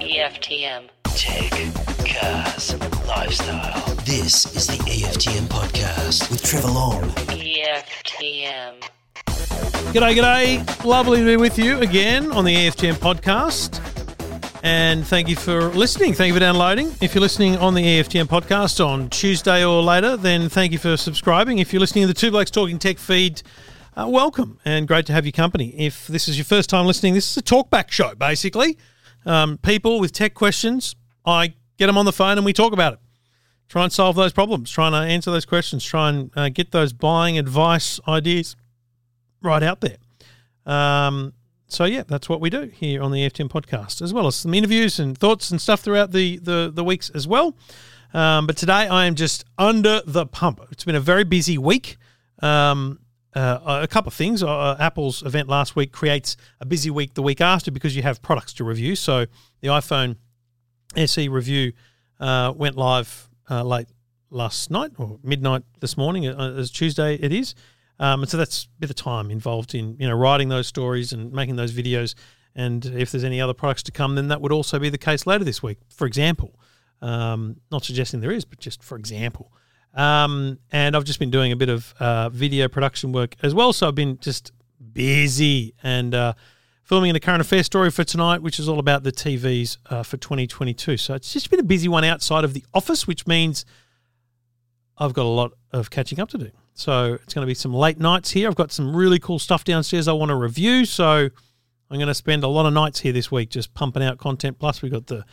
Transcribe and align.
EFTM. 0.00 0.88
Tech, 1.04 1.50
cars, 2.06 2.74
lifestyle. 3.06 3.94
This 4.06 4.56
is 4.56 4.66
the 4.66 4.78
EFTM 4.84 5.42
podcast 5.48 6.30
with 6.30 6.42
Trevor 6.42 6.68
Long. 6.68 7.02
EFTM. 7.02 8.80
G'day, 9.92 10.16
g'day. 10.16 10.84
Lovely 10.84 11.18
to 11.18 11.26
be 11.26 11.36
with 11.36 11.58
you 11.58 11.78
again 11.80 12.32
on 12.32 12.46
the 12.46 12.54
EFTM 12.54 12.94
podcast. 12.94 13.82
And 14.62 15.06
thank 15.06 15.28
you 15.28 15.36
for 15.36 15.68
listening. 15.68 16.14
Thank 16.14 16.28
you 16.28 16.34
for 16.34 16.40
downloading. 16.40 16.90
If 17.02 17.14
you're 17.14 17.20
listening 17.20 17.58
on 17.58 17.74
the 17.74 17.82
EFTM 17.82 18.28
podcast 18.28 18.82
on 18.84 19.10
Tuesday 19.10 19.62
or 19.62 19.82
later, 19.82 20.16
then 20.16 20.48
thank 20.48 20.72
you 20.72 20.78
for 20.78 20.96
subscribing. 20.96 21.58
If 21.58 21.74
you're 21.74 21.80
listening 21.80 22.04
to 22.04 22.08
the 22.08 22.18
Two 22.18 22.30
Blokes 22.30 22.50
Talking 22.50 22.78
Tech 22.78 22.96
feed, 22.96 23.42
uh, 23.96 24.06
welcome 24.06 24.58
and 24.64 24.86
great 24.86 25.06
to 25.06 25.12
have 25.12 25.24
your 25.24 25.32
company. 25.32 25.68
If 25.76 26.06
this 26.06 26.28
is 26.28 26.36
your 26.36 26.44
first 26.44 26.68
time 26.68 26.86
listening, 26.86 27.14
this 27.14 27.30
is 27.30 27.36
a 27.38 27.42
talkback 27.42 27.90
show, 27.90 28.14
basically. 28.14 28.76
Um, 29.24 29.58
people 29.58 30.00
with 30.00 30.12
tech 30.12 30.34
questions, 30.34 30.94
I 31.24 31.54
get 31.78 31.86
them 31.86 31.96
on 31.96 32.04
the 32.04 32.12
phone 32.12 32.36
and 32.36 32.44
we 32.44 32.52
talk 32.52 32.72
about 32.72 32.92
it. 32.94 32.98
Try 33.68 33.84
and 33.84 33.92
solve 33.92 34.14
those 34.14 34.32
problems, 34.32 34.70
trying 34.70 34.92
to 34.92 34.98
answer 34.98 35.30
those 35.30 35.46
questions, 35.46 35.82
try 35.82 36.10
and 36.10 36.30
uh, 36.36 36.50
get 36.50 36.72
those 36.72 36.92
buying 36.92 37.38
advice 37.38 37.98
ideas 38.06 38.54
right 39.42 39.62
out 39.62 39.80
there. 39.80 39.96
Um, 40.66 41.32
so 41.66 41.84
yeah, 41.84 42.04
that's 42.06 42.28
what 42.28 42.40
we 42.40 42.50
do 42.50 42.70
here 42.72 43.02
on 43.02 43.10
the 43.10 43.26
EFTM 43.26 43.48
podcast, 43.48 44.02
as 44.02 44.12
well 44.12 44.26
as 44.26 44.36
some 44.36 44.52
interviews 44.54 45.00
and 45.00 45.16
thoughts 45.16 45.50
and 45.50 45.60
stuff 45.60 45.80
throughout 45.80 46.12
the 46.12 46.36
the, 46.38 46.70
the 46.72 46.84
weeks 46.84 47.10
as 47.10 47.26
well. 47.26 47.56
Um, 48.14 48.46
but 48.46 48.56
today 48.56 48.86
I 48.86 49.06
am 49.06 49.14
just 49.14 49.44
under 49.58 50.00
the 50.06 50.26
pump. 50.26 50.60
It's 50.70 50.84
been 50.84 50.94
a 50.94 51.00
very 51.00 51.24
busy 51.24 51.58
week. 51.58 51.96
Um, 52.40 53.00
uh, 53.36 53.80
a 53.82 53.86
couple 53.86 54.08
of 54.08 54.14
things. 54.14 54.42
Uh, 54.42 54.76
Apple's 54.80 55.22
event 55.22 55.48
last 55.48 55.76
week 55.76 55.92
creates 55.92 56.36
a 56.60 56.66
busy 56.66 56.90
week 56.90 57.14
the 57.14 57.22
week 57.22 57.40
after 57.42 57.70
because 57.70 57.94
you 57.94 58.02
have 58.02 58.22
products 58.22 58.54
to 58.54 58.64
review. 58.64 58.96
So 58.96 59.26
the 59.60 59.68
iPhone 59.68 60.16
SE 60.96 61.28
review 61.28 61.72
uh, 62.18 62.54
went 62.56 62.76
live 62.76 63.28
uh, 63.50 63.62
late 63.62 63.88
last 64.30 64.70
night 64.70 64.92
or 64.96 65.18
midnight 65.22 65.64
this 65.80 65.98
morning, 65.98 66.26
uh, 66.26 66.54
as 66.56 66.70
Tuesday 66.70 67.16
it 67.16 67.30
is. 67.30 67.54
Um, 67.98 68.22
and 68.22 68.30
so 68.30 68.38
that's 68.38 68.64
a 68.64 68.80
bit 68.80 68.90
of 68.90 68.96
time 68.96 69.30
involved 69.30 69.74
in 69.74 69.96
you 69.98 70.08
know 70.08 70.14
writing 70.14 70.48
those 70.48 70.66
stories 70.66 71.12
and 71.12 71.30
making 71.30 71.56
those 71.56 71.72
videos. 71.72 72.14
And 72.54 72.86
if 72.86 73.12
there's 73.12 73.24
any 73.24 73.38
other 73.38 73.52
products 73.52 73.82
to 73.84 73.92
come, 73.92 74.14
then 74.14 74.28
that 74.28 74.40
would 74.40 74.52
also 74.52 74.78
be 74.78 74.88
the 74.88 74.96
case 74.96 75.26
later 75.26 75.44
this 75.44 75.62
week. 75.62 75.78
For 75.90 76.06
example, 76.06 76.58
um, 77.02 77.56
not 77.70 77.84
suggesting 77.84 78.20
there 78.20 78.32
is, 78.32 78.46
but 78.46 78.60
just 78.60 78.82
for 78.82 78.96
example. 78.96 79.52
Um, 79.96 80.58
and 80.70 80.94
I've 80.94 81.04
just 81.04 81.18
been 81.18 81.30
doing 81.30 81.52
a 81.52 81.56
bit 81.56 81.70
of 81.70 81.94
uh, 81.98 82.28
video 82.28 82.68
production 82.68 83.12
work 83.12 83.34
as 83.42 83.54
well. 83.54 83.72
So 83.72 83.88
I've 83.88 83.94
been 83.94 84.18
just 84.18 84.52
busy 84.92 85.74
and 85.82 86.14
uh, 86.14 86.34
filming 86.84 87.14
the 87.14 87.20
current 87.20 87.40
affair 87.40 87.62
story 87.62 87.90
for 87.90 88.04
tonight, 88.04 88.42
which 88.42 88.58
is 88.58 88.68
all 88.68 88.78
about 88.78 89.02
the 89.02 89.12
TVs 89.12 89.78
uh, 89.86 90.02
for 90.02 90.18
2022. 90.18 90.98
So 90.98 91.14
it's 91.14 91.32
just 91.32 91.50
been 91.50 91.60
a 91.60 91.64
busy 91.64 91.88
one 91.88 92.04
outside 92.04 92.44
of 92.44 92.52
the 92.52 92.64
office, 92.74 93.06
which 93.06 93.26
means 93.26 93.64
I've 94.98 95.14
got 95.14 95.24
a 95.24 95.28
lot 95.28 95.52
of 95.72 95.90
catching 95.90 96.20
up 96.20 96.28
to 96.30 96.38
do. 96.38 96.50
So 96.74 97.14
it's 97.14 97.32
going 97.32 97.42
to 97.42 97.50
be 97.50 97.54
some 97.54 97.72
late 97.72 97.98
nights 97.98 98.30
here. 98.30 98.48
I've 98.48 98.54
got 98.54 98.70
some 98.70 98.94
really 98.94 99.18
cool 99.18 99.38
stuff 99.38 99.64
downstairs 99.64 100.08
I 100.08 100.12
want 100.12 100.28
to 100.28 100.36
review. 100.36 100.84
So 100.84 101.30
I'm 101.90 101.96
going 101.96 102.06
to 102.06 102.14
spend 102.14 102.44
a 102.44 102.48
lot 102.48 102.66
of 102.66 102.74
nights 102.74 103.00
here 103.00 103.12
this 103.12 103.30
week 103.30 103.48
just 103.48 103.72
pumping 103.72 104.02
out 104.02 104.18
content. 104.18 104.58
Plus, 104.58 104.82
we've 104.82 104.92
got 104.92 105.06
the 105.06 105.24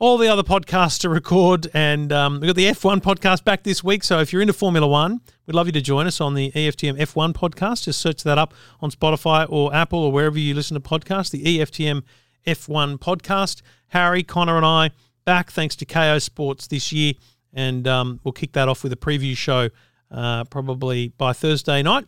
all 0.00 0.16
the 0.16 0.28
other 0.28 0.42
podcasts 0.42 0.98
to 0.98 1.10
record, 1.10 1.68
and 1.74 2.10
um, 2.10 2.40
we've 2.40 2.48
got 2.48 2.56
the 2.56 2.64
F1 2.64 3.02
podcast 3.02 3.44
back 3.44 3.64
this 3.64 3.84
week. 3.84 4.02
So 4.02 4.18
if 4.18 4.32
you're 4.32 4.40
into 4.40 4.54
Formula 4.54 4.88
One, 4.88 5.20
we'd 5.46 5.54
love 5.54 5.66
you 5.66 5.72
to 5.72 5.80
join 5.82 6.06
us 6.06 6.22
on 6.22 6.32
the 6.32 6.50
EFTM 6.52 6.98
F1 6.98 7.34
podcast. 7.34 7.84
Just 7.84 8.00
search 8.00 8.22
that 8.22 8.38
up 8.38 8.54
on 8.80 8.90
Spotify 8.90 9.46
or 9.50 9.74
Apple 9.74 9.98
or 9.98 10.10
wherever 10.10 10.38
you 10.38 10.54
listen 10.54 10.74
to 10.74 10.80
podcasts. 10.80 11.30
The 11.30 11.58
EFTM 11.58 12.02
F1 12.46 12.98
podcast. 12.98 13.60
Harry, 13.88 14.22
Connor, 14.22 14.56
and 14.56 14.64
I 14.64 14.90
back 15.26 15.50
thanks 15.50 15.76
to 15.76 15.84
Kayo 15.84 16.20
Sports 16.20 16.66
this 16.66 16.92
year, 16.92 17.12
and 17.52 17.86
um, 17.86 18.20
we'll 18.24 18.32
kick 18.32 18.52
that 18.52 18.68
off 18.68 18.82
with 18.82 18.94
a 18.94 18.96
preview 18.96 19.36
show 19.36 19.68
uh, 20.10 20.44
probably 20.44 21.08
by 21.08 21.34
Thursday 21.34 21.82
night, 21.82 22.06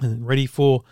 and 0.00 0.26
ready 0.26 0.46
for 0.46 0.84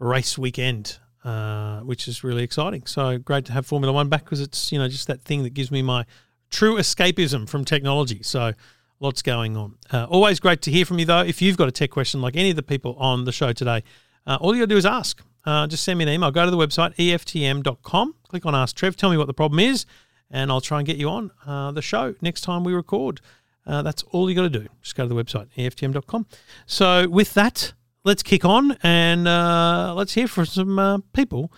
race 0.00 0.36
weekend 0.36 0.98
uh, 1.26 1.80
which 1.80 2.06
is 2.06 2.22
really 2.22 2.44
exciting. 2.44 2.86
So 2.86 3.18
great 3.18 3.44
to 3.46 3.52
have 3.52 3.66
Formula 3.66 3.92
One 3.92 4.08
back 4.08 4.22
because 4.22 4.40
it's 4.40 4.70
you 4.70 4.78
know 4.78 4.86
just 4.86 5.08
that 5.08 5.20
thing 5.20 5.42
that 5.42 5.54
gives 5.54 5.72
me 5.72 5.82
my 5.82 6.06
true 6.50 6.76
escapism 6.76 7.48
from 7.48 7.64
technology. 7.64 8.22
So 8.22 8.52
lots 9.00 9.22
going 9.22 9.56
on. 9.56 9.74
Uh, 9.90 10.04
always 10.04 10.38
great 10.38 10.62
to 10.62 10.70
hear 10.70 10.84
from 10.84 11.00
you 11.00 11.04
though. 11.04 11.22
If 11.22 11.42
you've 11.42 11.56
got 11.56 11.66
a 11.66 11.72
tech 11.72 11.90
question 11.90 12.20
like 12.20 12.36
any 12.36 12.50
of 12.50 12.56
the 12.56 12.62
people 12.62 12.94
on 12.94 13.24
the 13.24 13.32
show 13.32 13.52
today, 13.52 13.82
uh, 14.24 14.38
all 14.40 14.54
you 14.54 14.62
got 14.62 14.68
to 14.68 14.74
do 14.74 14.76
is 14.76 14.86
ask. 14.86 15.20
Uh, 15.44 15.66
just 15.66 15.82
send 15.82 15.98
me 15.98 16.04
an 16.04 16.10
email. 16.10 16.30
Go 16.30 16.44
to 16.44 16.50
the 16.50 16.56
website 16.56 16.94
eftm.com. 16.94 18.14
Click 18.28 18.46
on 18.46 18.54
Ask 18.54 18.76
Trev. 18.76 18.94
Tell 18.94 19.10
me 19.10 19.16
what 19.16 19.26
the 19.26 19.34
problem 19.34 19.58
is, 19.58 19.84
and 20.30 20.52
I'll 20.52 20.60
try 20.60 20.78
and 20.78 20.86
get 20.86 20.96
you 20.96 21.08
on 21.08 21.32
uh, 21.44 21.72
the 21.72 21.82
show 21.82 22.14
next 22.20 22.42
time 22.42 22.62
we 22.62 22.72
record. 22.72 23.20
That's 23.66 24.04
all 24.12 24.30
you 24.30 24.36
got 24.36 24.42
to 24.42 24.48
do. 24.48 24.68
Just 24.80 24.94
go 24.94 25.08
to 25.08 25.12
the 25.12 25.20
website 25.20 25.48
eftm.com. 25.56 26.26
So 26.66 27.08
with 27.08 27.34
that 27.34 27.72
let's 28.06 28.22
kick 28.22 28.44
on 28.44 28.76
and 28.84 29.26
uh, 29.26 29.92
let's 29.96 30.14
hear 30.14 30.28
from 30.28 30.46
some 30.46 30.78
uh, 30.78 30.98
people 31.12 31.52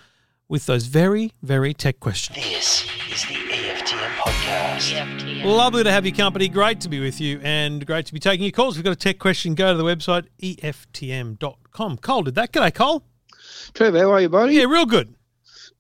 with 0.48 0.64
those 0.64 0.86
very, 0.86 1.32
very 1.42 1.74
tech 1.74 2.00
questions. 2.00 2.36
This 2.36 2.86
is 3.12 3.22
the 3.26 3.34
EFTM 3.34 4.14
podcast. 4.16 4.94
EFTM. 4.94 5.44
Lovely 5.44 5.84
to 5.84 5.92
have 5.92 6.06
your 6.06 6.16
company. 6.16 6.48
Great 6.48 6.80
to 6.80 6.88
be 6.88 7.00
with 7.00 7.20
you 7.20 7.38
and 7.44 7.86
great 7.86 8.06
to 8.06 8.14
be 8.14 8.18
taking 8.18 8.44
your 8.44 8.52
calls. 8.52 8.74
If 8.74 8.78
you've 8.78 8.84
got 8.84 8.92
a 8.92 8.96
tech 8.96 9.18
question, 9.18 9.54
go 9.54 9.72
to 9.72 9.76
the 9.76 9.84
website 9.84 10.26
eftm.com. 10.40 11.98
Cole 11.98 12.22
did 12.22 12.34
that. 12.36 12.50
G'day, 12.50 12.74
Cole. 12.74 13.04
Trevor, 13.74 13.98
how 13.98 14.12
are 14.12 14.20
you, 14.22 14.30
buddy? 14.30 14.54
Yeah, 14.54 14.64
real 14.64 14.86
good. 14.86 15.14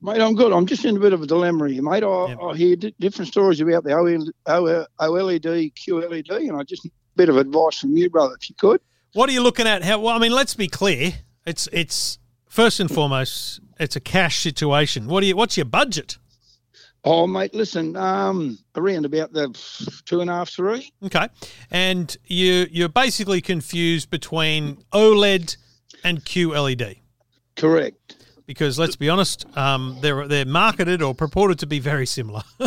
Mate, 0.02 0.20
I'm 0.20 0.34
good. 0.34 0.52
I'm 0.52 0.66
just 0.66 0.84
in 0.84 0.98
a 0.98 1.00
bit 1.00 1.14
of 1.14 1.22
a 1.22 1.26
dilemma 1.26 1.70
here, 1.70 1.82
mate. 1.82 2.04
I, 2.04 2.26
Yep. 2.28 2.38
I 2.42 2.56
hear 2.56 2.76
di 2.76 2.94
different 3.00 3.28
stories 3.28 3.60
about 3.60 3.84
the 3.84 3.94
OL, 3.94 4.30
OL, 4.46 4.86
OLED, 5.00 5.72
QLED, 5.74 6.30
and 6.30 6.56
I 6.56 6.62
just 6.62 6.84
need 6.84 6.92
a 6.92 7.16
bit 7.16 7.28
of 7.30 7.38
advice 7.38 7.80
from 7.80 7.96
you, 7.96 8.10
brother, 8.10 8.36
if 8.38 8.50
you 8.50 8.54
could. 8.56 8.80
What 9.14 9.28
are 9.28 9.32
you 9.32 9.42
looking 9.42 9.66
at? 9.66 9.82
How? 9.82 9.98
Well, 10.00 10.14
I 10.14 10.18
mean, 10.18 10.32
let's 10.32 10.54
be 10.54 10.68
clear. 10.68 11.12
It's 11.46 11.68
it's 11.72 12.18
first 12.48 12.78
and 12.80 12.90
foremost, 12.90 13.60
it's 13.80 13.96
a 13.96 14.00
cash 14.00 14.38
situation. 14.40 15.06
What 15.08 15.20
do 15.20 15.26
you? 15.26 15.36
What's 15.36 15.56
your 15.56 15.66
budget? 15.66 16.18
Oh, 17.04 17.26
mate, 17.26 17.54
listen, 17.54 17.96
um, 17.96 18.58
around 18.74 19.06
about 19.06 19.32
the 19.32 19.48
two 20.04 20.20
and 20.20 20.28
a 20.28 20.32
half, 20.34 20.50
three. 20.50 20.92
Okay, 21.04 21.28
and 21.70 22.14
you 22.26 22.66
you're 22.70 22.88
basically 22.88 23.40
confused 23.40 24.10
between 24.10 24.82
OLED 24.92 25.56
and 26.04 26.24
QLED. 26.24 26.98
Correct. 27.56 28.16
because 28.46 28.78
let's 28.78 28.96
be 28.96 29.08
honest, 29.08 29.46
um, 29.56 29.96
they're 30.02 30.28
they're 30.28 30.44
marketed 30.44 31.00
or 31.02 31.14
purported 31.14 31.58
to 31.60 31.66
be 31.66 31.78
very 31.78 32.06
similar. 32.06 32.42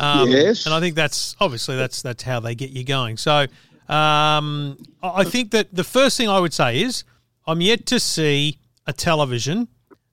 um, 0.00 0.28
Yes. 0.30 0.66
and 0.66 0.74
I 0.74 0.80
think 0.80 0.94
that's 0.96 1.36
obviously 1.40 1.76
that's 1.76 2.02
that's 2.02 2.22
how 2.24 2.40
they 2.40 2.54
get 2.54 2.70
you 2.70 2.82
going. 2.84 3.16
So 3.18 3.46
um, 3.88 4.78
I 5.02 5.24
think 5.24 5.50
that 5.50 5.74
the 5.74 5.84
first 5.84 6.16
thing 6.16 6.28
I 6.28 6.40
would 6.40 6.54
say 6.54 6.80
is 6.80 7.04
I'm 7.46 7.60
yet 7.60 7.86
to 7.86 8.00
see 8.00 8.58
a 8.86 8.92
television 8.92 9.68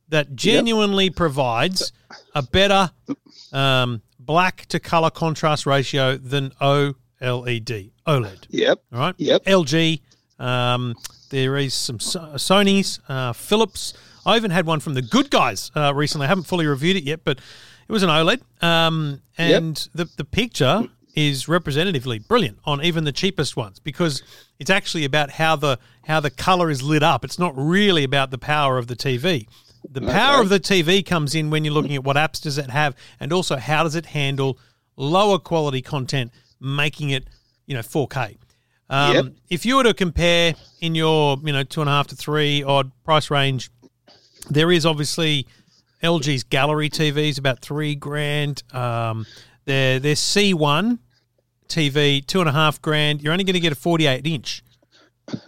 that 0.09 0.35
genuinely 0.35 1.09
provides 1.09 1.93
a 2.35 2.43
better 2.43 2.91
um, 3.53 4.01
black 4.19 4.65
to 4.67 4.79
color 4.79 5.09
contrast 5.09 5.65
ratio 5.65 6.17
than 6.17 6.51
OLED 6.61 7.91
OLED. 8.07 8.45
Yep. 8.49 8.83
All 8.93 8.99
right. 8.99 9.15
Yep. 9.17 9.45
LG. 9.45 10.01
Um, 10.39 10.95
there 11.29 11.55
is 11.55 11.73
some 11.73 11.99
Sony's, 11.99 12.99
uh, 13.07 13.31
Philips. 13.31 13.93
I 14.25 14.35
even 14.35 14.51
had 14.51 14.65
one 14.65 14.79
from 14.79 14.95
the 14.95 15.01
Good 15.01 15.29
Guys 15.29 15.71
uh, 15.75 15.93
recently. 15.93 16.25
I 16.25 16.29
haven't 16.29 16.43
fully 16.43 16.65
reviewed 16.65 16.97
it 16.97 17.03
yet, 17.03 17.21
but 17.23 17.37
it 17.37 17.91
was 17.91 18.03
an 18.03 18.09
OLED. 18.09 18.41
Um, 18.61 19.21
and 19.37 19.87
the 19.93 20.05
the 20.17 20.25
picture 20.25 20.87
is 21.15 21.47
representatively 21.47 22.19
brilliant 22.19 22.57
on 22.65 22.83
even 22.83 23.03
the 23.03 23.11
cheapest 23.11 23.57
ones 23.57 23.79
because 23.79 24.23
it's 24.59 24.69
actually 24.69 25.03
about 25.05 25.29
how 25.31 25.55
the 25.55 25.77
how 26.05 26.19
the 26.19 26.29
color 26.29 26.69
is 26.69 26.81
lit 26.81 27.03
up. 27.03 27.25
It's 27.25 27.37
not 27.39 27.53
really 27.57 28.03
about 28.03 28.31
the 28.31 28.37
power 28.37 28.77
of 28.77 28.87
the 28.87 28.95
TV. 28.95 29.47
The 29.89 30.01
power 30.01 30.35
Okay. 30.35 30.41
of 30.43 30.49
the 30.49 30.59
TV 30.59 31.05
comes 31.05 31.35
in 31.35 31.49
when 31.49 31.65
you're 31.65 31.73
looking 31.73 31.95
at 31.95 32.03
what 32.03 32.15
apps 32.15 32.39
does 32.41 32.57
it 32.57 32.69
have, 32.69 32.95
and 33.19 33.33
also 33.33 33.57
how 33.57 33.83
does 33.83 33.95
it 33.95 34.05
handle 34.07 34.57
lower 34.95 35.39
quality 35.39 35.81
content, 35.81 36.31
making 36.59 37.09
it 37.09 37.25
you 37.65 37.73
know 37.75 37.81
4K. 37.81 38.37
Um, 38.89 39.13
Yep. 39.15 39.25
If 39.49 39.65
you 39.65 39.77
were 39.77 39.83
to 39.83 39.93
compare 39.93 40.53
in 40.81 40.95
your 40.95 41.37
you 41.43 41.51
know 41.51 41.63
two 41.63 41.81
and 41.81 41.89
a 41.89 41.93
half 41.93 42.07
to 42.07 42.15
three 42.15 42.63
odd 42.63 42.91
price 43.03 43.29
range, 43.31 43.69
there 44.49 44.71
is 44.71 44.85
obviously 44.85 45.45
LG's 46.03 46.43
gallery 46.43 46.89
TVs 46.89 47.37
about 47.37 47.59
three 47.59 47.95
grand. 47.95 48.63
Um, 48.73 49.25
their 49.65 49.99
their 49.99 50.15
C1 50.15 50.97
TV 51.71 52.25
two 52.25 52.39
and 52.39 52.49
a 52.49 52.51
half 52.51 52.81
grand. 52.81 53.21
You're 53.21 53.31
only 53.33 53.43
going 53.43 53.53
to 53.55 53.59
get 53.59 53.71
a 53.71 53.75
48 53.75 54.25
inch, 54.27 54.63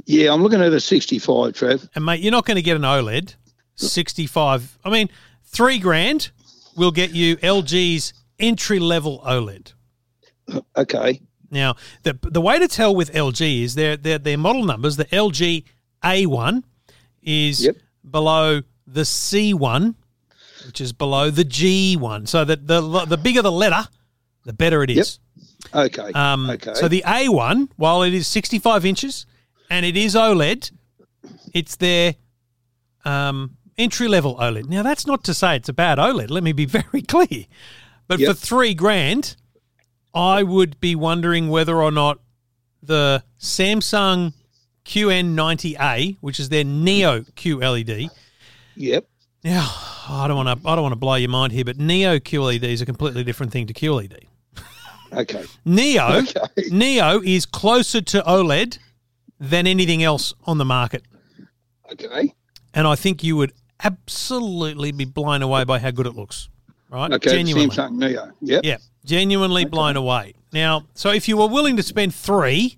Yeah, 0.06 0.34
I'm 0.34 0.42
looking 0.42 0.62
at 0.62 0.72
a 0.74 0.80
65, 0.80 1.54
Trev. 1.54 1.90
and 1.96 2.06
mate, 2.06 2.22
you're 2.22 2.32
not 2.32 2.46
going 2.46 2.56
to 2.56 2.62
get 2.62 2.76
an 2.76 2.84
OLED 2.84 3.36
65. 3.76 4.78
I 4.84 4.90
mean, 4.90 5.10
three 5.46 5.80
grand 5.80 6.32
will 6.76 6.92
get 6.92 7.12
you 7.12 7.38
LG's 7.38 8.14
entry 8.40 8.80
level 8.80 9.22
OLED. 9.26 9.74
Okay. 10.76 11.22
Now, 11.52 11.76
the 12.04 12.18
the 12.24 12.42
way 12.42 12.58
to 12.60 12.68
tell 12.68 12.96
with 12.96 13.14
LG 13.14 13.64
is 13.64 13.76
their 13.76 13.96
their, 13.96 14.18
their 14.18 14.38
model 14.38 14.64
numbers. 14.64 14.96
The 14.98 15.06
LG 15.06 15.64
A1 16.04 16.64
is 17.22 17.64
Yep. 17.66 17.76
below 18.10 18.62
the 18.88 19.02
C1, 19.02 19.96
which 20.66 20.82
is 20.82 20.92
below 20.94 21.30
the 21.30 21.44
G 21.44 21.96
one. 21.96 22.26
So 22.26 22.44
that 22.44 22.68
the 22.68 22.82
the 23.06 23.18
bigger 23.18 23.42
the 23.42 23.52
letter, 23.52 23.88
the 24.46 24.54
better 24.54 24.84
it 24.84 24.90
is. 24.90 25.20
Okay. 25.74 26.12
Um, 26.14 26.50
okay. 26.50 26.74
So 26.74 26.88
the 26.88 27.04
A 27.08 27.30
one, 27.30 27.70
while 27.78 28.04
it 28.04 28.14
is 28.14 28.28
65 28.28 28.86
inches 28.86 29.26
and 29.70 29.86
it 29.86 29.96
is 29.98 30.16
OLED, 30.16 30.72
it's 31.54 31.76
their 31.78 32.16
um, 33.06 33.58
entry 33.78 34.08
level 34.08 34.36
OLED. 34.38 34.68
Now 34.70 34.84
that's 34.84 35.06
not 35.08 35.24
to 35.26 35.34
say 35.34 35.56
it's 35.56 35.70
a 35.70 35.74
bad 35.74 35.98
OLED. 35.98 36.30
Let 36.30 36.44
me 36.44 36.52
be 36.52 36.66
very 36.80 37.02
clear. 37.02 37.46
But 38.08 38.20
Yep. 38.20 38.30
for 38.30 38.34
three 38.36 38.74
grand, 38.74 39.36
I 40.14 40.44
would 40.44 40.80
be 40.80 40.96
wondering 40.96 41.50
whether 41.50 41.82
or 41.82 41.92
not 41.92 42.20
the 42.82 43.24
Samsung 43.40 44.34
QN90A, 44.86 46.18
which 46.22 46.40
is 46.40 46.50
their 46.50 46.64
Neo 46.64 47.22
QLED. 47.22 48.10
Yep. 48.76 49.08
Now, 49.44 49.70
I 50.10 50.26
don't 50.28 50.38
want 50.38 50.62
to. 50.62 50.70
I 50.70 50.76
don't 50.76 50.84
want 50.84 50.94
to 50.94 51.00
blow 51.00 51.16
your 51.16 51.30
mind 51.30 51.52
here, 51.54 51.66
but 51.66 51.78
Neo 51.78 52.18
QLED 52.20 52.64
is 52.64 52.82
a 52.82 52.86
completely 52.86 53.24
different 53.24 53.52
thing 53.52 53.68
to 53.68 53.74
QLED. 53.74 54.26
Okay. 55.18 55.46
Neo, 55.66 56.08
Okay. 56.24 56.70
Neo 56.72 57.22
is 57.22 57.46
closer 57.46 58.02
to 58.02 58.22
OLED 58.22 58.80
than 59.40 59.68
anything 59.68 60.04
else 60.04 60.34
on 60.46 60.58
the 60.58 60.66
market, 60.66 61.04
Okay. 61.92 62.34
and 62.74 62.88
I 62.88 62.96
think 62.96 63.24
you 63.24 63.36
would 63.38 63.52
absolutely 63.84 64.92
be 64.92 65.06
blown 65.06 65.42
away 65.42 65.64
by 65.66 65.80
how 65.80 65.92
good 65.92 66.08
it 66.08 66.16
looks. 66.16 66.50
Right? 66.90 67.12
Okay. 67.12 67.32
Genuinely. 67.32 67.76
Samsung 67.76 67.98
Neo. 67.98 68.32
Yep. 68.42 68.62
Yeah, 68.64 68.78
genuinely 69.04 69.66
blown 69.66 69.98
away. 69.98 70.36
Now, 70.54 70.84
so 70.94 71.10
if 71.12 71.28
you 71.28 71.38
were 71.38 71.48
willing 71.48 71.76
to 71.78 71.84
spend 71.84 72.14
three, 72.14 72.78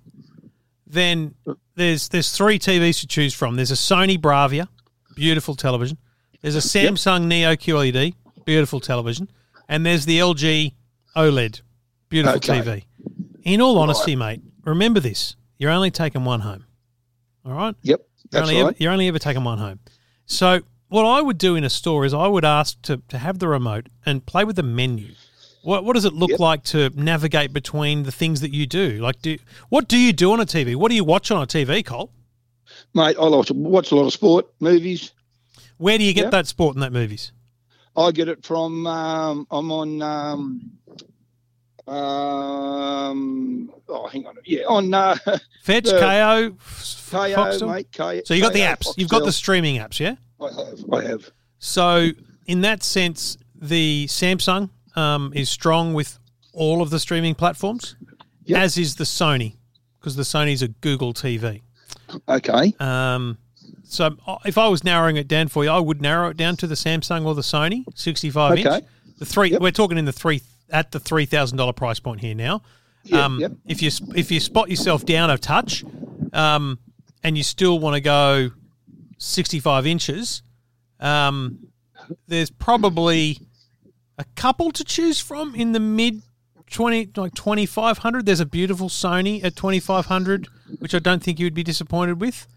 then 0.88 1.36
there's 1.76 2.08
there's 2.10 2.32
three 2.32 2.58
TVs 2.58 3.02
to 3.02 3.08
choose 3.08 3.34
from. 3.34 3.56
There's 3.58 3.72
a 3.72 3.76
Sony 3.76 4.18
Bravia, 4.18 4.68
beautiful 5.16 5.54
television. 5.56 5.98
There's 6.42 6.56
a 6.56 6.60
Samsung 6.60 7.26
Neo 7.26 7.56
QLED, 7.56 8.14
beautiful 8.46 8.80
television, 8.80 9.30
and 9.68 9.86
there's 9.86 10.06
the 10.06 10.20
LG 10.20 10.74
OLED, 11.16 11.62
beautiful 12.10 12.38
Okay. 12.38 12.62
TV. 12.62 12.84
In 13.44 13.62
all 13.62 13.78
honesty, 13.78 14.16
mate, 14.16 14.42
remember 14.64 15.00
this: 15.00 15.36
you're 15.58 15.72
only 15.72 15.92
taking 15.92 16.26
one 16.26 16.42
home. 16.42 16.66
All 17.46 17.54
right. 17.54 17.76
Yep. 17.84 18.00
You're 18.32 18.42
That's 18.42 18.50
only, 18.50 18.62
right. 18.62 18.70
ever, 18.70 18.76
you're 18.80 18.92
only 18.92 19.08
ever 19.08 19.20
taking 19.20 19.44
one 19.44 19.60
home. 19.60 19.80
So 20.26 20.62
what 20.88 21.06
I 21.06 21.22
would 21.22 21.38
do 21.38 21.56
in 21.56 21.64
a 21.64 21.70
store 21.70 22.06
is 22.06 22.14
I 22.14 22.28
would 22.28 22.44
ask 22.46 22.82
to, 22.84 23.02
to 23.10 23.18
have 23.20 23.38
the 23.40 23.48
remote 23.48 23.88
and 24.06 24.26
play 24.26 24.44
with 24.44 24.56
the 24.56 24.64
menu. 24.64 25.14
What, 25.62 25.84
what 25.84 25.94
does 25.94 26.06
it 26.06 26.14
look 26.14 26.32
Yep. 26.32 26.40
like 26.40 26.64
to 26.66 26.90
navigate 26.96 27.54
between 27.54 28.04
the 28.04 28.12
things 28.12 28.42
that 28.42 28.52
you 28.52 28.66
do? 28.66 29.00
Like, 29.00 29.22
do 29.22 29.38
what 29.70 29.88
do 29.88 29.98
you 29.98 30.12
do 30.14 30.32
on 30.32 30.40
a 30.40 30.46
TV? 30.46 30.76
What 30.76 30.90
do 30.90 30.96
you 30.96 31.04
watch 31.04 31.30
on 31.32 31.42
a 31.42 31.48
TV, 31.48 31.86
Cole? 31.86 32.12
Mate, 32.94 33.16
I 33.20 33.42
to 33.44 33.54
watch 33.54 33.92
a 33.92 33.96
lot 33.96 34.06
of 34.06 34.14
sport 34.14 34.48
movies. 34.60 35.12
Where 35.78 35.98
do 35.98 36.04
you 36.04 36.14
get 36.14 36.24
Yep. 36.26 36.32
that 36.32 36.48
sport 36.48 36.76
in 36.76 36.82
that 36.82 36.94
movies? 36.94 37.32
I 37.98 38.12
get 38.12 38.28
it 38.28 38.44
from 38.46 38.86
um, 38.88 39.48
I'm 39.52 39.72
on 39.72 40.02
um, 40.02 40.72
um, 41.88 43.72
oh 43.90 44.08
hang 44.08 44.26
on 44.26 44.36
yeah 44.46 44.64
on 44.68 44.94
uh, 44.94 45.16
Fetch, 45.64 45.86
The- 45.86 45.94
Kayo, 45.94 46.52
Kayo 46.52 47.36
Foxtel? 47.36 47.74
mate 47.74 47.92
K- 47.92 48.22
So 48.26 48.34
you 48.34 48.42
got 48.42 48.54
the 48.54 48.60
Kayo, 48.60 48.76
apps. 48.78 48.94
You've 48.98 49.10
got 49.10 49.24
the 49.26 49.32
streaming 49.32 49.78
apps, 49.78 50.00
yeah. 50.00 50.16
I 50.42 50.48
have 50.52 50.80
I 50.94 51.04
have 51.08 51.32
So 51.60 52.10
in 52.48 52.62
that 52.62 52.84
sense, 52.84 53.38
the 53.56 54.06
Samsung 54.08 54.70
um, 54.96 55.32
is 55.36 55.50
strong 55.50 55.94
with 55.94 56.20
all 56.54 56.82
of 56.82 56.90
the 56.90 57.00
streaming 57.00 57.36
platforms, 57.36 57.96
Yep. 58.46 58.60
as 58.60 58.78
is 58.78 58.96
the 58.96 59.04
Sony, 59.04 59.56
because 60.00 60.16
the 60.16 60.24
Sony's 60.24 60.62
a 60.62 60.68
Google 60.68 61.14
TV. 61.14 61.62
okay 62.30 62.74
Um, 62.80 63.38
so 63.84 64.16
if 64.46 64.58
I 64.58 64.68
was 64.68 64.84
narrowing 64.84 65.16
it 65.18 65.28
down 65.28 65.48
for 65.48 65.64
you, 65.64 65.70
I 65.70 65.80
would 65.80 66.02
narrow 66.02 66.30
it 66.30 66.38
down 66.38 66.56
to 66.58 66.68
the 66.68 66.76
Samsung 66.76 67.26
or 67.26 67.36
the 67.36 67.42
Sony, 67.42 67.84
sixty-five 67.96 68.58
inch. 68.58 68.66
Okay. 68.68 68.86
The 69.20 69.26
three. 69.26 69.52
Yep. 69.52 69.62
We're 69.62 69.72
talking 69.72 69.98
in 69.98 70.06
the 70.06 70.12
three 70.12 70.42
at 70.70 70.92
the 70.92 71.00
three 71.00 71.26
thousand 71.26 71.58
dollar 71.58 71.74
price 71.74 72.00
point 72.00 72.22
here 72.22 72.36
now. 72.36 72.62
Yep, 73.04 73.20
um, 73.20 73.40
yep. 73.40 73.52
If 73.66 73.82
you 73.82 73.92
if 74.16 74.32
you 74.32 74.40
spot 74.40 74.70
yourself 74.70 75.06
down 75.06 75.30
a 75.30 75.38
touch, 75.38 75.84
um, 76.34 76.80
and 77.24 77.38
you 77.38 77.44
still 77.44 77.80
want 77.80 77.96
to 77.96 78.02
go 78.02 78.52
sixty-five 79.18 79.86
inches, 79.86 80.42
um, 81.00 81.68
there's 82.28 82.50
probably 82.50 83.40
a 84.18 84.26
couple 84.36 84.72
to 84.72 84.84
choose 84.84 85.20
from 85.20 85.56
in 85.56 85.72
the 85.72 85.80
mid. 85.80 86.22
20 86.72 87.12
like 87.16 87.36
2500 87.36 88.26
there's 88.26 88.40
a 88.40 88.46
beautiful 88.46 88.90
sony 88.90 89.42
at 89.44 89.56
2500 89.56 90.48
which 90.80 90.96
i 90.96 91.00
don't 91.00 91.22
think 91.22 91.40
you 91.40 91.46
would 91.46 91.54
be 91.54 91.62
disappointed 91.64 92.20
with 92.20 92.48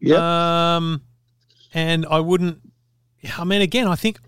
Yep. 0.00 0.18
um, 0.18 1.02
and 1.72 2.06
I 2.06 2.20
wouldn't. 2.20 2.58
I 3.36 3.44
mean, 3.44 3.62
again, 3.62 3.88
I 3.88 3.96
think 3.96 4.18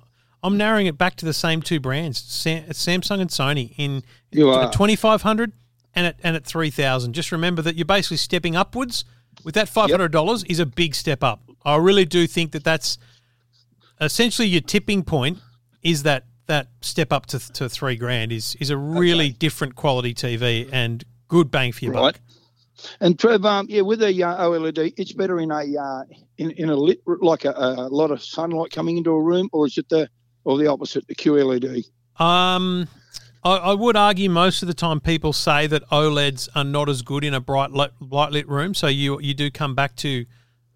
I'm 0.46 0.56
narrowing 0.56 0.87
it 0.87 0.96
back 0.96 1.16
to 1.16 1.25
the 1.25 1.34
same 1.34 1.60
two 1.60 1.81
brands, 1.81 2.22
Sam, 2.22 2.62
Samsung 2.69 3.20
and 3.20 3.28
Sony, 3.28 3.75
in 3.76 4.04
You 4.31 4.52
at 4.54 4.72
2500 4.72 5.52
and 5.93 6.06
at 6.06 6.20
and 6.22 6.37
at 6.37 6.44
3000. 6.44 7.12
Just 7.14 7.32
remember 7.32 7.62
that 7.62 7.75
you're 7.75 7.84
basically 7.84 8.19
stepping 8.19 8.54
upwards. 8.54 9.04
With 9.43 9.56
that 9.56 9.66
$500 9.69 10.46
is 10.48 10.60
a 10.60 10.66
big 10.66 10.94
step 10.94 11.25
up. 11.25 11.43
I 11.64 11.75
really 11.76 12.04
do 12.04 12.28
think 12.28 12.52
that 12.52 12.62
that's 12.62 12.96
essentially 14.00 14.46
your 14.46 14.60
tipping 14.60 15.02
point. 15.02 15.38
Is 15.82 16.04
that 16.04 16.26
that 16.46 16.69
step 16.81 17.12
up 17.12 17.26
to 17.26 17.40
to 17.54 17.69
three 17.69 17.96
grand 17.96 18.31
is 18.31 18.56
is 18.60 18.70
a 18.70 18.76
really 18.76 19.31
different 19.31 19.75
quality 19.75 20.14
TV 20.14 20.69
and 20.72 21.02
good 21.26 21.50
bang 21.50 21.72
for 21.72 21.87
your 21.87 21.94
Right. 21.94 22.14
buck. 22.14 22.20
And 23.00 23.19
Trev, 23.19 23.44
um, 23.44 23.66
yeah, 23.69 23.81
with 23.81 24.00
a 24.02 24.22
uh, 24.22 24.44
OLED, 24.44 24.94
it's 24.96 25.12
better 25.12 25.40
in 25.40 25.50
a 25.50 25.76
uh, 25.76 26.04
in 26.38 26.52
in 26.52 26.69
a 26.69 26.76
lit 26.76 27.00
like 27.06 27.44
a, 27.44 27.50
a 27.50 27.88
lot 27.88 28.12
of 28.12 28.22
sunlight 28.22 28.70
coming 28.70 28.96
into 28.96 29.10
a 29.10 29.20
room, 29.20 29.48
or 29.52 29.66
is 29.66 29.76
it 29.76 29.88
the 29.88 30.08
or 30.46 30.56
the 30.56 30.69
opposite, 30.69 31.06
the 31.08 31.14
QLED? 31.14 31.84
Um, 32.20 32.88
I, 33.44 33.56
I 33.56 33.75
would 33.75 33.96
argue 33.96 34.31
most 34.31 34.62
of 34.62 34.69
the 34.69 34.75
time 34.75 35.00
people 35.00 35.32
say 35.32 35.66
that 35.66 35.87
OLEDs 35.90 36.48
are 36.54 36.64
not 36.64 36.88
as 36.88 37.02
good 37.02 37.25
in 37.25 37.34
a 37.34 37.40
bright 37.40 37.72
lit, 37.72 37.93
light 38.00 38.32
lit 38.32 38.48
room. 38.48 38.72
So 38.75 38.87
you 38.87 39.20
you 39.20 39.34
do 39.34 39.50
come 39.50 39.75
back 39.75 39.96
to 39.96 40.25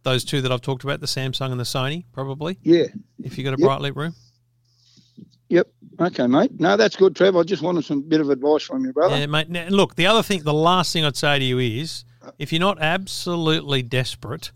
those 0.03 0.25
two 0.25 0.41
that 0.43 0.51
I've 0.53 0.61
talked 0.61 0.83
about, 0.85 1.01
the 1.01 1.07
Samsung 1.07 1.51
and 1.51 1.61
the 1.61 1.65
Sony, 1.65 2.05
probably 2.13 2.59
Yeah. 2.63 2.85
if 3.23 3.39
you've 3.39 3.45
got 3.45 3.55
a 3.55 3.61
Yep. 3.61 3.67
bright 3.67 3.81
lit 3.81 3.97
room. 3.97 4.15
Yep. 5.49 5.67
Okay, 6.01 6.27
mate. 6.27 6.61
No, 6.61 6.77
that's 6.77 6.97
good, 6.97 7.15
Trev. 7.17 7.37
I 7.37 7.43
just 7.43 7.63
wanted 7.63 7.85
some 7.85 8.03
bit 8.03 8.21
of 8.21 8.31
advice 8.31 8.63
from 8.63 8.85
you, 8.85 8.93
brother. 8.93 9.19
Yeah, 9.19 9.27
mate. 9.27 9.49
Now, 9.51 9.67
look, 9.69 9.97
the 9.97 10.07
other 10.07 10.23
thing, 10.23 10.43
the 10.45 10.55
last 10.55 10.93
thing 10.93 11.05
I'd 11.05 11.17
say 11.17 11.39
to 11.39 11.45
you 11.45 11.59
is, 11.59 12.05
if 12.39 12.53
you're 12.53 12.61
not 12.61 12.79
absolutely 12.81 13.83
desperate, 13.83 14.53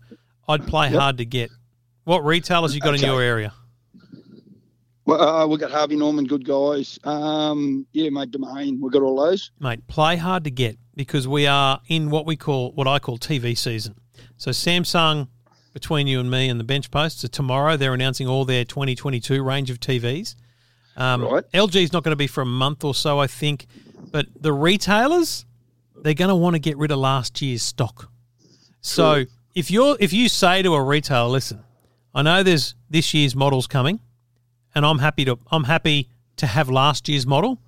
I'd 0.47 0.65
play 0.67 0.89
Yep. 0.91 0.99
hard 0.99 1.17
to 1.17 1.25
get. 1.25 1.49
What 2.05 2.23
retailers 2.23 2.73
you 2.73 2.81
got 2.81 2.95
in 2.95 3.01
your 3.01 3.21
area? 3.21 3.53
Well, 5.05 5.21
uh, 5.21 5.45
we've 5.47 5.59
got 5.59 5.71
Harvey 5.71 5.95
Norman, 5.95 6.25
good 6.25 6.45
guys. 6.45 6.99
Um, 7.03 7.85
yeah, 7.93 8.09
mate, 8.09 8.31
Domayne. 8.31 8.79
We've 8.81 8.91
got 8.91 9.03
all 9.03 9.15
those. 9.23 9.51
mate, 9.59 9.85
play 9.87 10.17
hard 10.17 10.43
to 10.45 10.51
get 10.51 10.77
because 10.95 11.27
we 11.27 11.45
are 11.45 11.79
in 11.87 12.09
what 12.09 12.25
we 12.25 12.35
call 12.35 12.71
what 12.71 12.87
I 12.87 12.99
call 12.99 13.17
TV 13.17 13.55
season. 13.57 13.95
So 14.37 14.51
Samsung, 14.51 15.27
between 15.73 16.07
you 16.07 16.19
and 16.19 16.31
me 16.31 16.49
and 16.49 16.59
the 16.59 16.63
bench 16.63 16.89
posts, 16.89 17.21
so 17.21 17.27
tomorrow 17.27 17.77
they're 17.77 17.93
announcing 17.93 18.27
all 18.27 18.45
their 18.45 18.65
2022 18.65 19.43
range 19.43 19.69
of 19.69 19.79
TVs. 19.79 20.35
Um, 20.97 21.23
Right. 21.23 21.43
LG 21.53 21.75
is 21.83 21.93
not 21.93 22.03
going 22.03 22.13
to 22.13 22.15
be 22.15 22.27
for 22.27 22.41
a 22.41 22.45
month 22.45 22.83
or 22.83 22.95
so, 22.95 23.19
I 23.19 23.27
think, 23.27 23.67
but 24.11 24.27
the 24.39 24.53
retailers 24.53 25.45
they're 25.97 26.13
going 26.13 26.29
to 26.29 26.35
want 26.35 26.55
to 26.55 26.59
get 26.59 26.77
rid 26.77 26.91
of 26.91 26.99
last 26.99 27.41
year's 27.41 27.63
stock. 27.63 28.09
So 28.81 29.15
True. 29.15 29.25
if 29.55 29.69
you're 29.71 29.97
if 29.99 30.13
you 30.13 30.29
say 30.29 30.61
to 30.61 30.73
a 30.73 30.81
retailer, 30.83 31.27
listen, 31.29 31.63
I 32.13 32.21
know 32.21 32.43
there's 32.43 32.75
this 32.89 33.13
year's 33.13 33.35
models 33.35 33.67
coming, 33.67 33.99
and 34.75 34.85
I'm 34.85 34.99
happy 34.99 35.25
to 35.25 35.37
I'm 35.51 35.63
happy 35.63 36.09
to 36.37 36.47
have 36.47 36.69
last 36.69 37.07
year's 37.07 37.25
model, 37.25 37.59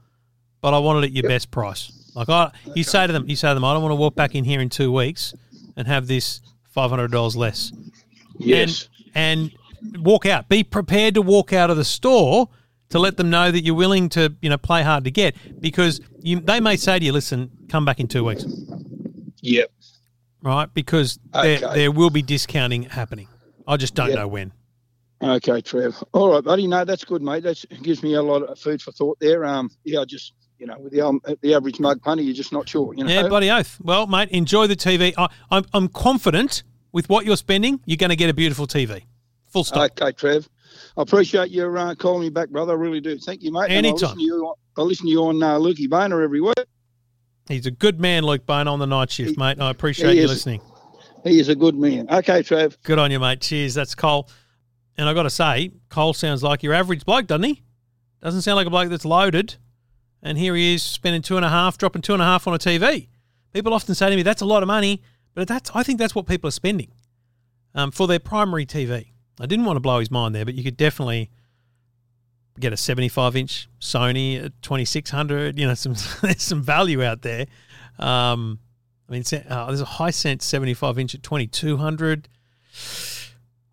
but 0.61 0.73
I 0.73 0.79
want 0.79 1.03
it 1.03 1.07
at 1.07 1.13
your 1.13 1.27
best 1.27 1.51
price. 1.51 1.91
Like 2.15 2.29
I, 2.29 2.51
you 2.75 2.83
say 2.83 3.07
to 3.07 3.13
them, 3.13 3.29
you 3.29 3.35
say 3.35 3.49
to 3.49 3.53
them, 3.53 3.63
I 3.63 3.73
don't 3.73 3.81
want 3.81 3.91
to 3.91 3.95
walk 3.95 4.15
back 4.15 4.35
in 4.35 4.43
here 4.43 4.59
in 4.59 4.69
two 4.69 4.91
weeks 4.91 5.33
and 5.75 5.87
have 5.87 6.07
this 6.07 6.41
five 6.71 6.89
hundred 6.89 7.11
dollars 7.11 7.35
less. 7.35 7.71
Yes. 8.37 8.89
And, 9.15 9.51
and 9.83 10.03
walk 10.03 10.25
out. 10.25 10.49
Be 10.49 10.63
prepared 10.63 11.13
to 11.15 11.21
walk 11.21 11.53
out 11.53 11.69
of 11.69 11.77
the 11.77 11.85
store 11.85 12.49
to 12.89 12.99
let 12.99 13.17
them 13.17 13.29
know 13.29 13.51
that 13.51 13.63
you're 13.63 13.75
willing 13.75 14.09
to, 14.09 14.33
you 14.41 14.49
know, 14.49 14.57
play 14.57 14.81
hard 14.83 15.03
to 15.03 15.11
get 15.11 15.35
because 15.59 16.01
you, 16.21 16.39
they 16.39 16.59
may 16.59 16.75
say 16.77 16.99
to 16.99 17.05
you, 17.05 17.11
listen, 17.11 17.51
come 17.69 17.83
back 17.85 17.99
in 17.99 18.07
two 18.07 18.23
weeks, 18.23 18.45
yep. 19.41 19.71
right? 20.41 20.73
Because 20.73 21.19
there, 21.33 21.59
there 21.59 21.91
will 21.91 22.09
be 22.09 22.21
discounting 22.21 22.83
happening. 22.83 23.27
I 23.67 23.77
just 23.77 23.93
don't 23.93 24.09
Yep. 24.09 24.15
know 24.15 24.27
when. 24.27 24.53
Okay, 25.21 25.61
Trev. 25.61 26.03
All 26.13 26.31
right, 26.31 26.43
buddy. 26.43 26.67
No, 26.67 26.85
that's 26.85 27.03
good, 27.03 27.21
mate. 27.21 27.43
That 27.43 27.63
gives 27.81 28.03
me 28.03 28.13
a 28.13 28.21
lot 28.21 28.43
of 28.43 28.59
food 28.59 28.81
for 28.81 28.91
thought 28.91 29.17
there. 29.19 29.45
Um, 29.45 29.71
yeah, 29.83 30.01
I 30.01 30.05
just 30.05 30.33
you 30.59 30.67
know, 30.67 30.77
with 30.79 30.93
the 30.93 31.01
um, 31.01 31.21
the 31.41 31.53
average 31.55 31.79
mug 31.79 32.01
punter, 32.01 32.23
you're 32.23 32.35
just 32.35 32.51
not 32.51 32.69
sure. 32.69 32.93
You 32.93 33.03
know. 33.03 33.11
Yeah, 33.11 33.27
bloody 33.27 33.49
oath. 33.49 33.79
Well, 33.81 34.07
mate, 34.07 34.29
enjoy 34.29 34.67
the 34.67 34.75
TV. 34.75 35.13
I, 35.17 35.27
I'm, 35.49 35.65
I'm 35.73 35.87
confident 35.87 36.63
with 36.91 37.09
what 37.09 37.25
you're 37.25 37.37
spending, 37.37 37.79
you're 37.85 37.97
going 37.97 38.09
to 38.09 38.15
get 38.15 38.29
a 38.29 38.33
beautiful 38.33 38.67
TV. 38.67 39.03
Full 39.49 39.63
stop. 39.63 39.91
Okay, 39.99 40.11
Trev. 40.13 40.47
I 40.97 41.01
appreciate 41.03 41.49
you 41.51 41.65
uh, 41.77 41.95
calling 41.95 42.21
me 42.21 42.29
back, 42.29 42.49
brother. 42.49 42.73
I 42.73 42.75
really 42.75 43.01
do. 43.01 43.17
Thank 43.17 43.43
you, 43.43 43.51
mate. 43.51 43.65
And 43.69 43.73
I 43.73 43.89
Anytime. 43.89 43.93
listen 43.93 44.17
to 44.17 44.23
you. 44.23 44.53
I 44.77 44.81
listen 44.81 45.05
to 45.05 45.11
you 45.11 45.23
on 45.25 45.41
uh, 45.41 45.57
Lukey 45.57 45.89
Bona 45.89 46.19
every 46.19 46.41
week. 46.41 46.55
He's 47.47 47.65
a 47.65 47.71
good 47.71 47.99
man, 47.99 48.23
Luke 48.23 48.45
Bona, 48.45 48.71
on 48.71 48.79
the 48.79 48.87
night 48.87 49.11
shift, 49.11 49.31
He- 49.31 49.37
mate. 49.37 49.59
I 49.59 49.69
appreciate 49.69 50.15
you 50.15 50.23
is. 50.23 50.29
listening. 50.29 50.61
He 51.23 51.39
is 51.39 51.49
a 51.49 51.55
good 51.55 51.75
man. 51.75 52.07
Okay, 52.09 52.43
Trev. 52.43 52.77
Good 52.83 52.99
on 52.99 53.11
you, 53.11 53.19
mate. 53.19 53.41
Cheers. 53.41 53.73
That's 53.73 53.95
Cole. 53.95 54.29
And 54.97 55.07
I 55.07 55.13
got 55.13 55.23
to 55.23 55.29
say, 55.29 55.71
Cole 55.89 56.13
sounds 56.13 56.41
like 56.41 56.63
your 56.63 56.73
average 56.73 57.05
bloke, 57.05 57.27
doesn't 57.27 57.43
he? 57.43 57.61
Doesn't 58.21 58.41
sound 58.41 58.55
like 58.55 58.67
a 58.67 58.71
bloke 58.71 58.89
that's 58.89 59.05
loaded. 59.05 59.55
And 60.23 60.37
here 60.37 60.55
he 60.55 60.73
is 60.73 60.83
spending 60.83 61.21
two 61.21 61.35
and 61.37 61.45
a 61.45 61.49
half, 61.49 61.77
dropping 61.77 62.01
two 62.01 62.13
and 62.13 62.21
a 62.21 62.25
half 62.25 62.47
on 62.47 62.53
a 62.53 62.57
TV. 62.57 63.07
People 63.53 63.73
often 63.73 63.93
say 63.95 64.09
to 64.09 64.15
me, 64.15 64.23
"That's 64.23 64.41
a 64.41 64.45
lot 64.45 64.63
of 64.63 64.67
money," 64.67 65.01
but 65.33 65.47
that's 65.47 65.71
I 65.73 65.83
think 65.83 65.99
that's 65.99 66.15
what 66.15 66.25
people 66.25 66.47
are 66.47 66.51
spending 66.51 66.91
um, 67.75 67.91
for 67.91 68.07
their 68.07 68.19
primary 68.19 68.65
TV. 68.65 69.11
I 69.39 69.45
didn't 69.45 69.65
want 69.65 69.77
to 69.77 69.81
blow 69.81 69.99
his 69.99 70.09
mind 70.09 70.33
there, 70.33 70.45
but 70.45 70.55
you 70.55 70.63
could 70.63 70.77
definitely 70.77 71.29
get 72.59 72.73
a 72.73 72.77
75 72.77 73.35
inch 73.35 73.69
Sony 73.79 74.43
at 74.43 74.61
2600. 74.63 75.59
You 75.59 75.67
know, 75.67 75.73
some 75.75 75.93
there's 76.21 76.41
some 76.41 76.63
value 76.63 77.03
out 77.03 77.21
there. 77.21 77.45
Um, 77.99 78.59
I 79.07 79.13
mean, 79.13 79.23
uh, 79.49 79.67
there's 79.67 79.81
a 79.81 79.85
Hisense 79.85 80.41
75 80.41 80.99
inch 80.99 81.15
at 81.15 81.23
2200. 81.23 82.27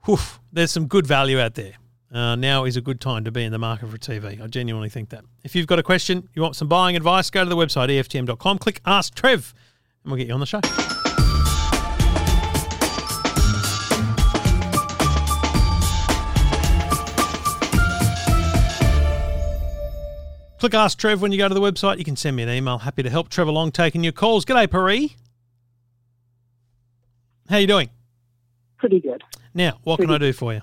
Whew, 0.05 0.19
there's 0.55 0.71
some 0.71 0.87
good 0.87 1.07
value 1.07 1.41
out 1.41 1.55
there. 1.55 1.73
Uh, 2.13 2.37
now 2.37 2.65
is 2.65 2.77
a 2.77 2.81
good 2.81 3.01
time 3.01 3.25
to 3.25 3.33
be 3.33 3.43
in 3.43 3.51
the 3.51 3.59
market 3.59 3.89
for 3.89 3.97
a 3.97 3.99
TV. 3.99 4.41
I 4.41 4.47
genuinely 4.47 4.89
think 4.89 5.09
that. 5.09 5.25
If 5.43 5.57
you've 5.57 5.67
got 5.67 5.81
a 5.81 5.83
question, 5.83 6.29
you 6.33 6.43
want 6.43 6.55
some 6.55 6.69
buying 6.69 6.95
advice, 6.95 7.29
go 7.29 7.43
to 7.43 7.51
the 7.51 7.57
website 7.57 7.89
EFTM.com, 7.89 8.59
click 8.59 8.81
Ask 8.87 9.15
Trev, 9.17 9.53
and 10.05 10.13
we'll 10.13 10.19
get 10.19 10.29
you 10.29 10.35
on 10.35 10.41
the 10.41 10.47
show. 10.47 10.61
Click 20.61 20.75
Ask 20.75 20.99
Trev 20.99 21.21
when 21.21 21.33
you 21.33 21.37
go 21.37 21.49
to 21.49 21.55
the 21.55 21.61
website. 21.61 21.99
You 21.99 22.05
can 22.05 22.17
send 22.17 22.37
me 22.37 22.45
an 22.45 22.49
email. 22.49 22.79
Happy 22.79 23.03
to 23.03 23.11
help. 23.11 23.29
Trevor 23.29 23.51
Long 23.51 23.73
taking 23.73 24.05
your 24.05 24.13
calls. 24.13 24.45
G'day, 24.45 24.71
Paris. 24.71 25.11
How 27.51 27.57
you 27.59 27.67
doing? 27.67 27.91
Pretty 28.79 29.01
good. 29.01 29.23
Now, 29.55 29.79
what 29.85 30.01
can 30.01 30.11
I 30.11 30.19
do 30.19 30.33
for 30.33 30.53
you? 30.53 30.61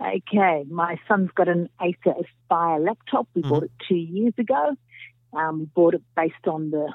Okay, 0.00 0.64
my 0.70 0.96
son's 1.06 1.30
got 1.34 1.48
an 1.48 1.68
Acer 1.80 2.14
Aspire 2.18 2.80
laptop. 2.80 3.28
We 3.34 3.42
bought 3.42 3.64
it 3.64 3.70
two 3.86 3.94
years 3.96 4.32
ago. 4.38 4.74
Um, 5.34 5.58
we 5.60 5.64
bought 5.66 5.94
it 5.94 6.02
based 6.16 6.46
on 6.46 6.70
the 6.70 6.92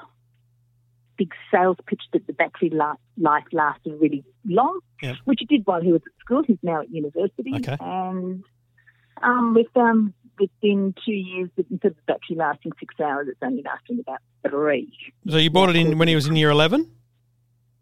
big 1.16 1.32
sales 1.50 1.76
pitch 1.86 2.02
that 2.12 2.26
the 2.26 2.32
battery 2.32 2.70
life 3.16 3.44
lasted 3.52 3.94
really 4.00 4.24
long, 4.44 4.80
Yep. 5.02 5.16
which 5.24 5.40
it 5.40 5.48
did 5.48 5.62
while 5.64 5.80
he 5.80 5.92
was 5.92 6.02
at 6.04 6.12
school. 6.20 6.42
He's 6.46 6.58
now 6.62 6.80
at 6.82 6.90
university. 6.90 7.54
Okay. 7.54 7.76
And 7.80 8.42
um, 9.22 9.54
we 9.54 9.66
found 9.72 10.12
within 10.38 10.92
two 11.04 11.12
years 11.12 11.48
that 11.56 11.70
instead 11.70 11.92
of 11.92 11.96
the 11.96 12.02
battery 12.12 12.36
lasting 12.36 12.72
six 12.80 12.94
hours, 13.00 13.28
it's 13.28 13.38
only 13.42 13.62
lasting 13.62 14.00
about 14.00 14.18
three. 14.46 14.92
So 15.28 15.36
you 15.38 15.48
bought 15.50 15.70
it 15.70 15.76
in 15.76 15.96
when 15.96 16.08
he 16.08 16.14
was 16.16 16.26
in 16.26 16.36
year 16.36 16.50
11? 16.50 16.90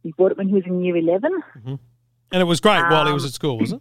We 0.04 0.12
bought 0.16 0.32
it 0.32 0.38
when 0.38 0.48
he 0.48 0.54
was 0.54 0.64
in 0.66 0.84
year 0.84 0.96
11. 0.96 1.42
And 2.34 2.40
it 2.40 2.46
was 2.46 2.60
great 2.60 2.82
while 2.90 3.06
he 3.06 3.12
was 3.12 3.22
Um, 3.22 3.28
at 3.28 3.32
school, 3.32 3.58
was 3.60 3.70
it? 3.72 3.80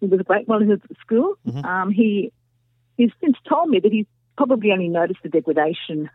It 0.00 0.08
was 0.08 0.22
great 0.22 0.48
while 0.48 0.60
he 0.60 0.66
was 0.66 0.80
at 0.90 0.96
school. 1.04 1.34
Mhm. 1.46 1.64
Um, 1.66 1.90
he 1.90 2.32
he's 2.96 3.10
since 3.20 3.36
told 3.46 3.68
me 3.68 3.78
that 3.78 3.92
he's 3.92 4.06
probably 4.38 4.72
only 4.72 4.88
noticed 4.88 5.20
the 5.22 5.28
degradation 5.28 6.08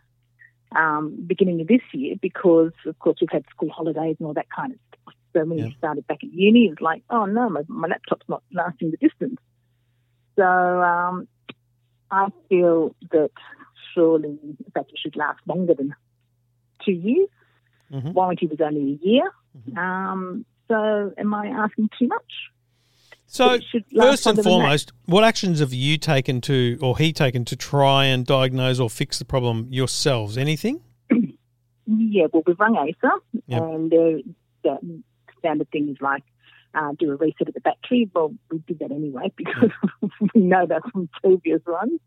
um, 0.74 1.14
beginning 1.28 1.60
of 1.60 1.68
this 1.68 1.82
year 1.92 2.16
because, 2.20 2.72
of 2.86 2.98
course, 2.98 3.18
we've 3.20 3.30
had 3.30 3.44
school 3.50 3.70
holidays 3.70 4.16
and 4.18 4.26
all 4.26 4.34
that 4.34 4.50
kind 4.50 4.72
of 4.72 4.78
stuff. 4.88 5.14
So 5.32 5.44
when 5.44 5.58
Yeah. 5.58 5.66
he 5.66 5.74
started 5.76 6.04
back 6.08 6.24
at 6.24 6.32
uni, 6.32 6.68
was 6.68 6.80
like, 6.80 7.04
"Oh 7.08 7.24
no, 7.24 7.48
my, 7.48 7.62
my 7.68 7.86
laptop's 7.86 8.28
not 8.28 8.42
lasting 8.52 8.90
the 8.90 8.96
distance." 8.96 9.38
So 10.34 10.42
um, 10.82 11.28
I 12.10 12.30
feel 12.48 12.96
that 13.12 13.30
surely 13.94 14.36
battery 14.74 14.98
should 15.00 15.14
last 15.14 15.38
longer 15.46 15.74
than 15.74 15.94
two 16.84 16.92
years. 17.08 17.28
Mhm. 17.92 18.12
Warranty 18.12 18.46
was 18.48 18.60
only 18.60 18.98
a 19.00 19.06
year. 19.08 19.30
Mm-hmm. 19.56 19.78
Um, 19.78 20.44
so 20.68 21.12
am 21.18 21.34
I 21.34 21.46
asking 21.48 21.90
too 21.98 22.08
much? 22.08 22.32
So, 23.28 23.52
it 23.54 23.64
should 23.70 23.84
last 23.92 24.22
first 24.24 24.26
and 24.26 24.36
longer 24.36 24.42
than 24.42 24.52
that. 24.52 24.62
foremost, 24.62 24.92
what 25.06 25.24
actions 25.24 25.58
have 25.58 25.72
you 25.72 25.98
taken 25.98 26.40
to, 26.42 26.78
or 26.80 26.96
he 26.96 27.12
taken 27.12 27.44
to 27.46 27.56
try 27.56 28.04
and 28.04 28.24
diagnose 28.24 28.78
or 28.78 28.88
fix 28.88 29.18
the 29.18 29.24
problem 29.24 29.66
yourselves? 29.70 30.38
Anything? 30.38 30.80
Yeah, 31.88 32.26
well, 32.32 32.42
we've 32.46 32.58
rung 32.58 32.76
Acer, 32.76 33.12
Yep. 33.46 33.62
and 33.62 33.92
uh, 33.94 33.96
the 34.64 35.02
standard 35.38 35.70
things 35.70 35.98
like 36.00 36.24
uh, 36.74 36.90
do 36.98 37.12
a 37.12 37.14
reset 37.16 37.46
of 37.46 37.54
the 37.54 37.60
battery. 37.60 38.10
Well, 38.12 38.34
we 38.50 38.58
did 38.66 38.80
that 38.80 38.90
anyway 38.90 39.30
because 39.36 39.70
we 40.34 40.40
know 40.40 40.66
that 40.66 40.82
from 40.90 41.08
previous 41.22 41.60
runs. 41.64 42.00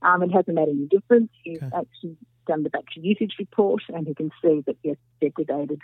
Um, 0.00 0.22
it 0.22 0.30
hasn't 0.30 0.54
made 0.54 0.68
any 0.70 0.86
difference. 0.86 1.30
He's 1.44 1.58
Okay. 1.62 1.76
actually 1.76 2.16
done 2.46 2.62
the 2.62 2.70
battery 2.70 3.02
usage 3.02 3.34
report, 3.38 3.82
and 3.90 4.06
he 4.06 4.14
can 4.14 4.30
see 4.42 4.62
that 4.66 4.76
yes, 4.82 4.96
degraded. 5.20 5.82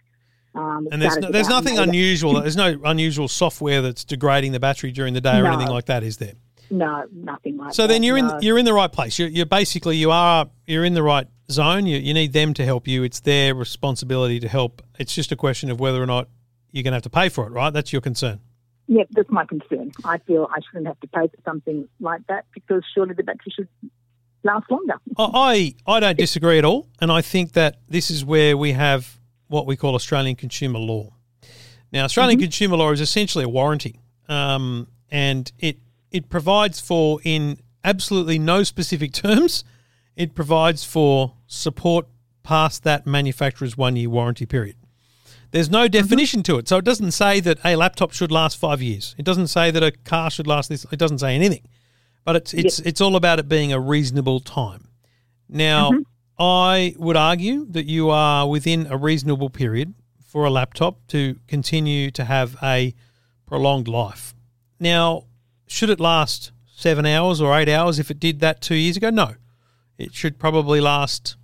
Um, 0.54 0.88
And 0.92 1.02
there's 1.02 1.16
no, 1.16 1.30
there's 1.30 1.48
nothing 1.48 1.78
unusual. 1.78 2.40
There's 2.40 2.56
no 2.56 2.78
unusual 2.84 3.28
software 3.28 3.82
that's 3.82 4.04
degrading 4.04 4.52
the 4.52 4.60
battery 4.60 4.92
during 4.92 5.14
the 5.14 5.20
day 5.20 5.38
or 5.38 5.42
No. 5.44 5.52
anything 5.52 5.68
like 5.72 5.86
that, 5.86 6.02
is 6.04 6.18
there? 6.18 6.34
No, 6.70 7.04
nothing 7.12 7.56
like 7.56 7.74
So 7.74 7.82
that. 7.82 7.88
then 7.88 8.02
you're 8.02 8.20
no. 8.20 8.36
in 8.36 8.42
you're 8.42 8.58
in 8.58 8.64
the 8.64 8.72
right 8.72 8.90
place. 8.90 9.18
You're, 9.18 9.28
you're 9.28 9.46
basically 9.46 9.96
you 9.96 10.10
are 10.10 10.48
you're 10.66 10.84
in 10.84 10.94
the 10.94 11.02
right 11.02 11.26
zone. 11.50 11.86
You 11.86 11.98
you 11.98 12.14
need 12.14 12.32
them 12.32 12.54
to 12.54 12.64
help 12.64 12.88
you. 12.88 13.02
It's 13.02 13.20
their 13.20 13.54
responsibility 13.54 14.40
to 14.40 14.48
help. 14.48 14.82
It's 14.98 15.14
just 15.14 15.30
a 15.32 15.36
question 15.36 15.70
of 15.70 15.78
whether 15.80 16.02
or 16.02 16.06
not 16.06 16.28
you're 16.72 16.82
going 16.82 16.92
to 16.92 16.96
have 16.96 17.02
to 17.02 17.10
pay 17.10 17.28
for 17.28 17.46
it, 17.46 17.50
right? 17.50 17.72
That's 17.72 17.92
your 17.92 18.00
concern. 18.02 18.40
Yeah, 18.86 19.04
that's 19.10 19.30
my 19.30 19.44
concern. 19.44 19.92
I 20.04 20.18
feel 20.18 20.48
I 20.50 20.60
shouldn't 20.60 20.86
have 20.86 20.98
to 21.00 21.06
pay 21.08 21.28
for 21.28 21.36
something 21.44 21.88
like 22.00 22.26
that 22.28 22.44
because 22.54 22.82
surely 22.94 23.14
the 23.14 23.22
battery 23.22 23.52
should 23.54 23.68
last 24.42 24.70
longer. 24.70 24.94
I 25.18 25.74
I 25.86 26.00
don't 26.00 26.16
disagree 26.18 26.58
at 26.58 26.64
all, 26.64 26.88
and 27.00 27.10
I 27.12 27.20
think 27.20 27.52
that 27.52 27.76
this 27.88 28.10
is 28.10 28.24
where 28.24 28.56
we 28.56 28.72
have 28.72 29.18
what 29.54 29.66
we 29.66 29.76
call 29.76 29.94
Australian 29.94 30.36
consumer 30.36 30.78
law. 30.78 31.14
Now, 31.92 32.04
Australian 32.04 32.38
mm-hmm. 32.38 32.44
consumer 32.44 32.76
law 32.76 32.90
is 32.92 33.00
essentially 33.00 33.44
a 33.44 33.48
warranty, 33.48 34.00
um, 34.28 34.88
and 35.10 35.50
it 35.58 35.78
it 36.10 36.28
provides 36.28 36.80
for 36.80 37.20
in 37.24 37.58
absolutely 37.82 38.38
no 38.38 38.62
specific 38.62 39.12
terms. 39.12 39.64
It 40.16 40.34
provides 40.34 40.84
for 40.84 41.34
support 41.46 42.06
past 42.42 42.84
that 42.84 43.06
manufacturer's 43.06 43.76
one 43.76 43.96
year 43.96 44.10
warranty 44.10 44.46
period. 44.46 44.76
There's 45.50 45.70
no 45.70 45.84
mm-hmm. 45.84 45.92
definition 45.92 46.42
to 46.44 46.58
it, 46.58 46.68
so 46.68 46.78
it 46.78 46.84
doesn't 46.84 47.12
say 47.12 47.40
that 47.40 47.58
a 47.64 47.76
laptop 47.76 48.12
should 48.12 48.30
last 48.30 48.58
five 48.58 48.82
years. 48.82 49.14
It 49.18 49.24
doesn't 49.24 49.48
say 49.48 49.70
that 49.70 49.82
a 49.82 49.92
car 49.92 50.30
should 50.30 50.46
last 50.46 50.68
this. 50.68 50.84
It 50.90 50.98
doesn't 50.98 51.18
say 51.18 51.34
anything 51.34 51.66
but 52.24 52.36
it's 52.36 52.54
it's 52.54 52.78
it's 52.80 53.00
all 53.00 53.16
about 53.16 53.38
it 53.38 53.48
being 53.48 53.72
a 53.72 53.78
reasonable 53.78 54.40
time. 54.40 54.88
Now, 55.48 55.90
mm-hmm. 55.90 56.02
I 56.38 56.94
would 56.98 57.16
argue 57.16 57.64
that 57.70 57.86
you 57.86 58.10
are 58.10 58.48
within 58.48 58.86
a 58.88 58.96
reasonable 58.96 59.50
period 59.50 59.94
for 60.26 60.44
a 60.44 60.50
laptop 60.50 61.06
to 61.08 61.38
continue 61.46 62.10
to 62.12 62.24
have 62.24 62.56
a 62.62 62.94
prolonged 63.46 63.86
life. 63.88 64.34
Now, 64.80 65.24
should 65.68 65.90
it 65.90 66.00
last 66.00 66.50
seven 66.66 67.06
hours 67.06 67.40
or 67.40 67.56
eight 67.56 67.68
hours 67.68 67.98
if 67.98 68.10
it 68.10 68.18
did 68.18 68.40
that 68.40 68.60
two 68.60 68.74
years 68.74 68.96
ago? 68.96 69.10
No, 69.10 69.34
it 69.96 70.12
should 70.14 70.38
probably 70.38 70.80
last. 70.80 71.36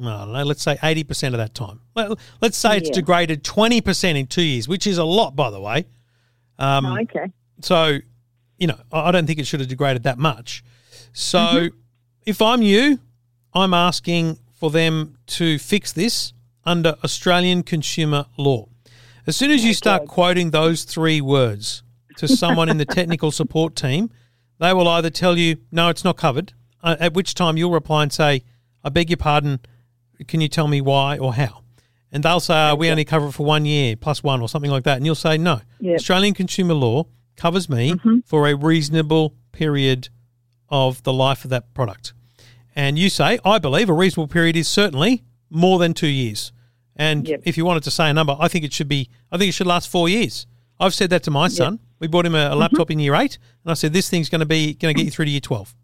I 0.00 0.02
don't 0.24 0.32
know. 0.32 0.42
Let's 0.42 0.62
say 0.62 0.76
eighty 0.82 1.04
percent 1.04 1.34
of 1.34 1.38
that 1.38 1.54
time. 1.54 1.80
Let- 1.94 2.18
Let's 2.40 2.58
say 2.58 2.76
it's 2.78 2.88
Yeah. 2.88 2.94
degraded 2.96 3.44
twenty 3.44 3.80
percent 3.80 4.18
in 4.18 4.26
two 4.26 4.42
years, 4.42 4.66
which 4.66 4.86
is 4.88 4.98
a 4.98 5.04
lot, 5.04 5.36
by 5.36 5.50
the 5.50 5.60
way. 5.60 5.86
Um, 6.58 6.86
oh, 6.86 6.98
okay. 7.02 7.30
so, 7.60 7.98
you 8.58 8.66
know, 8.66 8.78
I 8.92 9.08
I 9.08 9.10
don't 9.12 9.26
think 9.26 9.38
it 9.38 9.46
should 9.46 9.60
have 9.60 9.68
degraded 9.68 10.02
that 10.02 10.18
much. 10.18 10.64
So, 11.12 11.68
if 12.26 12.42
I'm 12.42 12.62
you, 12.62 12.98
I'm 13.54 13.72
asking 13.74 14.38
for 14.54 14.70
them 14.70 15.18
to 15.26 15.58
fix 15.58 15.92
this 15.92 16.32
under 16.64 16.96
Australian 17.04 17.62
consumer 17.62 18.26
law. 18.36 18.68
As 19.26 19.36
soon 19.36 19.50
as 19.50 19.64
you 19.64 19.74
start 19.74 20.06
quoting 20.08 20.50
those 20.50 20.84
three 20.84 21.20
words 21.20 21.82
to 22.16 22.28
someone 22.28 22.68
in 22.68 22.78
the 22.78 22.84
technical 22.98 23.30
support 23.30 23.76
team, 23.76 24.10
they 24.58 24.72
will 24.72 24.88
either 24.88 25.10
tell 25.10 25.36
you, 25.38 25.56
no, 25.70 25.88
it's 25.88 26.04
not 26.04 26.16
covered, 26.16 26.52
uh, 26.82 26.96
at 27.00 27.14
which 27.14 27.34
time 27.34 27.56
you'll 27.56 27.70
reply 27.72 28.02
and 28.02 28.12
say, 28.12 28.42
I 28.82 28.88
beg 28.88 29.10
your 29.10 29.16
pardon, 29.16 29.60
can 30.28 30.40
you 30.40 30.48
tell 30.48 30.68
me 30.68 30.80
why 30.80 31.18
or 31.18 31.34
how? 31.34 31.62
And 32.12 32.22
they'll 32.22 32.40
say, 32.40 32.70
oh, 32.70 32.76
we 32.76 32.90
only 32.90 33.04
cover 33.04 33.26
it 33.28 33.32
for 33.32 33.44
one 33.44 33.64
year, 33.66 33.96
plus 33.96 34.22
one, 34.22 34.40
or 34.40 34.48
something 34.48 34.70
like 34.70 34.84
that. 34.84 34.96
And 34.96 35.04
you'll 35.06 35.14
say, 35.16 35.36
no, 35.36 35.60
Yeah. 35.80 35.94
Australian 35.94 36.32
consumer 36.34 36.74
law 36.74 37.06
covers 37.36 37.68
me 37.68 37.94
for 38.24 38.48
a 38.48 38.54
reasonable 38.54 39.34
period 39.52 40.08
of 40.68 41.02
the 41.02 41.12
life 41.12 41.44
of 41.44 41.50
that 41.50 41.74
product. 41.74 42.13
And 42.74 42.98
you 42.98 43.08
say, 43.08 43.38
I 43.44 43.58
believe 43.58 43.88
a 43.88 43.92
reasonable 43.94 44.28
period 44.28 44.56
is 44.56 44.66
certainly 44.68 45.22
more 45.50 45.78
than 45.78 45.94
two 45.94 46.08
years. 46.08 46.52
And 46.96 47.26
Yep. 47.28 47.42
if 47.44 47.56
you 47.56 47.64
wanted 47.64 47.82
to 47.84 47.90
say 47.90 48.08
a 48.10 48.12
number, 48.12 48.36
I 48.38 48.48
think 48.48 48.64
it 48.64 48.72
should 48.72 48.88
be, 48.88 49.08
I 49.30 49.38
think 49.38 49.48
it 49.48 49.52
should 49.52 49.66
last 49.66 49.88
four 49.88 50.08
years. 50.08 50.46
I've 50.80 50.94
said 50.94 51.10
that 51.10 51.22
to 51.24 51.30
my 51.30 51.48
son. 51.48 51.78
We 52.00 52.08
bought 52.08 52.26
him 52.26 52.34
a, 52.34 52.48
a 52.52 52.56
laptop 52.56 52.90
in 52.90 52.98
year 52.98 53.14
eight, 53.14 53.38
and 53.64 53.70
I 53.70 53.74
said, 53.74 53.92
this 53.92 54.10
thing's 54.10 54.28
going 54.28 54.40
to 54.40 54.46
be, 54.46 54.74
going 54.74 54.92
to 54.94 54.98
get 54.98 55.04
you 55.06 55.10
through 55.12 55.26
to 55.26 55.30
year 55.30 55.40
12. 55.40 55.74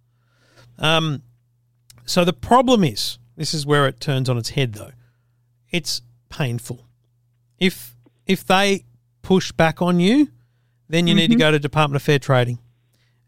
Um, 0.79 1.23
so 2.05 2.25
the 2.25 2.33
problem 2.33 2.83
is, 2.85 3.19
this 3.37 3.55
is 3.55 3.65
where 3.65 3.87
it 3.87 4.01
turns 4.01 4.29
on 4.29 4.37
its 4.37 4.51
head 4.51 4.73
though. 4.75 4.91
It's 5.71 6.03
painful. 6.29 6.87
If 7.59 7.95
if 8.27 8.45
they 8.45 8.85
push 9.23 9.53
back 9.53 9.81
on 9.83 10.01
you, 10.01 10.29
then 10.89 11.07
you 11.07 11.15
need 11.15 11.31
to 11.31 11.37
go 11.37 11.51
to 11.51 11.59
Department 11.59 11.97
of 11.97 12.03
Fair 12.03 12.19
Trading, 12.19 12.59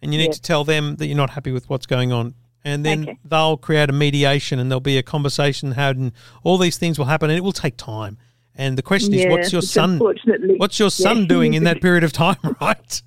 and 0.00 0.12
you 0.12 0.18
need 0.18 0.26
Yeah. 0.26 0.32
to 0.32 0.42
tell 0.42 0.64
them 0.64 0.96
that 0.96 1.06
you're 1.06 1.16
not 1.16 1.30
happy 1.30 1.52
with 1.52 1.68
what's 1.70 1.86
going 1.86 2.12
on, 2.12 2.34
and 2.64 2.84
then 2.84 3.02
Okay. 3.02 3.18
they'll 3.24 3.56
create 3.56 3.88
a 3.90 3.92
mediation, 3.92 4.58
and 4.58 4.70
there'll 4.70 4.80
be 4.80 4.98
a 4.98 5.02
conversation 5.02 5.72
had, 5.72 5.96
and 5.96 6.12
all 6.44 6.58
these 6.58 6.78
things 6.78 6.98
will 6.98 7.06
happen, 7.06 7.30
and 7.30 7.36
it 7.36 7.42
will 7.42 7.52
take 7.52 7.76
time. 7.76 8.18
And 8.54 8.76
the 8.76 8.82
question 8.82 9.14
is, 9.14 9.24
what's 9.26 9.52
your 9.52 9.62
son? 9.62 9.98
What's 9.98 10.78
your 10.78 10.90
son 10.90 11.26
doing 11.26 11.54
in 11.54 11.64
that 11.64 11.80
period 11.86 12.04
of 12.04 12.12
time, 12.12 12.36
right? 12.60 13.02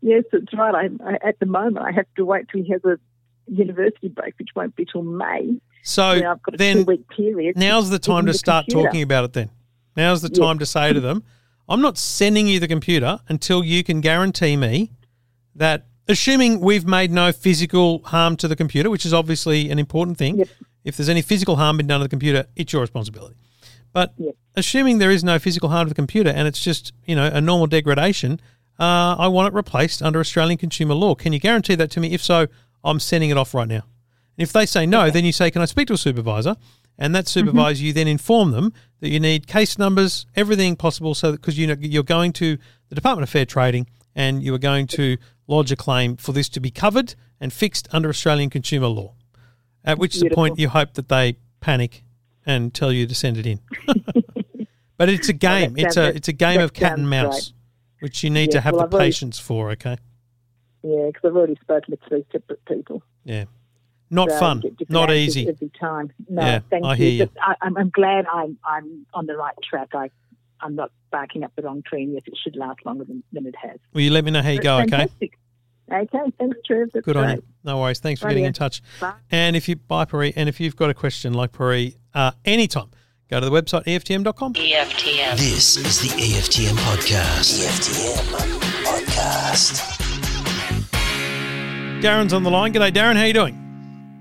Yes, 0.00 0.24
that's 0.32 0.52
right. 0.54 0.74
I, 0.74 1.10
I, 1.12 1.28
at 1.28 1.38
the 1.38 1.46
moment, 1.46 1.78
I 1.86 1.92
have 1.92 2.06
to 2.16 2.24
wait 2.24 2.46
till 2.50 2.64
he 2.64 2.70
has 2.72 2.84
a 2.84 2.98
university 3.46 4.08
break, 4.08 4.34
which 4.38 4.48
won't 4.56 4.74
be 4.74 4.84
till 4.84 5.02
May. 5.02 5.60
So 5.84 6.10
Where 6.18 6.30
I've 6.32 6.42
got 6.42 6.54
a 6.54 6.58
then 6.58 6.84
period. 7.16 7.56
now's 7.56 7.90
the 7.90 7.98
time 8.00 8.26
to 8.26 8.32
the 8.32 8.38
start 8.38 8.66
computer. 8.66 8.88
talking 8.88 9.02
about 9.02 9.24
it 9.24 9.32
then. 9.32 9.50
Now's 9.96 10.22
the 10.22 10.28
time 10.28 10.58
to 10.58 10.66
say 10.66 10.92
to 10.92 11.00
them, 11.00 11.22
I'm 11.68 11.80
not 11.80 11.98
sending 11.98 12.48
you 12.48 12.58
the 12.60 12.68
computer 12.68 13.20
until 13.28 13.62
you 13.64 13.84
can 13.84 14.00
guarantee 14.00 14.56
me 14.56 14.90
that, 15.54 15.86
assuming 16.08 16.60
we've 16.60 16.86
made 16.86 17.10
no 17.10 17.32
physical 17.32 18.00
harm 18.04 18.36
to 18.36 18.48
the 18.48 18.56
computer, 18.56 18.90
which 18.90 19.06
is 19.06 19.12
obviously 19.12 19.70
an 19.70 19.78
important 19.78 20.18
thing, 20.18 20.38
Yep. 20.38 20.48
if 20.84 20.96
there's 20.96 21.08
any 21.08 21.22
physical 21.22 21.56
harm 21.56 21.76
been 21.76 21.86
done 21.86 22.00
to 22.00 22.04
the 22.04 22.08
computer, 22.08 22.46
it's 22.56 22.72
your 22.72 22.82
responsibility. 22.82 23.36
But 23.92 24.14
Yep. 24.18 24.34
assuming 24.56 24.98
there 24.98 25.10
is 25.10 25.22
no 25.22 25.38
physical 25.38 25.68
harm 25.68 25.86
to 25.86 25.90
the 25.90 25.94
computer 25.94 26.30
and 26.30 26.48
it's 26.48 26.60
just, 26.60 26.92
you 27.06 27.14
know, 27.14 27.26
a 27.26 27.40
normal 27.40 27.66
degradation, 27.66 28.40
uh, 28.80 29.16
I 29.18 29.28
want 29.28 29.48
it 29.48 29.54
replaced 29.54 30.02
under 30.02 30.18
Australian 30.18 30.58
consumer 30.58 30.94
law. 30.94 31.14
Can 31.14 31.32
you 31.32 31.38
guarantee 31.38 31.74
that 31.76 31.90
to 31.92 32.00
me? 32.00 32.12
If 32.12 32.22
so, 32.22 32.46
I'm 32.82 32.98
sending 32.98 33.30
it 33.30 33.36
off 33.36 33.54
right 33.54 33.68
now. 33.68 33.84
And 34.36 34.42
if 34.48 34.52
they 34.52 34.66
say 34.66 34.86
no, 34.86 35.10
then 35.10 35.24
you 35.24 35.32
say, 35.32 35.50
Can 35.50 35.62
I 35.62 35.66
speak 35.66 35.88
to 35.88 35.92
a 35.94 35.98
supervisor? 35.98 36.56
And 36.98 37.14
that 37.14 37.28
supervisor, 37.28 37.82
you 37.84 37.92
then 37.92 38.08
inform 38.08 38.50
them 38.52 38.72
that 39.00 39.08
you 39.10 39.20
need 39.20 39.46
case 39.46 39.78
numbers, 39.78 40.26
everything 40.36 40.76
possible, 40.76 41.14
so 41.14 41.32
because 41.32 41.58
you 41.58 41.66
know 41.66 41.76
you're 41.80 42.02
going 42.02 42.32
to 42.34 42.58
the 42.88 42.94
Department 42.94 43.22
of 43.24 43.30
Fair 43.30 43.44
Trading 43.46 43.86
and 44.14 44.42
you 44.42 44.54
are 44.54 44.58
going 44.58 44.86
to 44.88 45.16
lodge 45.46 45.72
a 45.72 45.76
claim 45.76 46.16
for 46.16 46.32
this 46.32 46.48
to 46.50 46.60
be 46.60 46.70
covered 46.70 47.14
and 47.40 47.52
fixed 47.52 47.88
under 47.92 48.08
Australian 48.08 48.50
consumer 48.50 48.86
law. 48.86 49.14
At 49.84 49.98
which 49.98 50.20
the 50.20 50.30
point 50.30 50.58
you 50.58 50.68
hope 50.68 50.94
that 50.94 51.08
they 51.08 51.38
panic 51.60 52.04
and 52.46 52.72
tell 52.72 52.92
you 52.92 53.06
to 53.06 53.14
send 53.14 53.36
it 53.36 53.46
in. 53.46 53.60
but 54.96 55.08
it's 55.08 55.28
a 55.28 55.32
game. 55.32 55.74
it's 55.76 55.96
a 55.96 56.08
it's 56.14 56.28
a 56.28 56.32
game 56.32 56.60
of 56.60 56.72
cat 56.72 56.98
and 56.98 57.08
mouse, 57.10 57.52
which 58.00 58.22
you 58.22 58.30
need 58.30 58.50
to 58.52 58.60
have 58.60 58.74
well, 58.74 58.82
the 58.82 58.86
I've 58.86 58.94
already- 58.94 59.08
patience 59.10 59.38
for. 59.38 59.70
Okay. 59.72 59.96
Yeah, 60.84 61.06
because 61.06 61.22
I've 61.30 61.36
already 61.36 61.56
spoken 61.60 61.96
to 61.96 62.08
three 62.08 62.24
separate 62.32 62.64
people. 62.64 63.02
Yeah. 63.24 63.44
Not 64.10 64.30
So 64.30 64.38
fun. 64.40 64.62
Not 64.88 65.10
easy. 65.12 65.48
every 65.48 65.70
time. 65.80 66.12
No, 66.28 66.42
Yeah, 66.42 66.58
thank 66.70 66.84
I 66.84 66.90
you. 66.94 66.96
Hear 66.96 67.10
you. 67.24 67.30
I, 67.40 67.54
I'm, 67.62 67.76
I'm 67.76 67.90
glad 67.90 68.26
I'm 68.32 68.58
I'm 68.64 69.06
on 69.14 69.26
the 69.26 69.36
right 69.36 69.54
track. 69.68 69.90
I 69.94 70.10
I'm 70.62 70.74
not 70.74 70.90
barking 71.10 71.44
up 71.44 71.52
the 71.56 71.62
wrong 71.62 71.82
tree. 71.84 72.04
And 72.04 72.14
yes, 72.14 72.22
it 72.26 72.34
should 72.42 72.56
last 72.56 72.78
longer 72.86 73.04
than, 73.04 73.22
than 73.32 73.46
it 73.46 73.54
has. 73.60 73.78
Will 73.92 74.00
you 74.02 74.10
let 74.10 74.24
me 74.24 74.30
know 74.30 74.40
how 74.42 74.50
you 74.50 74.56
That's 74.60 74.64
go? 74.64 74.78
Okay. 74.78 74.90
fantastic. 74.90 75.38
Okay, 75.92 76.32
thanks, 76.38 76.56
Trev. 76.64 76.88
That's 76.94 77.04
Good 77.04 77.16
on 77.16 77.36
you. 77.36 77.42
No 77.64 77.78
worries. 77.80 77.98
Thanks 78.00 78.20
for 78.20 78.26
Right, 78.28 78.32
getting 78.32 78.44
yeah. 78.44 78.48
in 78.48 78.54
touch. 78.54 78.80
Bye. 79.00 79.12
And 79.30 79.56
if 79.56 79.68
you 79.68 79.76
bye 79.76 80.04
Pari, 80.06 80.32
and 80.36 80.48
if 80.48 80.58
you've 80.60 80.76
got 80.76 80.88
a 80.88 80.94
question 80.94 81.34
like 81.34 81.52
Pari, 81.52 81.96
uh, 82.14 82.30
anytime, 82.46 82.90
go 83.28 83.40
to 83.40 83.44
the 83.46 83.52
website 83.52 83.84
EFTM.com. 83.84 84.54
EFTM. 84.54 85.36
This 85.36 85.76
is 85.76 86.00
the 86.00 86.08
EFTM 86.08 86.76
podcast. 86.78 87.60
EFTM 87.66 88.60
podcast. 88.84 89.98
Darren's 92.00 92.32
on 92.32 92.42
the 92.42 92.50
line. 92.50 92.72
G'day, 92.72 92.90
Darren. 92.92 93.16
How 93.16 93.24
you 93.24 93.34
doing? 93.34 93.58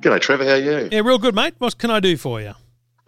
G'day, 0.01 0.19
Trevor. 0.19 0.43
How 0.45 0.51
are 0.51 0.57
you? 0.57 0.89
Yeah, 0.91 0.99
real 1.01 1.19
good, 1.19 1.35
mate. 1.35 1.53
What 1.59 1.77
can 1.77 1.89
I 1.89 1.99
do 1.99 2.17
for 2.17 2.41
you? 2.41 2.53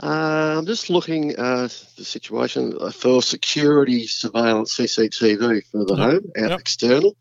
Uh, 0.02 0.56
I'm 0.58 0.66
just 0.66 0.90
looking 0.90 1.36
uh, 1.38 1.70
the 1.98 2.04
situation 2.04 2.78
for 2.92 3.22
security 3.22 4.08
surveillance 4.08 4.76
CCTV 4.78 5.66
for 5.72 5.86
the 5.86 5.96
Yep. 5.96 6.00
home 6.12 6.32
out 6.38 6.50
Yep. 6.52 6.60
external, 6.60 7.16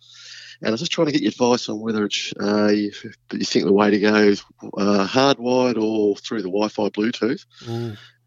and 0.60 0.68
I 0.68 0.70
was 0.70 0.80
just 0.80 0.92
trying 0.92 1.06
to 1.06 1.12
get 1.12 1.22
your 1.22 1.30
advice 1.30 1.68
on 1.68 1.80
whether 1.80 2.04
it's 2.06 2.32
uh, 2.40 2.68
you, 2.68 2.92
you 3.32 3.44
think 3.44 3.66
the 3.66 3.72
way 3.72 3.90
to 3.90 4.00
go 4.00 4.14
is 4.14 4.42
uh, 4.76 5.06
hardwired 5.06 5.80
or 5.80 6.16
through 6.16 6.42
the 6.42 6.48
Wi-Fi 6.48 6.88
Bluetooth 6.88 7.44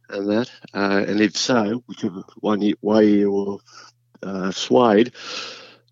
and 0.09 0.29
that, 0.29 0.51
uh, 0.73 1.03
and 1.07 1.19
if 1.21 1.35
so, 1.35 1.83
whichever 1.87 2.21
one 2.39 2.61
you, 2.61 2.75
way 2.81 3.05
you're 3.09 3.59
uh, 4.21 4.51
swayed, 4.51 5.13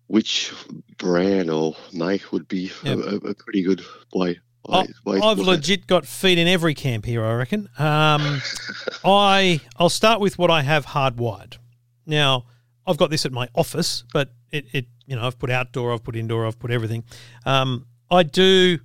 which 0.06 0.52
brand 0.96 1.50
or 1.50 1.74
make 1.92 2.30
would 2.32 2.46
be 2.46 2.70
Yep. 2.84 2.98
a, 2.98 3.00
a, 3.00 3.16
a 3.30 3.34
pretty 3.34 3.62
good 3.62 3.82
way. 4.14 4.38
I- 4.68 4.82
way, 4.82 4.86
way 5.04 5.20
to 5.20 5.26
I've 5.26 5.38
legit 5.38 5.86
got 5.86 6.06
feet 6.06 6.38
in 6.38 6.48
every 6.48 6.74
camp 6.74 7.04
here. 7.04 7.24
I 7.24 7.34
reckon. 7.34 7.68
Um, 7.78 8.40
I 9.04 9.60
I'll 9.76 9.88
start 9.88 10.20
with 10.20 10.38
what 10.38 10.50
I 10.50 10.62
have 10.62 10.86
hardwired. 10.86 11.58
Now 12.06 12.46
I've 12.86 12.96
got 12.96 13.10
this 13.10 13.24
at 13.26 13.32
my 13.32 13.48
office, 13.54 14.04
but 14.12 14.30
it, 14.50 14.66
it 14.72 14.86
you 15.06 15.16
know 15.16 15.26
I've 15.26 15.38
put 15.38 15.50
outdoor, 15.50 15.92
I've 15.92 16.04
put 16.04 16.16
indoor, 16.16 16.46
I've 16.46 16.58
put 16.58 16.70
everything. 16.70 17.04
Um, 17.44 17.86
I 18.10 18.22
do 18.22 18.78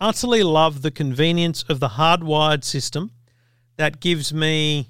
utterly 0.00 0.42
love 0.42 0.82
the 0.82 0.90
convenience 0.90 1.64
of 1.68 1.80
the 1.80 1.88
hardwired 1.88 2.64
system 2.64 3.10
that 3.76 4.00
gives 4.00 4.32
me 4.32 4.88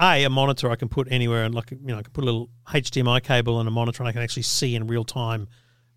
a 0.00 0.24
a 0.24 0.30
monitor 0.30 0.70
I 0.70 0.76
can 0.76 0.88
put 0.88 1.08
anywhere 1.10 1.44
and 1.44 1.54
like 1.54 1.70
you 1.70 1.78
know 1.82 1.98
I 1.98 2.02
can 2.02 2.12
put 2.12 2.22
a 2.22 2.26
little 2.26 2.48
HDMI 2.68 3.22
cable 3.22 3.58
and 3.60 3.68
a 3.68 3.72
monitor 3.72 4.02
and 4.02 4.08
I 4.08 4.12
can 4.12 4.22
actually 4.22 4.42
see 4.42 4.74
in 4.74 4.86
real 4.86 5.04
time 5.04 5.48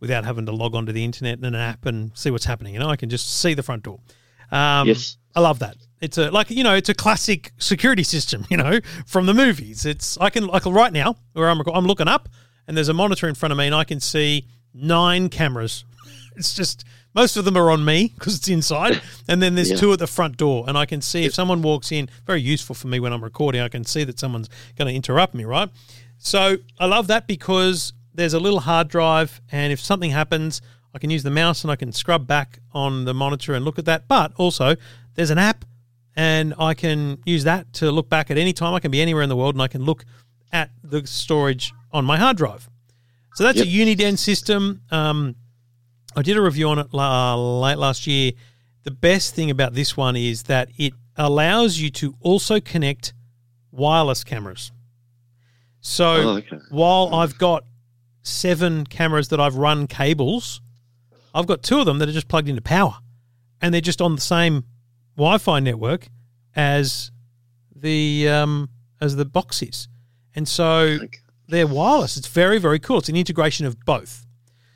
without 0.02 0.26
having 0.26 0.46
to 0.48 0.52
log 0.52 0.76
onto 0.76 0.92
the 0.92 1.06
internet 1.06 1.36
and 1.38 1.46
an 1.46 1.56
app 1.56 1.86
and 1.86 2.12
see 2.18 2.30
what's 2.30 2.44
happening. 2.46 2.74
You 2.74 2.80
know, 2.82 2.90
I 2.90 2.98
can 2.98 3.10
just 3.10 3.40
see 3.40 3.54
the 3.54 3.64
front 3.64 3.84
door. 3.84 4.00
Um, 4.52 4.88
Yes. 4.90 5.16
I 5.34 5.40
love 5.40 5.60
that. 5.60 5.78
It's 6.02 6.18
a 6.18 6.30
like 6.30 6.50
you 6.50 6.64
know, 6.64 6.76
it's 6.76 6.90
a 6.90 6.94
classic 6.94 7.54
security 7.58 8.04
system. 8.04 8.46
You 8.50 8.58
know, 8.58 8.80
from 9.06 9.26
the 9.28 9.34
movies. 9.34 9.86
It's 9.86 10.18
I 10.20 10.30
can 10.30 10.48
like 10.48 10.66
right 10.66 10.92
now 10.92 11.16
where 11.34 11.50
I'm 11.50 11.62
I'm 11.74 11.86
looking 11.86 12.10
up 12.10 12.28
and 12.68 12.76
there's 12.76 12.90
a 12.90 12.94
monitor 12.94 13.30
in 13.30 13.36
front 13.36 13.52
of 13.54 13.58
me 13.58 13.68
and 13.68 13.76
I 13.76 13.86
can 13.86 14.00
see 14.02 14.46
nine 14.74 15.30
cameras. 15.30 15.86
It's 16.38 16.54
just 16.56 16.86
most 17.14 17.36
of 17.36 17.44
them 17.44 17.58
are 17.58 17.70
on 17.70 17.84
me 17.84 18.14
because 18.16 18.38
it's 18.38 18.48
inside, 18.48 19.02
and 19.28 19.42
then 19.44 19.56
there's 19.56 19.70
Yeah. 19.70 19.76
two 19.76 19.92
at 19.92 20.00
the 20.00 20.08
front 20.08 20.38
door, 20.38 20.64
and 20.66 20.78
I 20.78 20.86
can 20.86 21.02
see 21.02 21.26
if 21.26 21.34
someone 21.34 21.62
walks 21.62 21.92
in. 21.92 22.08
Very 22.26 22.40
useful 22.42 22.74
for 22.74 22.88
me 22.88 23.02
when 23.02 23.12
I'm 23.12 23.22
recording. 23.22 23.60
I 23.62 23.68
can 23.68 23.84
see 23.84 24.06
that 24.06 24.18
someone's 24.18 24.48
going 24.78 24.88
to 24.88 24.94
interrupt 24.96 25.34
me, 25.36 25.44
right? 25.44 25.70
So 26.20 26.56
I 26.80 26.86
love 26.86 27.08
that 27.08 27.28
because 27.28 27.92
there's 28.22 28.34
a 28.36 28.40
little 28.40 28.60
hard 28.60 28.88
drive, 28.88 29.42
and 29.52 29.74
if 29.74 29.80
something 29.80 30.12
happens, 30.12 30.62
I 30.94 31.00
can 31.00 31.10
use 31.10 31.24
the 31.24 31.32
mouse 31.32 31.64
and 31.64 31.72
I 31.72 31.76
can 31.76 31.92
scrub 31.92 32.28
back 32.28 32.60
on 32.72 33.06
the 33.06 33.14
monitor 33.14 33.54
and 33.56 33.66
look 33.66 33.80
at 33.80 33.86
that. 33.86 34.08
But 34.08 34.32
also, 34.38 34.76
there's 35.16 35.32
an 35.32 35.40
app, 35.40 35.66
and 36.16 36.54
I 36.60 36.74
can 36.76 37.18
use 37.26 37.44
that 37.46 37.74
to 37.74 37.92
look 37.92 38.10
back 38.10 38.30
at 38.30 38.38
any 38.38 38.54
time. 38.54 38.74
I 38.76 38.80
can 38.80 38.92
be 38.92 39.02
anywhere 39.02 39.24
in 39.24 39.30
the 39.30 39.36
world, 39.36 39.56
and 39.56 39.62
I 39.62 39.68
can 39.68 39.84
look 39.84 40.06
at 40.52 40.70
the 40.84 41.06
storage 41.08 41.74
on 41.92 42.06
my 42.06 42.18
hard 42.18 42.38
drive. 42.38 42.70
So 43.34 43.44
that's 43.44 43.60
a 43.60 43.66
Uniden 43.66 44.18
system. 44.20 44.82
Um, 44.92 45.36
I 46.16 46.22
did 46.22 46.38
a 46.38 46.42
review 46.42 46.68
on 46.70 46.78
it 46.80 46.88
la- 46.94 47.36
late 47.36 47.78
last 47.78 48.06
year. 48.06 48.34
The 48.84 48.92
best 48.92 49.34
thing 49.34 49.50
about 49.50 49.74
this 49.74 49.98
one 49.98 50.16
is 50.16 50.44
that 50.44 50.70
it 50.78 50.94
allows 51.16 51.80
you 51.80 51.90
to 51.92 52.14
also 52.20 52.60
connect 52.60 53.14
wireless 53.72 54.24
cameras. 54.24 54.72
So 55.80 56.06
Oh, 56.14 56.30
okay. 56.38 56.60
while 56.70 57.16
I've 57.16 57.38
got 57.38 57.64
seven 58.24 58.86
cameras 58.86 59.30
that 59.30 59.40
I've 59.40 59.56
run 59.56 59.88
cables, 59.88 60.62
I've 61.34 61.48
got 61.48 61.64
two 61.64 61.80
of 61.80 61.86
them 61.86 62.00
that 62.00 62.10
are 62.10 62.14
just 62.14 62.28
plugged 62.28 62.50
into 62.50 62.62
power, 62.62 62.96
and 63.62 63.74
they're 63.74 63.82
just 63.82 64.02
on 64.02 64.16
the 64.16 64.22
same 64.22 64.66
Wi-Fi 65.18 65.60
network 65.60 66.08
as 66.56 67.12
the 67.76 68.28
um, 68.30 68.70
as 69.00 69.16
the 69.16 69.26
box 69.26 69.62
is, 69.62 69.88
and 70.36 70.48
so 70.48 70.98
they're 71.48 71.68
wireless. 71.68 72.18
It's 72.18 72.28
very 72.28 72.58
very 72.60 72.80
cool. 72.80 73.00
It's 73.00 73.10
an 73.10 73.16
integration 73.16 73.66
of 73.66 73.80
both. 73.86 74.26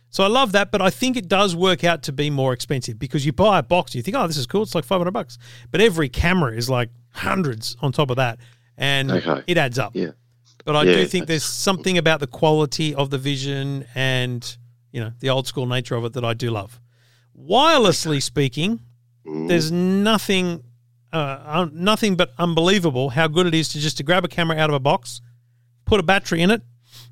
So 0.10 0.24
I 0.24 0.28
love 0.28 0.54
that, 0.54 0.72
but 0.72 0.82
I 0.82 0.90
think 0.92 1.18
it 1.18 1.28
does 1.28 1.58
work 1.58 1.84
out 1.84 2.04
to 2.04 2.14
be 2.14 2.30
more 2.30 2.54
expensive 2.54 2.98
because 2.98 3.26
you 3.26 3.34
buy 3.34 3.60
a 3.60 3.64
box, 3.64 3.94
you 3.96 4.02
think, 4.02 4.16
oh, 4.16 4.26
this 4.28 4.38
is 4.38 4.48
cool. 4.48 4.64
It's 4.64 4.74
like 4.74 4.86
five 4.86 5.00
hundred 5.00 5.12
bucks, 5.12 5.38
but 5.72 5.82
every 5.82 6.08
camera 6.08 6.56
is 6.56 6.70
like 6.70 6.90
hundreds 7.12 7.76
on 7.82 7.92
top 7.92 8.10
of 8.10 8.16
that, 8.16 8.40
and 8.78 9.12
Okay. 9.12 9.44
it 9.48 9.58
adds 9.58 9.78
up. 9.78 9.92
Yeah. 9.94 10.12
But 10.66 10.76
I 10.76 10.84
Yeah, 10.84 10.96
do 10.96 11.06
think 11.06 11.28
there's 11.28 11.44
something 11.46 11.98
about 11.98 12.20
the 12.20 12.28
quality 12.28 12.94
of 12.94 13.10
the 13.12 13.18
vision 13.18 13.86
and 13.96 14.58
you 14.92 15.00
know 15.00 15.12
the 15.20 15.30
old 15.30 15.48
school 15.48 15.66
nature 15.68 15.96
of 15.96 16.04
it 16.06 16.14
that 16.14 16.26
I 16.26 16.34
do 16.34 16.50
love. 16.52 16.80
Wirelessly 17.38 18.22
speaking, 18.22 18.80
Mm. 19.28 19.48
there's 19.48 19.72
nothing, 19.72 20.64
uh, 21.12 21.40
un- 21.46 21.72
nothing 21.74 22.16
but 22.16 22.32
unbelievable 22.38 23.10
how 23.10 23.28
good 23.28 23.46
it 23.48 23.54
is 23.54 23.70
to 23.70 23.80
just 23.80 23.98
to 23.98 24.04
grab 24.04 24.24
a 24.24 24.28
camera 24.28 24.58
out 24.58 24.70
of 24.70 24.76
a 24.76 24.80
box, 24.80 25.22
put 25.86 26.00
a 26.00 26.04
battery 26.04 26.42
in 26.42 26.50
it, 26.52 26.62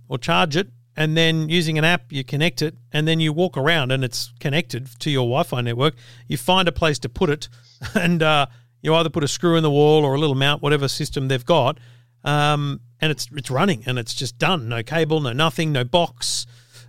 or 0.08 0.18
charge 0.18 0.56
it, 0.56 0.70
and 0.96 1.18
then 1.18 1.50
using 1.50 1.78
an 1.78 1.84
app 1.84 2.12
you 2.12 2.24
connect 2.24 2.62
it, 2.62 2.76
and 2.92 3.08
then 3.08 3.20
you 3.20 3.34
walk 3.34 3.58
around 3.58 3.92
and 3.92 4.04
it's 4.04 4.32
connected 4.39 4.88
to 5.00 5.10
your 5.10 5.24
Wi-Fi 5.24 5.62
network. 5.62 5.96
You 6.28 6.38
find 6.38 6.68
a 6.68 6.72
place 6.72 7.00
to 7.00 7.10
put 7.10 7.30
it, 7.30 7.50
and 7.96 8.22
uh, 8.24 8.46
you 8.82 8.94
either 8.96 9.10
put 9.10 9.24
a 9.24 9.28
screw 9.28 9.56
in 9.58 9.63
the 9.63 9.72
wall 9.72 10.06
or 10.06 10.13
a 10.16 10.20
little 10.20 10.36
mount, 10.36 10.62
whatever 10.62 10.88
system 10.88 11.28
they've 11.28 11.46
got, 11.46 11.80
um, 12.24 12.82
and 13.00 13.12
it's 13.12 13.28
it's 13.34 13.52
running 13.52 13.84
and 13.86 14.00
it's 14.00 14.14
just 14.14 14.38
done. 14.38 14.70
No 14.70 14.84
cable, 14.84 15.20
no 15.20 15.34
nothing, 15.34 15.72
no 15.72 15.84
box. 15.84 16.46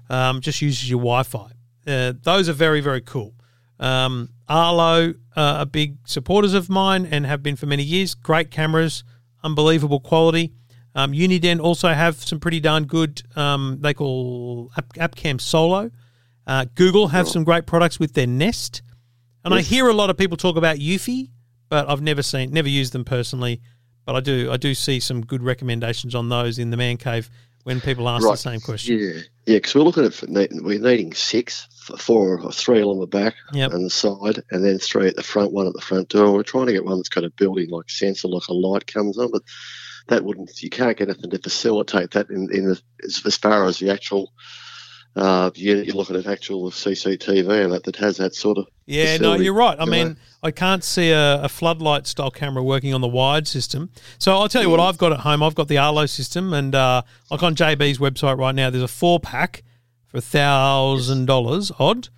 Um, 0.09 0.40
just 0.40 0.61
uses 0.62 0.88
your 0.88 1.01
Wi-Fi. 1.01 1.51
Uh, 1.87 2.12
those 2.23 2.49
are 2.49 2.53
very 2.53 2.81
very 2.81 3.01
cool. 3.01 3.35
Um, 3.81 4.31
Arlo 4.49 5.14
uh, 5.37 5.40
are 5.40 5.66
big 5.66 5.97
supporters 6.07 6.55
of 6.55 6.68
mine 6.68 7.07
and 7.07 7.27
have 7.27 7.42
been 7.42 7.57
for 7.57 7.66
many 7.66 7.83
years. 7.83 8.14
Great 8.14 8.51
cameras, 8.51 9.05
unbelievable 9.42 10.01
quality. 10.01 10.53
Um, 10.94 11.12
Uniden 11.12 11.61
also 11.61 11.88
have 11.88 12.16
some 12.16 12.38
pretty 12.38 12.61
darn 12.61 12.85
good. 12.85 13.23
Um, 13.35 13.79
they 13.81 13.94
call 13.94 14.70
App, 14.77 14.92
AppCam 14.94 15.40
Solo. 15.40 15.90
Uh, 16.47 16.66
Google 16.75 17.09
have 17.09 17.27
some 17.27 17.42
great 17.42 17.66
products 17.66 17.99
with 17.99 18.12
their 18.12 18.27
Nest, 18.27 18.83
and 19.44 19.55
I 19.55 19.62
hear 19.62 19.88
a 19.88 19.94
lot 19.94 20.11
of 20.11 20.16
people 20.16 20.37
talk 20.37 20.57
about 20.57 20.77
Eufy, 20.77 21.31
but 21.68 21.88
I've 21.88 22.03
never 22.03 22.23
seen, 22.23 22.53
never 22.53 22.68
used 22.68 22.92
them 22.92 23.05
personally. 23.05 23.61
But 24.04 24.16
I 24.16 24.20
do, 24.20 24.50
I 24.50 24.56
do 24.56 24.74
see 24.74 25.00
some 25.00 25.24
good 25.24 25.42
recommendations 25.42 26.14
on 26.14 26.28
those 26.28 26.58
in 26.58 26.70
the 26.70 26.76
man 26.76 26.96
cave 26.96 27.30
when 27.64 27.80
people 27.80 28.08
ask 28.08 28.26
the 28.26 28.36
same 28.36 28.60
question. 28.60 28.98
Yeah, 28.98 29.12
yeah, 29.46 29.56
because 29.56 29.74
we're 29.74 29.82
looking 29.82 30.04
at 30.04 30.22
we're 30.62 30.78
needing 30.78 31.14
six, 31.14 31.66
four 31.98 32.38
or 32.38 32.52
three 32.52 32.80
along 32.80 33.00
the 33.00 33.06
back 33.06 33.34
Yep. 33.52 33.72
and 33.72 33.84
the 33.86 33.90
side, 33.90 34.42
and 34.50 34.64
then 34.64 34.78
three 34.78 35.08
at 35.08 35.16
the 35.16 35.22
front, 35.22 35.52
one 35.52 35.66
at 35.66 35.72
the 35.72 35.80
front 35.80 36.10
door. 36.10 36.32
We're 36.32 36.42
trying 36.42 36.66
to 36.66 36.72
get 36.72 36.84
one 36.84 36.98
that's 36.98 37.08
got 37.08 37.24
a 37.24 37.30
built-in 37.30 37.70
like 37.70 37.88
sensor, 37.88 38.28
like 38.28 38.48
a 38.48 38.54
light 38.54 38.86
comes 38.86 39.18
on, 39.18 39.30
but 39.32 39.42
that 40.08 40.24
wouldn't. 40.24 40.62
You 40.62 40.70
can't 40.70 40.96
get 40.96 41.08
anything 41.08 41.30
to 41.30 41.38
facilitate 41.38 42.10
that 42.10 42.28
in, 42.28 42.48
in 42.52 42.66
the, 42.66 42.80
as, 43.02 43.22
as 43.24 43.36
far 43.36 43.64
as 43.64 43.78
the 43.78 43.90
actual. 43.90 44.32
Uh, 45.16 45.48
unit 45.55 45.87
you're 45.87 45.94
looking 45.94 46.16
at 46.16 46.27
actual 46.27 46.70
CCTV 46.72 47.64
and 47.64 47.72
that 47.72 47.85
that 47.85 47.94
has 47.94 48.16
that 48.16 48.35
sort 48.35 48.59
of 48.59 48.66
Yeah, 48.85 49.16
no, 49.18 49.35
you're 49.35 49.55
right. 49.55 49.79
I 49.79 49.85
you 49.85 49.90
mean, 49.90 50.09
know. 50.09 50.16
I 50.42 50.50
can't 50.50 50.83
see 50.83 51.11
a, 51.12 51.44
a 51.44 51.48
floodlight 51.48 52.09
style 52.09 52.33
camera 52.33 52.64
working 52.64 52.92
on 52.92 53.00
the 53.00 53.09
wired 53.09 53.46
system. 53.46 53.90
So 54.18 54.33
I'll 54.33 54.48
tell 54.48 54.62
you 54.62 54.70
what 54.70 54.81
I've 54.81 54.98
got 54.98 55.12
at 55.12 55.20
home. 55.20 55.40
I've 55.40 55.55
got 55.55 55.68
the 55.68 55.79
Arlo 55.79 56.07
system, 56.07 56.53
and 56.53 56.74
uh, 56.74 57.03
like 57.31 57.44
on 57.44 57.55
JB's 57.55 57.98
website 57.98 58.38
right 58.38 58.55
now, 58.55 58.70
there's 58.70 58.83
a 58.83 58.88
four 58.88 59.20
pack 59.20 59.62
for 60.09 60.20
thousand 60.20 61.27
dollars 61.27 61.70
odd, 61.79 62.09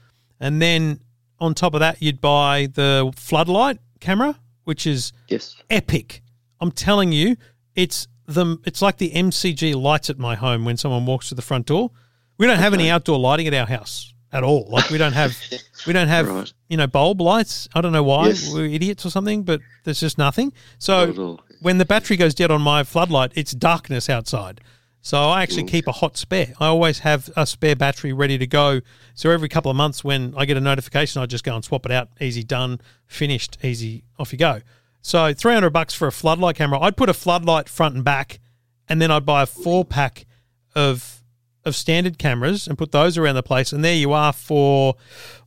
and 0.41 0.63
then 0.63 1.01
on 1.39 1.55
top 1.55 1.75
of 1.75 1.81
that, 1.81 2.01
you'd 2.01 2.21
buy 2.21 2.69
the 2.73 3.13
floodlight 3.15 3.79
camera, 4.01 4.39
which 4.65 4.87
is 4.87 5.13
yes. 5.29 5.57
epic. 5.71 6.23
I'm 6.61 6.73
telling 6.73 7.13
you, 7.13 7.37
it's 7.75 8.09
the 8.27 8.59
it's 8.65 8.83
like 8.83 8.97
the 8.97 9.11
MCG 9.11 9.75
lights 9.81 10.11
at 10.11 10.19
my 10.19 10.35
home 10.35 10.65
when 10.65 10.77
someone 10.77 11.07
walks 11.07 11.29
to 11.29 11.35
the 11.35 11.43
front 11.43 11.67
door. 11.67 11.91
We 12.39 12.47
don't 12.47 12.59
have 12.59 12.75
any 12.75 12.91
outdoor 12.91 13.19
lighting 13.19 13.47
at 13.47 13.55
our 13.55 13.67
house 13.67 14.13
at 14.33 14.43
all. 14.43 14.67
Like 14.69 14.91
we 14.91 14.99
don't 14.99 15.13
have 15.15 15.37
we 15.87 15.93
don't 15.93 16.09
have 16.09 16.29
Right. 16.29 16.53
you 16.69 16.77
know 16.77 16.87
bulb 16.87 17.21
lights. 17.21 17.69
I 17.75 17.81
don't 17.81 17.93
know 17.93 18.03
why 18.03 18.29
Yes. 18.29 18.53
we're 18.53 18.67
idiots 18.67 19.07
or 19.07 19.11
something, 19.11 19.43
but 19.43 19.61
there's 19.85 20.01
just 20.01 20.19
nothing. 20.19 20.53
So 20.79 21.39
when 21.63 21.79
the 21.79 21.85
battery 21.85 22.17
goes 22.17 22.35
dead 22.35 22.51
on 22.51 22.61
my 22.63 22.85
floodlight, 22.85 23.33
it's 23.35 23.53
darkness 23.53 24.11
outside. 24.11 24.61
So 25.01 25.19
I 25.31 25.43
actually 25.45 25.65
keep 25.65 25.87
a 25.87 25.93
hot 25.93 26.17
spare. 26.17 26.53
I 26.59 26.67
always 26.67 26.99
have 27.01 27.31
a 27.37 27.47
spare 27.47 27.77
battery 27.77 28.13
ready 28.13 28.39
to 28.39 28.47
go. 28.47 28.81
So 29.15 29.31
every 29.31 29.49
couple 29.49 29.71
of 29.71 29.77
months 29.77 30.03
when 30.03 30.35
I 30.37 30.47
get 30.47 30.57
a 30.57 30.61
notification, 30.61 31.23
I 31.23 31.27
just 31.27 31.45
go 31.45 31.55
and 31.55 31.65
swap 31.65 31.87
it 31.87 31.93
out. 31.93 32.09
Easy 32.21 32.43
done, 32.43 32.81
finished, 33.07 33.57
easy, 33.63 34.03
off 34.19 34.33
you 34.33 34.39
go. 34.39 34.63
So 35.03 35.33
300 35.33 35.71
bucks 35.71 35.95
for 35.95 36.09
a 36.09 36.13
floodlight 36.13 36.57
camera. 36.57 36.81
I'd 36.81 36.97
put 36.97 37.09
a 37.09 37.15
floodlight 37.15 37.69
front 37.69 37.95
and 37.95 38.03
back 38.05 38.41
and 38.89 39.01
then 39.01 39.13
I'd 39.13 39.25
buy 39.25 39.43
a 39.43 39.47
four 39.47 39.85
pack 39.85 40.27
of 40.75 41.16
of 41.67 41.77
standard 41.77 42.17
cameras 42.19 42.67
and 42.67 42.79
put 42.79 42.93
those 42.93 43.19
around 43.19 43.35
the 43.35 43.43
place 43.43 43.73
and 43.73 43.85
there 43.85 43.95
you 43.95 44.13
are 44.13 44.33
for 44.33 44.95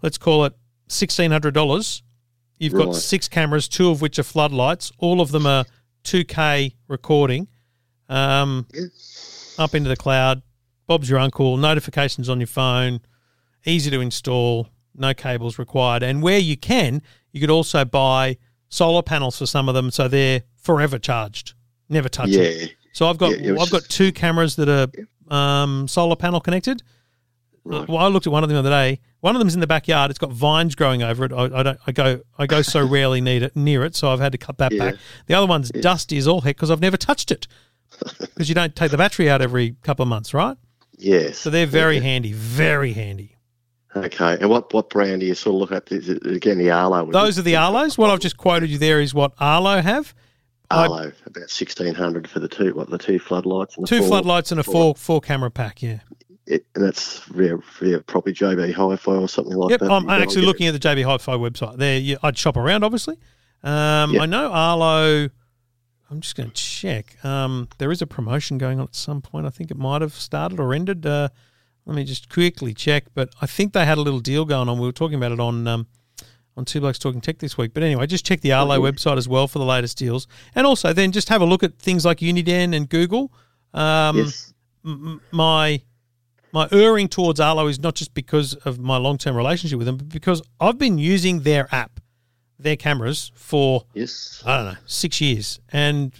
let's 0.03 0.17
call 0.19 0.45
it 0.45 0.53
$1600. 0.89 2.01
You've 2.57 2.73
got 2.73 2.87
Right. 2.87 2.95
six 2.95 3.27
cameras, 3.27 3.67
two 3.67 3.89
of 3.89 4.01
which 4.01 4.19
are 4.19 4.23
floodlights. 4.23 4.91
All 4.97 5.21
of 5.21 5.31
them 5.31 5.45
are 5.45 5.65
2K 6.03 6.75
recording. 6.87 7.47
Um, 8.09 8.65
up 9.57 9.73
into 9.75 9.87
the 9.89 9.95
cloud. 9.95 10.41
Bob's 10.87 11.09
your 11.09 11.19
uncle. 11.19 11.55
Notifications 11.57 12.27
on 12.27 12.39
your 12.39 12.47
phone. 12.47 12.99
Easy 13.65 13.89
to 13.91 13.99
install. 14.01 14.67
No 14.95 15.13
cables 15.13 15.57
required. 15.59 16.03
And 16.03 16.21
where 16.21 16.39
you 16.39 16.57
can, 16.57 17.01
you 17.31 17.39
could 17.39 17.51
also 17.51 17.85
buy 17.85 18.37
solar 18.69 19.03
panels 19.03 19.37
for 19.37 19.45
some 19.45 19.69
of 19.69 19.75
them, 19.75 19.91
so 19.91 20.07
they're 20.07 20.43
forever 20.57 20.97
charged, 20.99 21.53
never 21.87 22.09
touch 22.09 22.29
it. 22.29 22.61
Yeah. 22.61 22.67
So 22.93 23.07
I've 23.07 23.17
got 23.17 23.39
Yeah, 23.39 23.55
I've 23.59 23.69
got 23.71 23.83
two 23.83 24.11
cameras 24.11 24.55
that 24.57 24.67
are 24.67 24.87
um, 25.31 25.87
solar 25.87 26.15
panel 26.15 26.39
connected. 26.39 26.81
Right. 27.65 27.87
Well, 27.87 27.97
I 27.97 28.07
looked 28.07 28.25
at 28.25 28.31
one 28.33 28.43
of 28.43 28.49
them 28.49 28.55
the 28.55 28.59
other 28.59 28.69
day. 28.69 28.99
One 29.19 29.35
of 29.35 29.39
them's 29.39 29.53
in 29.53 29.59
the 29.59 29.67
backyard. 29.67 30.09
It's 30.09 30.17
got 30.17 30.31
vines 30.31 30.75
growing 30.75 31.03
over 31.03 31.25
it. 31.25 31.33
I, 31.33 31.43
I 31.59 31.63
don't. 31.63 31.79
I 31.85 31.91
go. 31.91 32.21
I 32.37 32.47
go 32.47 32.61
so 32.61 32.85
rarely 32.87 33.21
need 33.21 33.43
it 33.43 33.55
near 33.55 33.83
it, 33.83 33.95
so 33.95 34.09
I've 34.11 34.19
had 34.21 34.31
to 34.31 34.37
cut 34.37 34.57
that 34.59 34.71
Yeah. 34.71 34.91
back. 34.91 34.95
The 35.27 35.33
other 35.33 35.45
one's 35.47 35.69
dusty 35.69 36.17
as 36.17 36.27
all 36.27 36.41
heck 36.41 36.55
because 36.55 36.71
I've 36.71 36.79
never 36.81 36.97
touched 36.97 37.31
it. 37.31 37.47
Because 38.19 38.47
you 38.47 38.55
don't 38.55 38.73
take 38.75 38.91
the 38.91 38.97
battery 38.97 39.29
out 39.29 39.41
every 39.41 39.75
couple 39.83 40.03
of 40.03 40.09
months, 40.09 40.33
right? 40.33 40.55
Yes. 40.97 41.37
So 41.37 41.49
they're 41.49 41.65
very 41.65 41.95
Yeah. 41.95 42.01
handy, 42.03 42.31
very 42.31 42.93
handy. 42.93 43.35
Okay. 43.95 44.37
And 44.39 44.49
what, 44.49 44.73
what 44.73 44.89
brand 44.89 45.19
do 45.21 45.25
you 45.27 45.33
sort 45.35 45.55
of 45.55 45.59
look 45.59 45.71
at? 45.73 45.91
Is 45.91 46.07
it, 46.07 46.25
again, 46.25 46.59
the 46.59 46.69
Arlo. 46.71 47.11
Those 47.11 47.37
are 47.37 47.41
the 47.41 47.55
Arlos. 47.55 47.97
What 47.97 48.09
I've 48.09 48.19
just 48.21 48.37
quoted 48.37 48.69
you 48.69 48.77
there 48.77 49.01
is 49.01 49.13
what 49.13 49.33
Arlo 49.39 49.81
have. 49.81 50.13
Arlo, 50.71 51.11
about 51.25 51.49
sixteen 51.49 51.95
hundred 51.95 52.29
for 52.29 52.39
the 52.39 52.47
two. 52.47 52.73
What 52.73 52.89
the 52.89 52.97
two 52.97 53.19
floodlights 53.19 53.75
and 53.77 53.85
the 53.85 53.89
Two 53.89 53.99
four, 53.99 54.07
floodlights 54.07 54.51
and 54.51 54.59
a 54.59 54.63
four 54.63 54.95
four 54.95 55.21
camera 55.21 55.49
pack. 55.51 55.81
Yeah. 55.81 55.99
It, 56.45 56.65
and 56.73 56.83
that's 56.83 57.21
yeah, 57.35 57.53
yeah, 57.81 57.97
probably 58.07 58.33
JB 58.33 58.73
Hi-Fi 58.73 59.11
or 59.11 59.27
something 59.27 59.55
like 59.55 59.69
Yep. 59.69 59.81
that. 59.81 59.91
I'm 59.91 60.09
actually 60.09 60.45
looking 60.45 60.65
at 60.65 60.71
the 60.73 60.79
JB 60.79 61.03
Hi-Fi 61.05 61.33
website. 61.33 61.77
There, 61.77 61.97
you, 61.99 62.17
I'd 62.23 62.37
shop 62.37 62.57
around. 62.57 62.83
Obviously, 62.83 63.17
um, 63.63 64.13
Yep. 64.13 64.21
I 64.21 64.25
know 64.25 64.51
Arlo. 64.51 65.29
I'm 66.11 66.21
just 66.21 66.35
going 66.35 66.49
to 66.49 66.55
check. 66.55 67.23
Um, 67.23 67.67
there 67.77 67.91
is 67.91 68.01
a 68.01 68.07
promotion 68.07 68.57
going 68.57 68.79
on 68.79 68.85
at 68.85 68.95
some 68.95 69.21
point. 69.21 69.45
I 69.45 69.51
think 69.51 69.69
it 69.69 69.77
might 69.77 70.01
have 70.01 70.15
started 70.15 70.59
or 70.59 70.73
ended. 70.73 71.05
Uh, 71.05 71.29
let 71.85 71.95
me 71.95 72.03
just 72.03 72.29
quickly 72.29 72.73
check. 72.73 73.05
But 73.13 73.29
I 73.41 73.45
think 73.45 73.73
they 73.73 73.85
had 73.85 73.99
a 73.99 74.01
little 74.01 74.19
deal 74.19 74.43
going 74.43 74.69
on. 74.69 74.79
We 74.79 74.87
were 74.87 74.91
talking 74.91 75.17
about 75.17 75.31
it 75.31 75.39
on 75.39 75.67
um, 75.67 75.85
on 76.59 76.65
Two 76.65 76.81
Blokes 76.81 76.99
Talking 76.99 77.21
Tech 77.21 77.39
this 77.39 77.57
week. 77.57 77.73
But 77.73 77.81
anyway, 77.83 78.05
just 78.05 78.25
check 78.25 78.41
the 78.41 78.51
Arlo 78.51 78.79
website 78.79 79.17
as 79.17 79.27
well 79.27 79.47
for 79.47 79.57
the 79.59 79.65
latest 79.65 79.97
deals, 79.97 80.27
and 80.53 80.67
also 80.67 80.93
then 80.93 81.11
just 81.11 81.29
have 81.29 81.41
a 81.41 81.45
look 81.45 81.63
at 81.63 81.79
things 81.79 82.05
like 82.05 82.19
Uniden 82.19 82.75
and 82.75 82.87
Google. 82.87 83.31
Um, 83.73 84.17
Yes. 84.17 84.53
m- 84.85 85.21
my 85.31 85.81
my 86.51 86.67
erring 86.71 87.07
towards 87.07 87.39
Arlo 87.39 87.67
is 87.67 87.79
not 87.79 87.93
just 87.95 88.13
because 88.13 88.53
of 88.65 88.79
my 88.79 88.97
long 88.97 89.17
term 89.17 89.35
relationship 89.35 89.77
with 89.77 89.85
them, 89.87 89.97
but 89.97 90.09
because 90.09 90.41
I've 90.59 90.77
been 90.77 90.97
using 90.97 91.41
their 91.41 91.67
app, 91.73 91.99
their 92.59 92.75
cameras 92.75 93.31
for 93.35 93.85
Yes. 93.93 94.43
I 94.45 94.57
don't 94.57 94.65
know 94.73 94.79
six 94.85 95.21
years, 95.21 95.59
and 95.71 96.13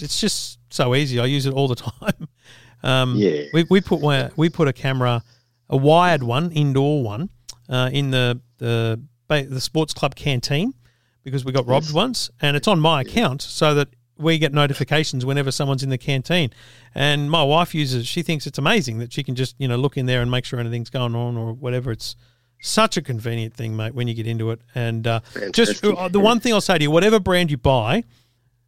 it's 0.00 0.18
just 0.20 0.58
so 0.70 0.94
easy. 0.94 1.20
I 1.20 1.26
use 1.26 1.46
it 1.46 1.52
all 1.52 1.68
the 1.68 1.74
time. 1.90 2.28
Um, 2.82 3.16
Yeah. 3.16 3.42
we 3.52 3.64
we 3.68 3.80
put 3.80 4.00
one, 4.00 4.30
we 4.36 4.48
put 4.48 4.68
a 4.68 4.72
camera, 4.72 5.22
a 5.68 5.76
wired 5.76 6.22
one, 6.22 6.50
indoor 6.52 7.02
one, 7.02 7.28
uh, 7.68 7.90
in 7.92 8.10
the 8.10 8.40
the 8.58 9.00
the 9.28 9.60
sports 9.60 9.92
club 9.94 10.14
canteen 10.14 10.74
because 11.22 11.44
we 11.44 11.52
got 11.52 11.66
robbed 11.66 11.92
once, 11.92 12.30
and 12.40 12.56
it's 12.56 12.68
on 12.68 12.78
my 12.80 13.00
account 13.02 13.42
so 13.42 13.74
that 13.74 13.88
we 14.18 14.38
get 14.38 14.52
notifications 14.54 15.26
whenever 15.26 15.50
someone's 15.50 15.82
in 15.82 15.90
the 15.90 15.98
canteen. 15.98 16.50
And 16.94 17.30
my 17.30 17.42
wife 17.42 17.74
uses; 17.74 18.06
she 18.06 18.22
thinks 18.22 18.46
it's 18.46 18.58
amazing 18.58 18.98
that 18.98 19.12
she 19.12 19.22
can 19.22 19.34
just 19.34 19.56
you 19.58 19.68
know 19.68 19.76
look 19.76 19.96
in 19.96 20.06
there 20.06 20.22
and 20.22 20.30
make 20.30 20.44
sure 20.44 20.58
anything's 20.60 20.90
going 20.90 21.14
on 21.14 21.36
or 21.36 21.52
whatever. 21.52 21.90
It's 21.92 22.16
such 22.62 22.96
a 22.96 23.02
convenient 23.02 23.52
thing, 23.54 23.76
mate, 23.76 23.94
when 23.94 24.08
you 24.08 24.14
get 24.14 24.26
into 24.26 24.50
it. 24.50 24.60
And 24.74 25.06
uh, 25.06 25.20
just 25.52 25.84
uh, 25.84 26.08
the 26.08 26.20
one 26.20 26.40
thing 26.40 26.52
I'll 26.54 26.60
say 26.60 26.78
to 26.78 26.82
you: 26.84 26.90
whatever 26.90 27.20
brand 27.20 27.50
you 27.50 27.56
buy, 27.58 28.04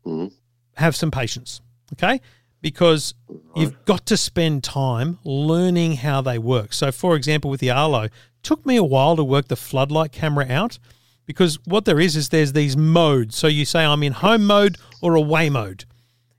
Mhm. 0.04 0.32
have 0.74 0.94
some 0.96 1.10
patience, 1.10 1.60
okay? 1.94 2.20
Because 2.60 3.14
you've 3.54 3.84
got 3.84 4.04
to 4.06 4.16
spend 4.16 4.64
time 4.64 5.18
learning 5.24 5.96
how 5.96 6.20
they 6.20 6.38
work. 6.38 6.72
So, 6.72 6.90
for 6.90 7.14
example, 7.14 7.50
with 7.50 7.60
the 7.60 7.70
Arlo, 7.70 8.08
took 8.42 8.64
me 8.64 8.76
a 8.76 8.84
while 8.84 9.16
to 9.16 9.24
work 9.24 9.48
the 9.48 9.56
floodlight 9.56 10.12
camera 10.12 10.46
out 10.48 10.78
because 11.26 11.58
what 11.66 11.84
there 11.84 12.00
is 12.00 12.16
is 12.16 12.30
there's 12.30 12.52
these 12.52 12.76
modes. 12.76 13.36
So 13.36 13.46
you 13.46 13.64
say 13.64 13.84
I'm 13.84 14.02
in 14.02 14.12
home 14.12 14.46
mode 14.46 14.78
or 15.02 15.14
away 15.14 15.50
mode. 15.50 15.84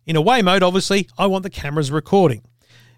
In 0.06 0.16
away 0.16 0.42
mode, 0.42 0.64
obviously, 0.64 1.08
I 1.18 1.28
want 1.28 1.44
the 1.44 1.50
cameras 1.50 1.92
recording. 1.92 2.42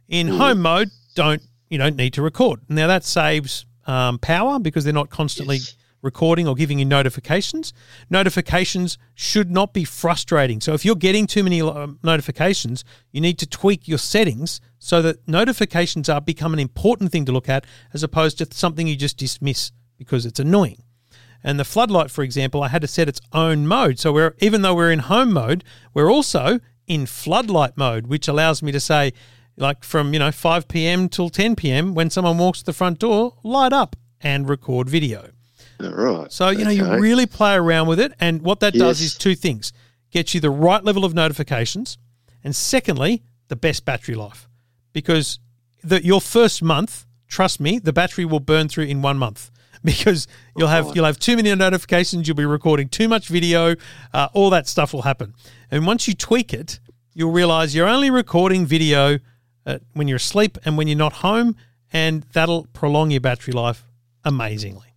In 0.08 0.28
home 0.28 0.62
mode, 0.62 0.90
don't 1.16 1.42
you 1.70 1.78
don't 1.78 1.96
need 1.96 2.14
to 2.14 2.22
record. 2.22 2.62
Now 2.70 2.88
that 2.88 3.04
saves 3.04 3.66
um, 3.88 4.20
power 4.20 4.60
because 4.60 4.84
they're 4.84 4.94
not 4.94 5.10
constantly 5.10 5.60
recording 6.02 6.48
or 6.48 6.56
giving 6.56 6.80
you 6.80 6.86
notifications. 6.86 7.74
Notifications 8.10 8.98
should 9.14 9.52
not 9.52 9.74
be 9.74 9.84
frustrating. 9.84 10.62
So 10.62 10.74
if 10.74 10.84
you're 10.84 10.96
getting 10.96 11.28
too 11.28 11.44
many 11.44 11.62
um, 11.62 12.00
notifications, 12.04 12.84
you 13.12 13.22
need 13.22 13.38
to 13.40 13.48
tweak 13.48 13.88
your 13.88 13.98
settings 13.98 14.62
so 14.80 15.02
that 15.02 15.28
notifications 15.28 16.10
are 16.10 16.22
become 16.22 16.54
an 16.54 16.60
important 16.60 17.12
thing 17.12 17.26
to 17.26 17.32
look 17.32 17.50
at 17.50 17.66
as 17.94 18.04
opposed 18.04 18.38
to 18.40 18.48
something 18.52 18.88
you 18.88 18.96
just 18.96 19.18
dismiss 19.18 19.72
because 19.98 20.26
it's 20.26 20.40
annoying. 20.40 20.84
And 21.44 21.60
the 21.60 21.66
floodlight, 21.66 22.12
for 22.12 22.24
example, 22.24 22.62
I 22.62 22.68
had 22.68 22.82
to 22.82 22.88
set 22.88 23.08
its 23.08 23.22
own 23.34 23.68
mode. 23.68 24.00
So 24.00 24.12
we're 24.12 24.36
even 24.40 24.62
though 24.62 24.76
we're 24.76 24.92
in 24.92 25.00
home 25.00 25.34
mode, 25.34 25.64
we're 25.94 26.12
also 26.12 26.60
in 26.88 27.06
floodlight 27.06 27.78
mode, 27.78 28.08
which 28.08 28.28
allows 28.28 28.62
me 28.62 28.72
to 28.72 28.80
say, 28.80 29.14
like 29.58 29.84
from 29.84 30.14
you 30.14 30.20
know 30.20 30.32
5 30.32 30.68
p.m. 30.68 31.10
till 31.10 31.30
10 31.30 31.56
p.m. 31.56 31.94
when 31.94 32.10
someone 32.10 32.38
walks 32.38 32.60
to 32.60 32.66
the 32.66 32.74
front 32.74 33.00
door, 33.00 33.38
light 33.44 33.74
up 33.74 33.96
and 34.22 34.48
record 34.48 34.90
video. 34.90 35.32
All 35.86 35.94
right. 35.94 36.32
So 36.32 36.50
you 36.50 36.64
know 36.64 36.72
you 36.72 36.86
really 37.00 37.26
play 37.26 37.56
around 37.56 37.88
with 37.88 38.00
it, 38.00 38.14
and 38.20 38.42
what 38.42 38.60
that 38.62 38.74
does 38.74 39.02
is 39.02 39.18
two 39.18 39.36
things: 39.36 39.74
gets 40.12 40.34
you 40.34 40.40
the 40.40 40.50
right 40.50 40.84
level 40.84 41.06
of 41.06 41.14
notifications, 41.14 41.98
and 42.44 42.56
secondly, 42.56 43.24
the 43.48 43.56
best 43.56 43.86
battery 43.86 44.16
life. 44.16 44.48
Because 44.94 45.40
the, 45.84 46.04
your 46.04 46.22
first 46.22 46.62
month, 46.64 47.06
trust 47.28 47.60
me, 47.60 47.80
the 47.80 47.94
battery 47.94 48.26
will 48.26 48.40
burn 48.40 48.68
through 48.68 48.86
in 48.86 49.02
one 49.02 49.18
month. 49.18 49.50
Because 49.84 50.28
you'll 50.56 50.68
have 50.68 50.96
you'll 50.96 51.06
have 51.06 51.18
too 51.18 51.36
many 51.36 51.56
notifications, 51.56 52.28
you'll 52.28 52.38
be 52.38 52.46
recording 52.46 52.88
too 52.88 53.08
much 53.08 53.30
video, 53.30 53.76
uh, 54.14 54.28
all 54.32 54.52
that 54.52 54.68
stuff 54.68 54.94
will 54.94 55.02
happen. 55.02 55.34
And 55.72 55.88
once 55.88 56.08
you 56.08 56.14
tweak 56.14 56.54
it, 56.54 56.80
you'll 57.16 57.32
realize 57.32 57.74
you're 57.74 57.88
only 57.88 58.12
recording 58.12 58.68
video 58.68 59.18
uh, 59.66 59.80
when 59.94 60.08
you're 60.08 60.18
asleep 60.18 60.60
and 60.66 60.78
when 60.78 60.88
you're 60.88 61.00
not 61.00 61.14
home, 61.14 61.56
and 61.92 62.22
that'll 62.34 62.68
prolong 62.74 63.10
your 63.10 63.22
battery 63.22 63.54
life 63.54 63.84
amazingly. 64.24 64.91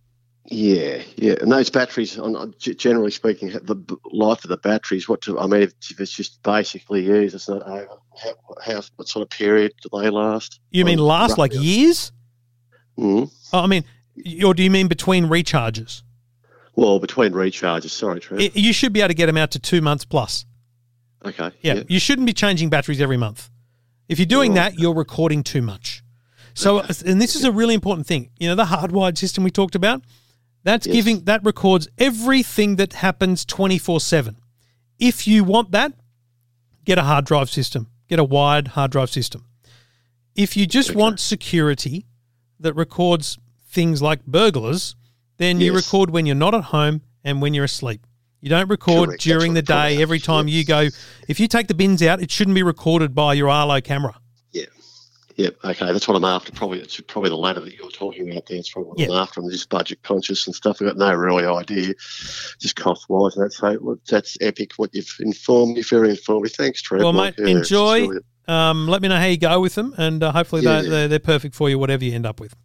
Yeah, 0.47 1.01
yeah, 1.15 1.35
and 1.41 1.51
those 1.51 1.71
batteries, 1.71 2.19
on 2.19 2.53
generally 2.59 3.09
speaking, 3.09 3.49
the 3.49 3.97
life 4.11 4.43
of 4.43 4.49
the 4.49 4.57
batteries. 4.57 5.09
What 5.09 5.21
to, 5.21 5.39
I 5.39 5.47
mean, 5.47 5.63
if, 5.63 5.73
it's 5.99 6.11
just 6.11 6.43
basically 6.43 7.03
used, 7.03 7.33
it's 7.33 7.49
not 7.49 7.63
over. 7.63 7.87
how, 8.23 8.33
how 8.63 8.81
what 8.95 9.07
sort 9.07 9.23
of 9.23 9.29
period 9.31 9.73
do 9.81 9.89
they 9.99 10.09
last? 10.11 10.59
You 10.69 10.85
mean 10.85 10.99
last 10.99 11.39
like 11.39 11.51
years? 11.53 12.11
Mm. 12.97 13.31
Oh, 13.53 13.59
I 13.59 13.65
mean, 13.65 13.85
or 14.45 14.53
do 14.53 14.61
you 14.61 14.69
mean 14.69 14.87
between 14.87 15.25
recharges? 15.25 16.03
Well, 16.75 16.99
between 16.99 17.31
recharges. 17.31 17.89
Sorry, 17.89 18.19
Trev. 18.19 18.55
You 18.55 18.71
should 18.71 18.93
be 18.93 18.99
able 19.01 19.07
to 19.09 19.13
get 19.15 19.25
them 19.25 19.37
out 19.37 19.49
to 19.51 19.59
two 19.59 19.81
months 19.81 20.05
plus. 20.05 20.45
okay. 21.25 21.51
Yeah, 21.61 21.81
you 21.87 21.99
shouldn't 21.99 22.27
be 22.27 22.33
changing 22.33 22.69
batteries 22.69 23.01
every 23.01 23.17
month. 23.17 23.49
If 24.07 24.19
you're 24.19 24.27
doing 24.27 24.51
Right. 24.53 24.73
that, 24.73 24.79
you're 24.79 24.93
recording 24.93 25.41
too 25.43 25.63
much. 25.63 26.03
So, 26.53 26.81
and 26.81 27.19
this 27.19 27.35
is 27.35 27.43
a 27.43 27.51
really 27.51 27.73
important 27.73 28.05
thing. 28.05 28.29
You 28.39 28.47
know, 28.47 28.55
the 28.55 28.65
hardwired 28.65 29.17
system 29.17 29.43
we 29.43 29.49
talked 29.49 29.73
about, 29.73 30.03
that's 30.65 30.85
Yes. 30.85 30.93
giving 30.95 31.23
that 31.23 31.41
records 31.45 31.87
everything 31.97 32.75
that 32.75 32.93
happens 32.93 33.45
24 33.45 34.01
7. 34.01 34.35
If 34.99 35.25
you 35.27 35.43
want 35.45 35.71
that, 35.71 35.93
get 36.83 36.97
a 36.97 37.03
hard 37.03 37.25
drive 37.25 37.49
system, 37.49 37.87
get 38.09 38.19
a 38.19 38.23
wired 38.23 38.69
hard 38.69 38.91
drive 38.91 39.09
system. 39.09 39.45
If 40.35 40.57
you 40.57 40.65
just 40.65 40.89
Okay. 40.89 40.99
want 40.99 41.19
security 41.21 42.05
that 42.59 42.73
records 42.75 43.37
things 43.69 44.01
like 44.01 44.25
burglars, 44.25 44.95
then 45.37 45.59
you 45.61 45.73
record 45.73 46.09
when 46.09 46.25
you're 46.25 46.35
not 46.35 46.53
at 46.53 46.65
home 46.65 47.01
and 47.23 47.41
when 47.41 47.53
you're 47.53 47.65
asleep. 47.65 48.05
You 48.41 48.49
don't 48.49 48.69
record 48.69 49.07
Correct. 49.09 49.23
during 49.23 49.53
the 49.53 49.61
day 49.61 50.01
every 50.01 50.19
time 50.19 50.47
happens, 50.47 50.59
you 50.59 50.65
go. 50.65 50.87
If 51.27 51.39
you 51.39 51.47
take 51.47 51.67
the 51.67 51.73
bins 51.73 52.01
out, 52.03 52.21
it 52.21 52.29
shouldn't 52.31 52.55
be 52.55 52.63
recorded 52.63 53.15
by 53.15 53.33
your 53.33 53.49
Arlo 53.49 53.81
camera. 53.81 54.15
Yeah. 55.35 55.45
Yep. 55.45 55.55
Okay. 55.65 55.91
That's 55.93 56.07
what 56.07 56.15
I'm 56.15 56.23
after. 56.25 56.51
Probably 56.51 56.79
it's 56.79 56.99
probably 57.01 57.29
the 57.29 57.35
latter 57.37 57.59
that 57.61 57.73
you're 57.75 57.89
talking 57.89 58.29
about. 58.31 58.45
There. 58.47 58.57
It's 58.57 58.69
probably 58.69 59.05
what 59.05 59.15
I'm 59.17 59.21
after. 59.23 59.41
I'm 59.41 59.49
just 59.49 59.69
budget 59.69 60.01
conscious 60.03 60.47
and 60.47 60.55
stuff. 60.55 60.77
I've 60.81 60.87
got 60.87 60.97
no 60.97 61.13
really 61.13 61.45
idea, 61.45 61.93
just 62.59 62.75
cost 62.75 63.07
wise. 63.09 63.35
That's 63.35 63.57
so 63.57 63.77
well, 63.81 63.97
that's 64.09 64.37
epic. 64.41 64.73
What 64.77 64.93
you've 64.93 65.13
informed 65.19 65.75
me. 65.75 65.81
Very 65.83 66.09
informative. 66.11 66.55
Thanks, 66.55 66.81
Trev. 66.81 67.01
Well, 67.03 67.13
mate, 67.13 67.35
yeah, 67.37 67.47
enjoy. 67.47 68.07
Um, 68.47 68.87
let 68.87 69.01
me 69.01 69.07
know 69.07 69.17
how 69.17 69.25
you 69.25 69.37
go 69.37 69.59
with 69.59 69.75
them, 69.75 69.93
and 69.97 70.21
uh, 70.23 70.31
hopefully 70.31 70.61
Yeah. 70.61 70.81
they, 70.81 70.89
they're, 70.89 71.07
they're 71.07 71.19
perfect 71.19 71.55
for 71.55 71.69
you, 71.69 71.79
whatever 71.79 72.03
you 72.05 72.13
end 72.13 72.25
up 72.27 72.39
with. 72.39 72.55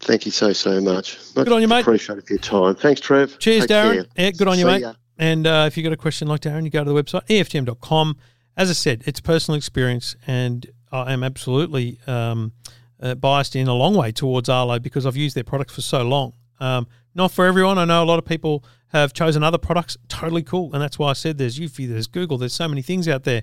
Thank 0.00 0.26
you 0.26 0.32
so 0.32 0.52
so 0.52 0.80
much. 0.80 1.18
much 1.34 1.46
Good 1.46 1.52
on 1.52 1.62
you, 1.62 1.68
mate. 1.68 1.80
Appreciate 1.80 2.28
your 2.28 2.38
time. 2.38 2.74
Thanks, 2.76 3.00
Trev. 3.00 3.38
Cheers, 3.38 3.62
Take 3.66 3.70
Darren. 3.70 3.94
care. 3.94 4.06
Yeah, 4.16 4.30
good 4.32 4.48
on 4.48 4.58
you, 4.58 4.64
See 4.64 4.70
mate. 4.70 4.80
ya. 4.82 4.92
And 5.18 5.46
uh, 5.46 5.64
if 5.66 5.76
you've 5.76 5.84
got 5.84 5.92
a 5.92 5.96
question 5.96 6.28
like 6.28 6.40
Darren, 6.42 6.64
you 6.64 6.70
go 6.70 6.84
to 6.84 6.92
the 6.92 7.02
website, 7.02 7.26
EFTM.com. 7.26 8.16
As 8.56 8.68
I 8.70 8.74
said, 8.74 9.02
it's 9.06 9.20
personal 9.20 9.56
experience, 9.56 10.14
and 10.26 10.66
I 10.92 11.12
am 11.12 11.24
absolutely 11.24 11.98
um, 12.06 12.52
uh, 13.00 13.14
biased 13.14 13.56
in 13.56 13.66
a 13.66 13.74
long 13.74 13.94
way 13.94 14.12
towards 14.12 14.48
Arlo 14.48 14.78
because 14.78 15.06
I've 15.06 15.16
used 15.16 15.34
their 15.34 15.44
products 15.44 15.74
for 15.74 15.80
so 15.80 16.02
long. 16.02 16.34
Um, 16.60 16.86
not 17.14 17.32
for 17.32 17.46
everyone. 17.46 17.78
I 17.78 17.84
know 17.84 18.02
a 18.02 18.06
lot 18.06 18.18
of 18.18 18.24
people 18.24 18.64
have 18.88 19.12
chosen 19.12 19.42
other 19.42 19.58
products. 19.58 19.96
Totally 20.08 20.42
cool. 20.42 20.72
And 20.72 20.82
that's 20.82 20.98
why 20.98 21.10
I 21.10 21.14
said 21.14 21.38
there's 21.38 21.58
Eufy, 21.58 21.88
there's 21.88 22.06
Google, 22.06 22.38
there's 22.38 22.52
so 22.52 22.68
many 22.68 22.82
things 22.82 23.08
out 23.08 23.24
there. 23.24 23.42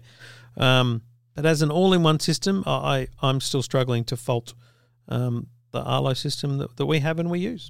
Um, 0.56 1.02
but 1.36 1.46
as 1.46 1.62
an 1.62 1.72
all 1.72 1.94
in 1.94 2.04
one 2.04 2.20
system, 2.20 2.64
I, 2.66 3.08
I'm 3.22 3.42
still 3.42 3.62
struggling 3.62 4.04
to 4.06 4.18
fault 4.18 4.54
um, 5.08 5.48
the 5.72 5.82
Arlo 5.82 6.14
system 6.14 6.58
that, 6.60 6.78
that 6.78 6.86
we 6.86 7.00
have 7.00 7.20
and 7.20 7.30
we 7.30 7.40
use. 7.40 7.68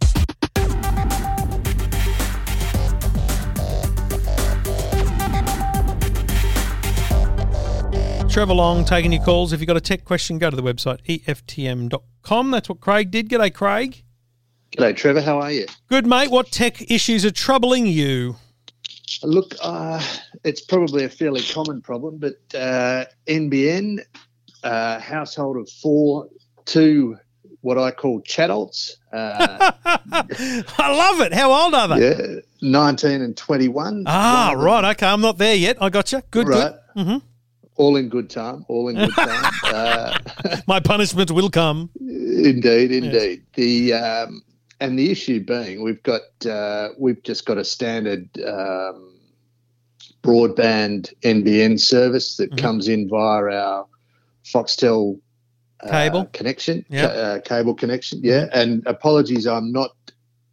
Trevor 8.29 8.53
Long 8.53 8.85
taking 8.85 9.11
your 9.11 9.23
calls. 9.23 9.53
If 9.53 9.59
you've 9.59 9.67
got 9.67 9.75
a 9.77 9.81
tech 9.81 10.05
question, 10.05 10.37
go 10.37 10.49
to 10.49 10.55
the 10.55 10.61
website 10.61 10.99
EFTM.com. 11.07 12.51
That's 12.51 12.69
what 12.69 12.79
Craig 12.79 13.09
did. 13.11 13.27
G'day, 13.27 13.53
Craig. 13.53 14.03
G'day, 14.71 14.95
Trevor. 14.95 15.21
How 15.21 15.39
are 15.41 15.51
you? 15.51 15.65
Good, 15.89 16.05
mate. 16.05 16.29
What 16.29 16.51
tech 16.51 16.89
issues 16.91 17.25
are 17.25 17.31
troubling 17.31 17.87
you? 17.87 18.35
Look, 19.23 19.55
uh, 19.61 20.01
it's 20.43 20.61
probably 20.61 21.03
a 21.05 21.09
fairly 21.09 21.41
common 21.41 21.81
problem, 21.81 22.17
but 22.17 22.35
uh, 22.57 23.05
NBN, 23.27 23.99
uh, 24.63 24.99
household 24.99 25.57
of 25.57 25.69
four, 25.69 26.27
two 26.65 27.17
what 27.61 27.77
I 27.77 27.91
call 27.91 28.21
chatolts, 28.21 28.91
uh, 29.11 29.71
I 29.85 30.63
love 30.95 31.19
it. 31.21 31.33
How 31.33 31.51
old 31.51 31.73
are 31.73 31.87
they? 31.89 32.09
yeah, 32.09 32.39
19 32.61 33.21
and 33.21 33.35
21. 33.35 34.03
Ah, 34.07 34.45
One 34.45 34.53
of 34.53 34.59
them- 34.59 34.65
right. 34.65 34.85
Okay, 34.95 35.07
I'm 35.07 35.19
not 35.19 35.37
there 35.39 35.55
yet. 35.55 35.77
I 35.81 35.89
got 35.89 36.11
you. 36.13 36.21
Good, 36.31 36.47
right. 36.47 36.73
good. 36.95 37.03
hmm 37.05 37.17
All 37.79 37.95
in 37.95 38.09
good 38.09 38.29
time. 38.29 38.65
All 38.67 38.89
in 38.89 38.95
good 38.97 39.15
time. 39.15 39.53
uh, 39.63 40.17
My 40.67 40.79
punishment 40.81 41.31
will 41.31 41.49
come. 41.49 41.89
Indeed, 41.99 42.91
indeed. 42.91 43.43
The 43.55 43.93
um, 43.93 44.41
and 44.81 44.99
the 44.99 45.09
issue 45.09 45.39
being, 45.43 45.81
we've 45.81 46.03
got 46.03 46.21
uh, 46.45 46.89
we've 46.97 47.23
just 47.23 47.45
got 47.45 47.57
a 47.57 47.63
standard 47.63 48.27
um, 48.45 49.15
broadband 50.23 51.13
NBN 51.23 51.79
service 51.79 52.35
that 52.37 52.51
Mhm. 52.51 52.57
comes 52.57 52.87
in 52.89 53.07
via 53.09 53.43
our 53.45 53.85
Foxtel 54.43 55.19
uh, 55.81 55.89
Cable? 55.89 56.25
connection, 56.33 56.85
Yeah. 56.89 57.05
uh, 57.05 57.39
cable 57.39 57.73
connection. 57.73 58.19
Yeah, 58.21 58.47
and 58.53 58.83
apologies, 58.85 59.47
I'm 59.47 59.71
not 59.71 59.91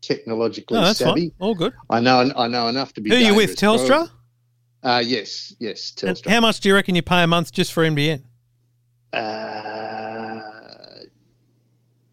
technologically 0.01 0.77
No, 0.79 0.85
that's 0.85 1.01
savvy. 1.01 1.31
fine. 1.31 1.33
All 1.41 1.55
good. 1.57 1.73
I 1.91 1.99
know 1.99 2.31
I 2.37 2.47
know 2.47 2.69
enough 2.69 2.93
to 2.95 3.01
be. 3.01 3.11
Who 3.11 3.17
are 3.17 3.19
you 3.31 3.35
with? 3.35 3.57
Telstra? 3.57 3.89
bro. 3.89 4.07
Uh, 4.87 5.03
yes, 5.05 5.53
yes, 5.59 5.92
And 6.05 6.16
Telstra. 6.16 6.31
how 6.31 6.40
much 6.40 6.61
do 6.61 6.68
you 6.68 6.75
reckon 6.77 6.94
you 6.94 7.03
pay 7.03 7.25
a 7.25 7.27
month 7.27 7.51
just 7.51 7.72
for 7.72 7.83
NBN? 7.83 8.22
uh, 9.12 10.40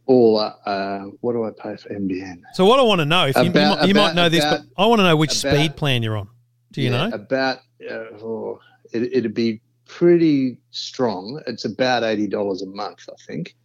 all 0.06 0.40
uh, 0.40 1.00
what 1.22 1.34
do 1.34 1.44
I 1.46 1.52
pay 1.52 1.76
for 1.78 1.90
NBN? 1.90 2.42
So 2.54 2.66
what 2.66 2.80
I 2.80 2.84
want 2.84 3.00
to 3.00 3.06
know, 3.06 3.26
if 3.28 3.36
you, 3.38 3.44
you, 3.44 3.50
About- 3.52 3.80
might, 3.80 3.88
you 3.88 3.94
might 3.94 4.04
about- 4.06 4.16
know 4.16 4.30
this, 4.30 4.44
but 4.44 4.62
I 4.78 4.86
want 4.88 5.00
to 5.00 5.04
know 5.04 5.16
which 5.16 5.32
speed 5.32 5.76
plan 5.76 6.02
you're 6.04 6.18
on. 6.18 6.28
Do 6.72 6.82
you 6.82 6.92
Yeah, 6.92 7.08
know? 7.10 7.16
About 7.16 7.60
uh, 7.90 7.94
oh, 8.22 8.60
it, 8.92 9.04
it'd 9.14 9.34
be 9.36 9.62
pretty 9.86 10.58
strong. 10.72 11.40
It's 11.46 11.66
about 11.66 12.04
eighty 12.04 12.26
dollars 12.28 12.64
a 12.64 12.66
month, 12.66 13.08
I 13.08 13.14
think. 13.28 13.56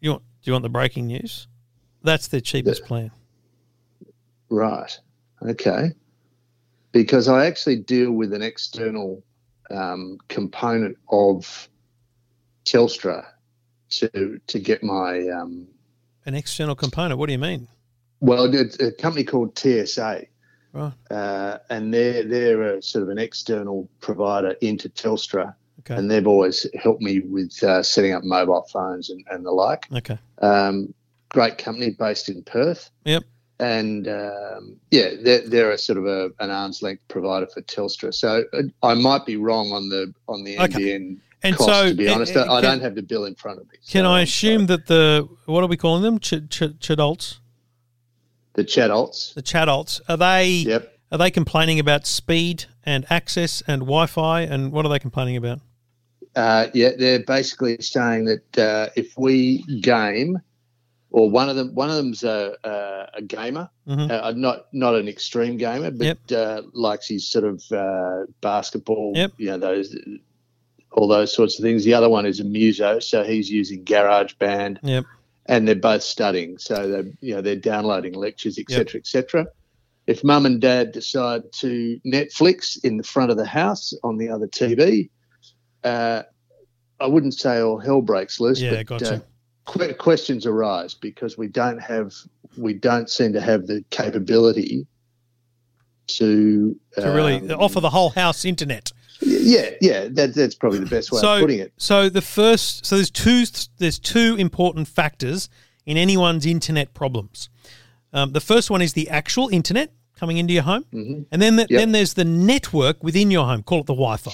You 0.00 0.12
want? 0.12 0.22
Do 0.42 0.48
you 0.48 0.52
want 0.54 0.62
the 0.62 0.70
breaking 0.70 1.06
news? 1.08 1.46
That's 2.02 2.28
the 2.28 2.40
cheapest 2.40 2.84
plan. 2.86 3.10
Right. 4.48 4.98
Okay. 5.42 5.90
Because 6.92 7.28
I 7.28 7.46
actually 7.46 7.76
deal 7.76 8.12
with 8.12 8.32
an 8.32 8.42
external 8.42 9.22
um, 9.70 10.18
component 10.28 10.96
of 11.10 11.68
Telstra 12.64 13.24
to 13.90 14.40
to 14.46 14.58
get 14.58 14.82
my 14.82 15.28
um, 15.28 15.66
An 16.26 16.34
external 16.34 16.74
component. 16.74 17.18
What 17.18 17.26
do 17.26 17.32
you 17.32 17.38
mean? 17.38 17.68
well, 18.20 18.52
it's 18.54 18.78
a 18.80 18.92
company 18.92 19.24
called 19.24 19.58
TSA. 19.58 20.26
Right. 20.72 20.92
Uh, 21.10 21.58
and 21.70 21.92
they're 21.92 22.22
they're 22.24 22.74
a 22.76 22.82
sort 22.82 23.02
of 23.02 23.08
an 23.08 23.18
external 23.18 23.88
provider 24.00 24.50
into 24.60 24.88
Telstra, 24.88 25.54
Okay. 25.80 25.94
and 25.96 26.10
they've 26.10 26.26
always 26.26 26.66
helped 26.80 27.02
me 27.02 27.20
with 27.20 27.60
uh, 27.64 27.82
setting 27.82 28.12
up 28.12 28.22
mobile 28.22 28.66
phones 28.72 29.10
and, 29.10 29.24
and 29.30 29.44
the 29.44 29.50
like. 29.50 29.86
Okay. 29.92 30.18
Um, 30.42 30.94
great 31.30 31.58
company 31.58 31.90
based 31.90 32.28
in 32.28 32.42
Perth. 32.44 32.90
Yep. 33.04 33.24
And 33.60 34.08
um, 34.08 34.76
yeah, 34.90 35.10
they're, 35.22 35.46
they're 35.46 35.70
a 35.70 35.78
sort 35.78 35.98
of 35.98 36.06
a, 36.06 36.30
an 36.40 36.50
arm's 36.50 36.82
length 36.82 37.02
provider 37.08 37.46
for 37.46 37.60
Telstra. 37.62 38.12
So 38.14 38.44
uh, 38.54 38.62
I 38.82 38.94
might 38.94 39.26
be 39.26 39.36
wrong 39.36 39.70
on 39.72 39.88
the 39.90 40.12
on 40.28 40.42
the 40.44 40.58
Okay. 40.58 40.98
NBN 40.98 41.18
And 41.42 41.56
cost. 41.56 41.68
so, 41.68 41.88
to 41.90 41.94
be 41.94 42.08
honest, 42.08 42.34
uh, 42.36 42.42
I 42.50 42.60
can- 42.60 42.62
don't 42.62 42.80
have 42.80 42.94
the 42.94 43.02
bill 43.02 43.26
in 43.26 43.34
front 43.34 43.60
of 43.60 43.66
me. 43.70 43.76
Can 43.86 44.04
So 44.04 44.10
I 44.10 44.18
I'm 44.20 44.22
assume 44.24 44.66
sorry. 44.66 44.66
that 44.78 44.86
the 44.86 45.28
what 45.46 45.62
are 45.62 45.66
we 45.66 45.76
calling 45.76 46.02
them? 46.02 46.18
Ch- 46.18 46.48
ch- 46.48 46.74
chadults, 46.80 47.38
the 48.54 48.64
chatolts? 48.64 49.34
the 49.34 49.42
chadults, 49.42 50.00
are 50.08 50.16
they 50.16 50.46
Yep. 50.48 50.98
are 51.12 51.18
they 51.18 51.30
complaining 51.30 51.78
about 51.78 52.06
speed 52.06 52.64
and 52.84 53.04
access 53.10 53.62
and 53.66 53.82
Wi-Fi 53.82 54.40
and 54.40 54.72
what 54.72 54.86
are 54.86 54.88
they 54.88 54.98
complaining 54.98 55.36
about? 55.36 55.60
Uh, 56.36 56.68
yeah, 56.72 56.90
they're 56.96 57.24
basically 57.24 57.76
saying 57.82 58.24
that 58.24 58.58
uh, 58.58 58.88
if 58.96 59.12
we 59.18 59.62
game, 59.80 60.38
or 61.10 61.28
one 61.28 61.48
of 61.48 61.56
them, 61.56 61.74
one 61.74 61.90
of 61.90 61.96
them's 61.96 62.22
a, 62.22 62.54
a, 62.64 63.06
a 63.18 63.22
gamer, 63.22 63.68
Mhm. 63.88 64.10
uh, 64.10 64.32
not 64.36 64.66
not 64.72 64.94
an 64.94 65.08
extreme 65.08 65.56
gamer, 65.56 65.90
but 65.90 66.06
Yep. 66.06 66.18
uh, 66.32 66.62
likes 66.72 67.08
his 67.08 67.28
sort 67.28 67.44
of 67.44 67.62
uh, 67.72 68.26
basketball, 68.40 69.12
Yep. 69.16 69.32
you 69.38 69.46
know, 69.48 69.58
those 69.58 69.96
all 70.92 71.06
those 71.08 71.32
sorts 71.32 71.58
of 71.58 71.62
things. 71.62 71.84
The 71.84 71.94
other 71.94 72.08
one 72.08 72.26
is 72.26 72.40
a 72.40 72.44
muso, 72.44 72.98
so 72.98 73.22
he's 73.22 73.50
using 73.50 73.84
GarageBand, 73.84 74.78
Yep. 74.82 75.04
and 75.46 75.66
they're 75.66 75.74
both 75.76 76.02
studying, 76.02 76.58
so 76.58 76.88
they 76.88 77.12
you 77.20 77.34
know 77.34 77.40
they're 77.40 77.56
downloading 77.56 78.14
lectures, 78.14 78.58
etc., 78.58 79.00
etc. 79.00 79.46
If 80.06 80.24
mum 80.24 80.46
and 80.46 80.60
dad 80.60 80.92
decide 80.92 81.42
to 81.60 82.00
Netflix 82.06 82.82
in 82.84 82.96
the 82.96 83.04
front 83.04 83.30
of 83.30 83.36
the 83.36 83.46
house 83.46 83.92
on 84.02 84.16
the 84.18 84.28
other 84.28 84.48
TV, 84.48 85.10
uh, 85.84 86.22
I 86.98 87.06
wouldn't 87.06 87.34
say 87.34 87.60
all 87.60 87.78
hell 87.78 88.02
breaks 88.02 88.40
loose, 88.40 88.60
Yeah, 88.60 88.70
but 88.76 88.86
gotcha. 88.86 89.22
Questions 89.98 90.46
arise 90.46 90.94
because 90.94 91.38
we 91.38 91.48
don't 91.48 91.78
have, 91.78 92.14
we 92.56 92.74
don't 92.74 93.08
seem 93.10 93.32
to 93.32 93.40
have 93.40 93.66
the 93.66 93.84
capability 93.90 94.86
to 96.08 96.76
To 96.96 97.10
really 97.10 97.36
um, 97.36 97.60
offer 97.60 97.80
the 97.80 97.90
whole 97.90 98.10
house 98.10 98.44
internet. 98.44 98.92
Yeah, 99.20 99.70
yeah, 99.80 100.08
that, 100.10 100.34
that's 100.34 100.54
probably 100.54 100.78
the 100.78 100.86
best 100.86 101.12
way 101.12 101.20
so, 101.20 101.34
of 101.34 101.40
putting 101.40 101.60
it. 101.60 101.72
so 101.76 102.08
the 102.08 102.22
first, 102.22 102.86
so 102.86 102.96
there's 102.96 103.10
two, 103.10 103.44
there's 103.78 103.98
two 103.98 104.34
important 104.38 104.88
factors 104.88 105.48
in 105.86 105.96
anyone's 105.96 106.46
internet 106.46 106.94
problems. 106.94 107.48
Um, 108.12 108.32
the 108.32 108.40
first 108.40 108.70
one 108.70 108.82
is 108.82 108.94
the 108.94 109.08
actual 109.10 109.48
internet 109.50 109.92
coming 110.16 110.36
into 110.38 110.52
your 110.52 110.62
home, 110.64 110.84
hmm 110.90 111.22
and 111.30 111.40
then 111.40 111.56
the, 111.56 111.66
Yep. 111.70 111.78
then 111.80 111.92
there's 111.92 112.14
the 112.14 112.24
network 112.24 113.02
within 113.04 113.30
your 113.30 113.44
home. 113.46 113.62
Call 113.62 113.80
it 113.80 113.86
the 113.86 113.94
Wi-Fi. 113.94 114.32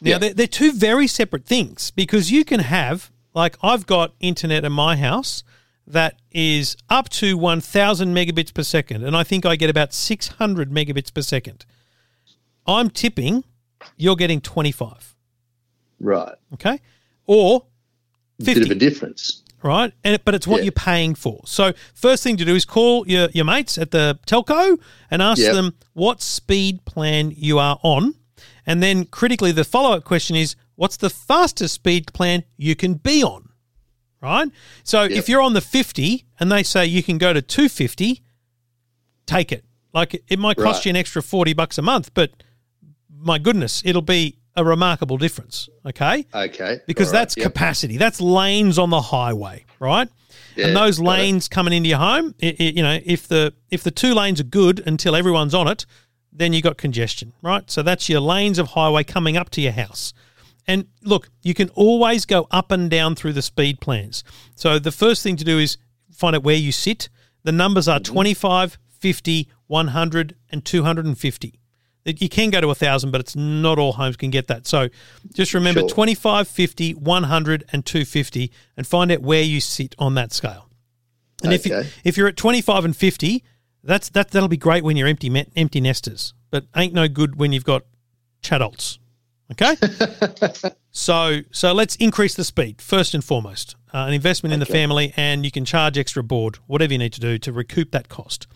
Now, 0.00 0.10
Yeah. 0.10 0.18
they're, 0.18 0.34
they're 0.34 0.46
two 0.46 0.72
very 0.72 1.06
separate 1.06 1.44
things 1.46 1.90
because 1.90 2.30
you 2.30 2.44
can 2.44 2.60
have, 2.60 3.10
like, 3.34 3.56
I've 3.62 3.86
got 3.86 4.14
internet 4.20 4.64
in 4.64 4.72
my 4.72 4.96
house 4.96 5.42
that 5.86 6.14
is 6.30 6.76
up 6.88 7.08
to 7.10 7.36
1,000 7.36 8.14
megabits 8.14 8.54
per 8.54 8.62
second, 8.62 9.04
and 9.04 9.16
I 9.16 9.22
think 9.24 9.44
I 9.44 9.56
get 9.56 9.68
about 9.68 9.92
600 9.92 10.70
megabits 10.70 11.12
per 11.12 11.20
second. 11.22 11.66
I'm 12.66 12.88
tipping 12.90 13.44
you're 13.96 14.16
getting 14.16 14.40
25, 14.40 15.14
Right. 16.00 16.34
okay? 16.54 16.80
Or 17.26 17.66
Bit 18.42 18.62
of 18.62 18.70
a 18.70 18.74
difference. 18.74 19.42
right? 19.62 19.92
And 20.02 20.18
but 20.24 20.34
it's 20.34 20.46
what 20.46 20.58
Yeah. 20.58 20.64
you're 20.64 20.72
paying 20.72 21.14
for. 21.14 21.42
So 21.44 21.72
first 21.92 22.22
thing 22.22 22.36
to 22.38 22.44
do 22.44 22.54
is 22.54 22.64
call 22.64 23.06
your 23.06 23.28
your 23.34 23.44
mates 23.44 23.76
at 23.78 23.90
the 23.90 24.18
telco 24.26 24.78
and 25.10 25.20
ask 25.20 25.40
Yep. 25.42 25.52
them 25.54 25.74
what 25.92 26.22
speed 26.22 26.84
plan 26.86 27.32
you 27.36 27.58
are 27.58 27.78
on, 27.82 28.14
and 28.66 28.82
then 28.82 29.04
critically 29.04 29.52
the 29.52 29.64
follow 29.64 29.92
up 29.96 30.04
question 30.04 30.34
is 30.34 30.56
what's 30.76 30.96
the 30.96 31.10
fastest 31.10 31.74
speed 31.74 32.12
plan 32.12 32.44
you 32.56 32.74
can 32.76 32.94
be 32.94 33.22
on, 33.22 33.48
right? 34.20 34.48
So 34.82 35.02
if 35.04 35.28
you're 35.28 35.42
on 35.42 35.52
the 35.54 35.60
50 35.60 36.24
and 36.40 36.50
they 36.50 36.62
say 36.62 36.86
you 36.86 37.02
can 37.02 37.18
go 37.18 37.32
to 37.32 37.40
250, 37.42 38.22
take 39.26 39.52
it. 39.52 39.64
Like 39.92 40.22
it 40.28 40.38
might 40.38 40.56
cost 40.56 40.78
Right. 40.80 40.86
you 40.86 40.90
an 40.90 40.96
extra 40.96 41.22
40 41.22 41.52
bucks 41.54 41.78
a 41.78 41.82
month, 41.82 42.12
but 42.14 42.30
my 43.16 43.38
goodness, 43.38 43.82
it'll 43.84 44.02
be 44.02 44.36
a 44.56 44.64
remarkable 44.64 45.16
difference. 45.18 45.68
Okay 45.86 46.26
Okay. 46.34 46.80
because 46.86 47.08
right, 47.08 47.12
that's 47.20 47.36
yep. 47.36 47.46
capacity. 47.46 47.96
That's 47.96 48.20
lanes 48.20 48.78
on 48.78 48.90
the 48.90 49.00
highway, 49.00 49.64
right? 49.80 50.08
Yeah, 50.56 50.68
and 50.68 50.76
those 50.76 50.98
got 50.98 51.04
it. 51.04 51.08
lanes 51.08 51.48
coming 51.48 51.72
into 51.72 51.88
your 51.88 51.98
home, 51.98 52.34
i 52.42 52.54
i 52.58 52.62
you 52.62 52.82
know, 52.82 52.98
if 53.04 53.26
the 53.28 53.52
if 53.70 53.82
the 53.82 53.90
two 53.90 54.14
lanes 54.14 54.40
are 54.40 54.44
good 54.44 54.82
until 54.86 55.16
everyone's 55.16 55.54
on 55.54 55.66
it, 55.68 55.86
then 56.32 56.52
you 56.52 56.62
got 56.62 56.76
congestion, 56.76 57.32
right? 57.42 57.68
So 57.70 57.82
that's 57.82 58.08
your 58.08 58.20
lanes 58.20 58.58
of 58.58 58.68
highway 58.68 59.04
coming 59.04 59.36
up 59.36 59.50
to 59.50 59.60
your 59.60 59.72
house. 59.72 60.12
And 60.66 60.86
look, 61.02 61.28
you 61.42 61.52
can 61.54 61.68
always 61.70 62.24
go 62.24 62.46
up 62.50 62.70
and 62.70 62.90
down 62.90 63.14
through 63.14 63.34
the 63.34 63.42
speed 63.42 63.80
plans. 63.80 64.24
So 64.54 64.78
the 64.78 64.92
first 64.92 65.22
thing 65.22 65.36
to 65.36 65.44
do 65.44 65.58
is 65.58 65.76
find 66.12 66.34
out 66.34 66.42
where 66.42 66.56
you 66.56 66.72
sit. 66.72 67.08
The 67.42 67.52
numbers 67.52 67.86
Mm-hmm. 67.86 67.96
are 67.96 68.00
25, 68.00 68.78
50, 68.88 69.48
100, 69.66 70.36
and 70.50 70.64
250. 70.64 71.60
You 72.06 72.28
can 72.28 72.50
go 72.50 72.60
to 72.60 72.66
1,000, 72.66 73.10
but 73.10 73.20
it's 73.20 73.34
not 73.34 73.78
all 73.78 73.92
homes 73.94 74.16
can 74.16 74.30
get 74.30 74.46
that. 74.48 74.66
So 74.66 74.88
just 75.32 75.54
remember 75.54 75.80
Sure. 75.80 75.88
25, 75.88 76.48
50, 76.48 76.92
100, 76.94 77.64
and 77.72 77.84
250 77.84 78.50
and 78.76 78.86
find 78.86 79.10
out 79.12 79.20
where 79.22 79.42
you 79.42 79.60
sit 79.60 79.94
on 79.98 80.14
that 80.14 80.32
scale. 80.32 80.68
And 81.42 81.52
if, 81.52 81.66
you, 81.66 81.82
if 82.04 82.16
you're 82.16 82.28
at 82.28 82.36
25 82.36 82.84
and 82.86 82.96
50, 82.96 83.42
that's, 83.82 84.08
that, 84.10 84.30
that'll 84.30 84.48
be 84.48 84.56
great 84.56 84.82
when 84.84 84.96
you're 84.96 85.08
empty, 85.08 85.30
empty 85.56 85.80
nesters, 85.80 86.32
but 86.50 86.64
ain't 86.76 86.94
no 86.94 87.06
good 87.08 87.36
when 87.36 87.52
you've 87.52 87.64
got 87.64 87.82
chadults. 88.42 88.98
Okay? 89.52 89.76
so 90.90 91.40
so 91.50 91.72
let's 91.72 91.96
increase 91.96 92.34
the 92.34 92.44
speed 92.44 92.80
first 92.80 93.14
and 93.14 93.22
foremost. 93.22 93.76
Uh, 93.92 94.06
an 94.08 94.12
investment 94.12 94.52
in 94.52 94.58
the 94.58 94.66
family, 94.66 95.12
and 95.16 95.44
you 95.44 95.52
can 95.52 95.64
charge 95.64 95.96
extra 95.96 96.22
board, 96.22 96.56
whatever 96.66 96.92
you 96.92 96.98
need 96.98 97.12
to 97.12 97.20
do 97.20 97.38
to 97.38 97.52
recoup 97.52 97.92
that 97.92 98.08
cost. 98.08 98.48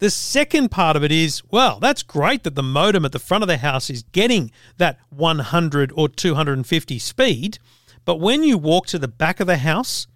The 0.00 0.10
second 0.10 0.70
part 0.70 0.96
of 0.96 1.04
it 1.04 1.10
is, 1.10 1.42
well, 1.50 1.78
that's 1.80 2.02
great 2.02 2.42
that 2.42 2.56
the 2.56 2.62
modem 2.62 3.06
at 3.06 3.12
the 3.12 3.18
front 3.18 3.42
of 3.42 3.48
the 3.48 3.56
house 3.56 3.88
is 3.88 4.02
getting 4.02 4.50
that 4.76 4.98
100 5.08 5.92
or 5.94 6.10
250 6.10 6.98
speed, 6.98 7.58
but 8.04 8.16
when 8.16 8.42
you 8.42 8.58
walk 8.58 8.86
to 8.88 8.98
the 8.98 9.08
back 9.08 9.40
of 9.40 9.46
the 9.46 9.58
house 9.58 10.06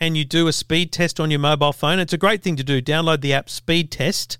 and 0.00 0.16
you 0.16 0.24
do 0.24 0.48
a 0.48 0.52
speed 0.52 0.90
test 0.90 1.20
on 1.20 1.30
your 1.30 1.40
mobile 1.40 1.72
phone, 1.72 2.00
it's 2.00 2.12
a 2.12 2.18
great 2.18 2.42
thing 2.42 2.56
to 2.56 2.64
do. 2.64 2.82
Download 2.82 3.20
the 3.20 3.34
app 3.34 3.48
Speed 3.48 3.92
Test. 3.92 4.38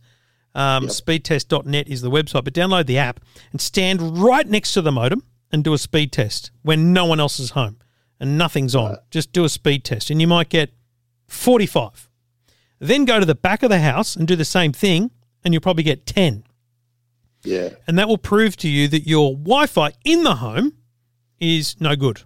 Um, 0.56 0.86
Speedtest.net 0.86 1.88
is 1.88 2.00
the 2.00 2.10
website, 2.10 2.44
but 2.44 2.54
download 2.54 2.86
the 2.86 2.98
app 2.98 3.20
and 3.52 3.60
stand 3.60 4.18
right 4.18 4.46
next 4.46 4.72
to 4.74 4.82
the 4.82 4.92
modem 4.92 5.22
and 5.54 5.62
do 5.62 5.72
a 5.72 5.78
speed 5.78 6.10
test 6.12 6.50
when 6.62 6.92
no 6.92 7.06
one 7.06 7.20
else 7.20 7.38
is 7.38 7.50
home 7.50 7.78
and 8.18 8.36
nothing's 8.36 8.74
on. 8.74 8.98
Just 9.10 9.32
do 9.32 9.44
a 9.44 9.48
speed 9.48 9.84
test, 9.84 10.10
and 10.10 10.20
you 10.20 10.26
might 10.26 10.48
get 10.48 10.74
45. 11.28 12.10
Then 12.80 13.04
go 13.04 13.20
to 13.20 13.26
the 13.26 13.34
back 13.34 13.62
of 13.62 13.70
the 13.70 13.78
house 13.78 14.16
and 14.16 14.26
do 14.26 14.36
the 14.36 14.44
same 14.44 14.72
thing, 14.72 15.12
and 15.44 15.54
you'll 15.54 15.60
probably 15.60 15.84
get 15.84 16.06
10. 16.06 16.44
Yeah. 17.44 17.70
And 17.86 17.98
that 17.98 18.08
will 18.08 18.18
prove 18.18 18.56
to 18.58 18.68
you 18.68 18.88
that 18.88 19.06
your 19.06 19.32
Wi 19.32 19.66
Fi 19.66 19.92
in 20.04 20.24
the 20.24 20.36
home 20.36 20.74
is 21.38 21.80
no 21.80 21.94
good. 21.94 22.22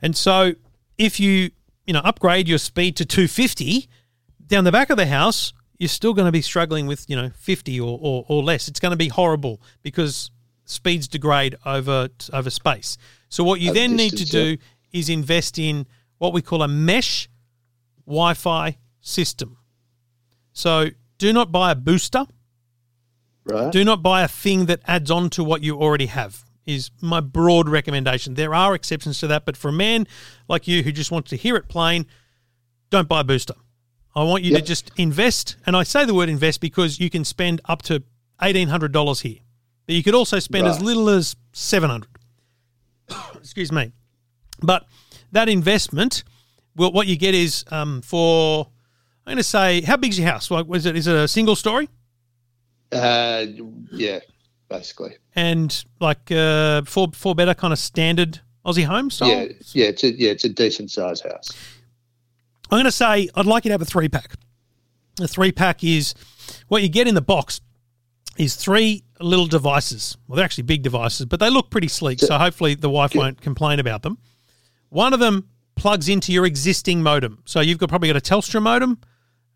And 0.00 0.16
so 0.16 0.52
if 0.98 1.18
you, 1.18 1.50
you 1.86 1.94
know, 1.94 2.00
upgrade 2.00 2.48
your 2.48 2.58
speed 2.58 2.96
to 2.96 3.04
250 3.04 3.88
down 4.46 4.64
the 4.64 4.72
back 4.72 4.90
of 4.90 4.96
the 4.96 5.06
house, 5.06 5.52
you're 5.78 5.88
still 5.88 6.14
going 6.14 6.26
to 6.26 6.32
be 6.32 6.42
struggling 6.42 6.86
with, 6.86 7.08
you 7.08 7.16
know, 7.16 7.30
50 7.34 7.80
or, 7.80 7.98
or, 8.00 8.24
or 8.28 8.42
less. 8.42 8.68
It's 8.68 8.78
going 8.78 8.90
to 8.90 8.96
be 8.96 9.08
horrible 9.08 9.60
because 9.82 10.30
speeds 10.72 11.06
degrade 11.08 11.54
over 11.64 12.08
over 12.32 12.50
space. 12.50 12.98
So 13.28 13.44
what 13.44 13.60
you 13.60 13.70
Over 13.70 13.78
then 13.78 13.96
need 13.96 14.10
to 14.10 14.24
distance, 14.24 14.30
do 14.30 14.56
is 14.92 15.08
invest 15.08 15.58
in 15.58 15.86
what 16.18 16.32
we 16.32 16.42
call 16.42 16.62
a 16.62 16.68
mesh 16.68 17.28
Wi-Fi 18.06 18.78
system. 19.00 19.58
So 20.52 20.88
do 21.18 21.32
not 21.32 21.52
buy 21.52 21.70
a 21.70 21.74
booster. 21.74 22.26
Right. 23.44 23.72
Do 23.72 23.84
not 23.84 24.02
buy 24.02 24.22
a 24.22 24.28
thing 24.28 24.66
that 24.66 24.80
adds 24.86 25.10
on 25.10 25.30
to 25.30 25.44
what 25.44 25.62
you 25.62 25.76
already 25.76 26.06
have. 26.06 26.44
Is 26.64 26.92
my 27.00 27.18
broad 27.18 27.68
recommendation. 27.68 28.34
There 28.34 28.54
are 28.54 28.72
exceptions 28.74 29.18
to 29.18 29.26
that, 29.26 29.44
but 29.44 29.56
for 29.56 29.68
a 29.68 29.72
man 29.72 30.06
like 30.46 30.68
you 30.68 30.84
who 30.84 30.92
just 30.92 31.10
wants 31.10 31.30
to 31.30 31.36
hear 31.36 31.56
it 31.56 31.68
plain, 31.68 32.06
don't 32.88 33.08
buy 33.08 33.22
a 33.22 33.24
booster. 33.24 33.54
I 34.14 34.22
want 34.22 34.44
you 34.44 34.54
to 34.54 34.62
just 34.62 34.92
invest, 34.96 35.56
and 35.66 35.74
I 35.74 35.82
say 35.82 36.04
the 36.04 36.14
word 36.14 36.28
invest 36.28 36.60
because 36.60 37.00
you 37.00 37.10
can 37.10 37.24
spend 37.24 37.60
up 37.64 37.82
to 37.82 38.04
eighteen 38.40 38.68
hundred 38.68 38.92
dollars 38.92 39.22
here, 39.22 39.38
but 39.86 39.94
you 39.94 40.02
could 40.02 40.14
also 40.14 40.38
spend 40.38 40.66
as 40.66 40.82
little 40.82 41.08
as 41.08 41.36
seven 41.52 41.90
hundred. 41.90 42.10
Excuse 43.36 43.72
me, 43.72 43.92
but 44.62 44.86
that 45.32 45.48
investment, 45.48 46.24
well, 46.76 46.92
what 46.92 47.06
you 47.06 47.16
get 47.16 47.34
is 47.34 47.64
um, 47.70 48.02
for 48.02 48.68
I'm 49.26 49.32
going 49.32 49.36
to 49.36 49.42
say, 49.44 49.82
how 49.82 49.96
big's 49.96 50.18
your 50.18 50.28
house? 50.28 50.50
Like, 50.50 50.66
was 50.66 50.86
it 50.86 50.96
is 50.96 51.06
it 51.06 51.14
a 51.14 51.28
single 51.28 51.56
story? 51.56 51.88
Uh, 52.90 53.46
yeah, 53.90 54.20
basically. 54.68 55.16
and 55.34 55.84
like 56.00 56.30
uh, 56.30 56.82
four 56.82 57.08
four 57.14 57.34
better 57.34 57.54
kind 57.54 57.72
of 57.72 57.78
standard 57.78 58.40
Aussie 58.66 58.84
home 58.84 59.10
style. 59.10 59.28
Yeah, 59.28 59.44
yeah, 59.72 59.86
it's 59.86 60.04
a 60.04 60.12
yeah, 60.12 60.30
it's 60.30 60.44
a 60.44 60.48
decent 60.48 60.90
sized 60.90 61.24
house. 61.24 61.50
I'm 62.70 62.76
going 62.76 62.84
to 62.84 62.92
say 62.92 63.28
I'd 63.34 63.46
like 63.46 63.64
you 63.64 63.68
to 63.68 63.74
have 63.74 63.82
a 63.82 63.86
three 63.86 64.08
pack. 64.08 64.32
A 65.20 65.28
three 65.28 65.52
pack 65.52 65.84
is 65.84 66.14
what 66.68 66.82
you 66.82 66.88
get 66.88 67.06
in 67.06 67.14
the 67.14 67.22
box 67.22 67.60
is 68.38 68.56
three 68.56 69.04
little 69.22 69.46
devices. 69.46 70.16
Well, 70.26 70.36
they're 70.36 70.44
actually 70.44 70.64
big 70.64 70.82
devices, 70.82 71.26
but 71.26 71.40
they 71.40 71.50
look 71.50 71.70
pretty 71.70 71.88
sleek. 71.88 72.20
So 72.20 72.36
hopefully 72.38 72.74
the 72.74 72.90
wife 72.90 73.14
won't 73.14 73.40
complain 73.40 73.78
about 73.80 74.02
them. 74.02 74.18
One 74.90 75.12
of 75.12 75.20
them 75.20 75.48
plugs 75.74 76.08
into 76.08 76.32
your 76.32 76.44
existing 76.46 77.02
modem. 77.02 77.42
So 77.44 77.60
you've 77.60 77.78
got 77.78 77.88
probably 77.88 78.08
got 78.08 78.16
a 78.16 78.20
Telstra 78.20 78.60
modem. 78.60 79.00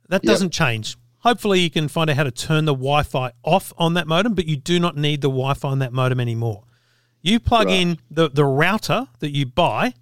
That 0.09 0.23
doesn't 0.23 0.51
change. 0.51 0.97
Hopefully 1.19 1.61
you 1.61 1.71
can 1.71 1.89
find 1.89 2.09
out 2.09 2.17
how 2.17 2.23
to 2.25 2.31
turn 2.31 2.65
the 2.65 2.75
Wi-Fi 2.75 3.33
off 3.43 3.73
on 3.77 3.95
that 3.95 4.07
modem, 4.07 4.35
but 4.35 4.47
you 4.47 4.57
do 4.57 4.79
not 4.79 4.97
need 4.97 5.21
the 5.21 5.29
Wi-Fi 5.29 5.69
on 5.69 5.81
that 5.81 5.93
modem 5.93 6.21
anymore. 6.21 6.63
You 7.23 7.41
plug 7.41 7.67
Right. 7.67 7.81
in 7.81 7.99
the, 8.11 8.31
the 8.31 8.45
router 8.45 9.09
that 9.19 9.31
you 9.31 9.47
buy 9.47 9.95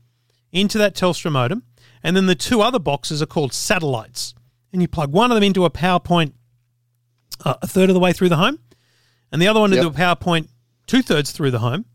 into 0.53 0.77
that 0.79 0.95
Telstra 0.95 1.33
modem, 1.33 1.63
and 2.03 2.15
then 2.15 2.27
the 2.27 2.35
two 2.35 2.61
other 2.61 2.79
boxes 2.79 3.23
are 3.23 3.27
called 3.27 3.53
satellites. 3.55 4.35
And 4.73 4.83
you 4.83 4.89
plug 4.89 5.13
one 5.13 5.31
of 5.31 5.35
them 5.37 5.43
into 5.45 5.65
a 5.65 5.71
PowerPoint 5.71 6.33
uh, 7.45 7.55
a 7.63 7.67
third 7.67 7.91
of 7.91 7.95
the 7.95 8.01
way 8.01 8.13
through 8.13 8.29
the 8.29 8.37
home, 8.37 8.59
and 9.35 9.43
the 9.43 9.49
other 9.49 9.59
one 9.59 9.71
to 9.71 9.77
Yep. 9.77 9.87
a 9.87 9.91
PowerPoint 9.91 10.47
two 10.87 11.03
thirds 11.03 11.33
through 11.33 11.51
the 11.51 11.59
home. 11.59 11.87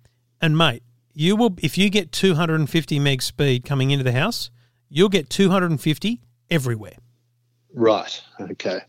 And 0.42 0.58
mate, 0.58 0.84
you 1.14 1.38
will 1.38 1.56
if 1.62 1.78
you 1.78 1.90
get 1.90 2.12
250 2.12 3.00
meg 3.00 3.22
speed 3.22 3.64
coming 3.64 3.92
into 3.92 4.04
the 4.04 4.12
house, 4.12 4.52
you'll 4.90 5.08
get 5.08 5.30
250 5.30 6.20
everywhere. 6.50 6.98
Right. 7.74 8.22
Okay. 8.42 8.82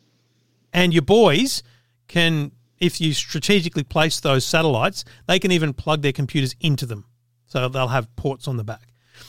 And 0.73 0.93
your 0.93 1.03
boys 1.03 1.63
can, 2.09 2.51
if 2.81 3.01
you 3.01 3.13
strategically 3.13 3.85
place 3.85 4.19
those 4.19 4.45
satellites, 4.45 5.05
they 5.29 5.39
can 5.39 5.53
even 5.53 5.73
plug 5.73 6.03
their 6.03 6.13
computers 6.13 6.57
into 6.61 6.87
them. 6.87 7.05
So 7.47 7.69
they'll 7.69 7.87
have 7.87 8.15
ports 8.17 8.49
on 8.49 8.57
the 8.57 8.65
back. 8.65 8.89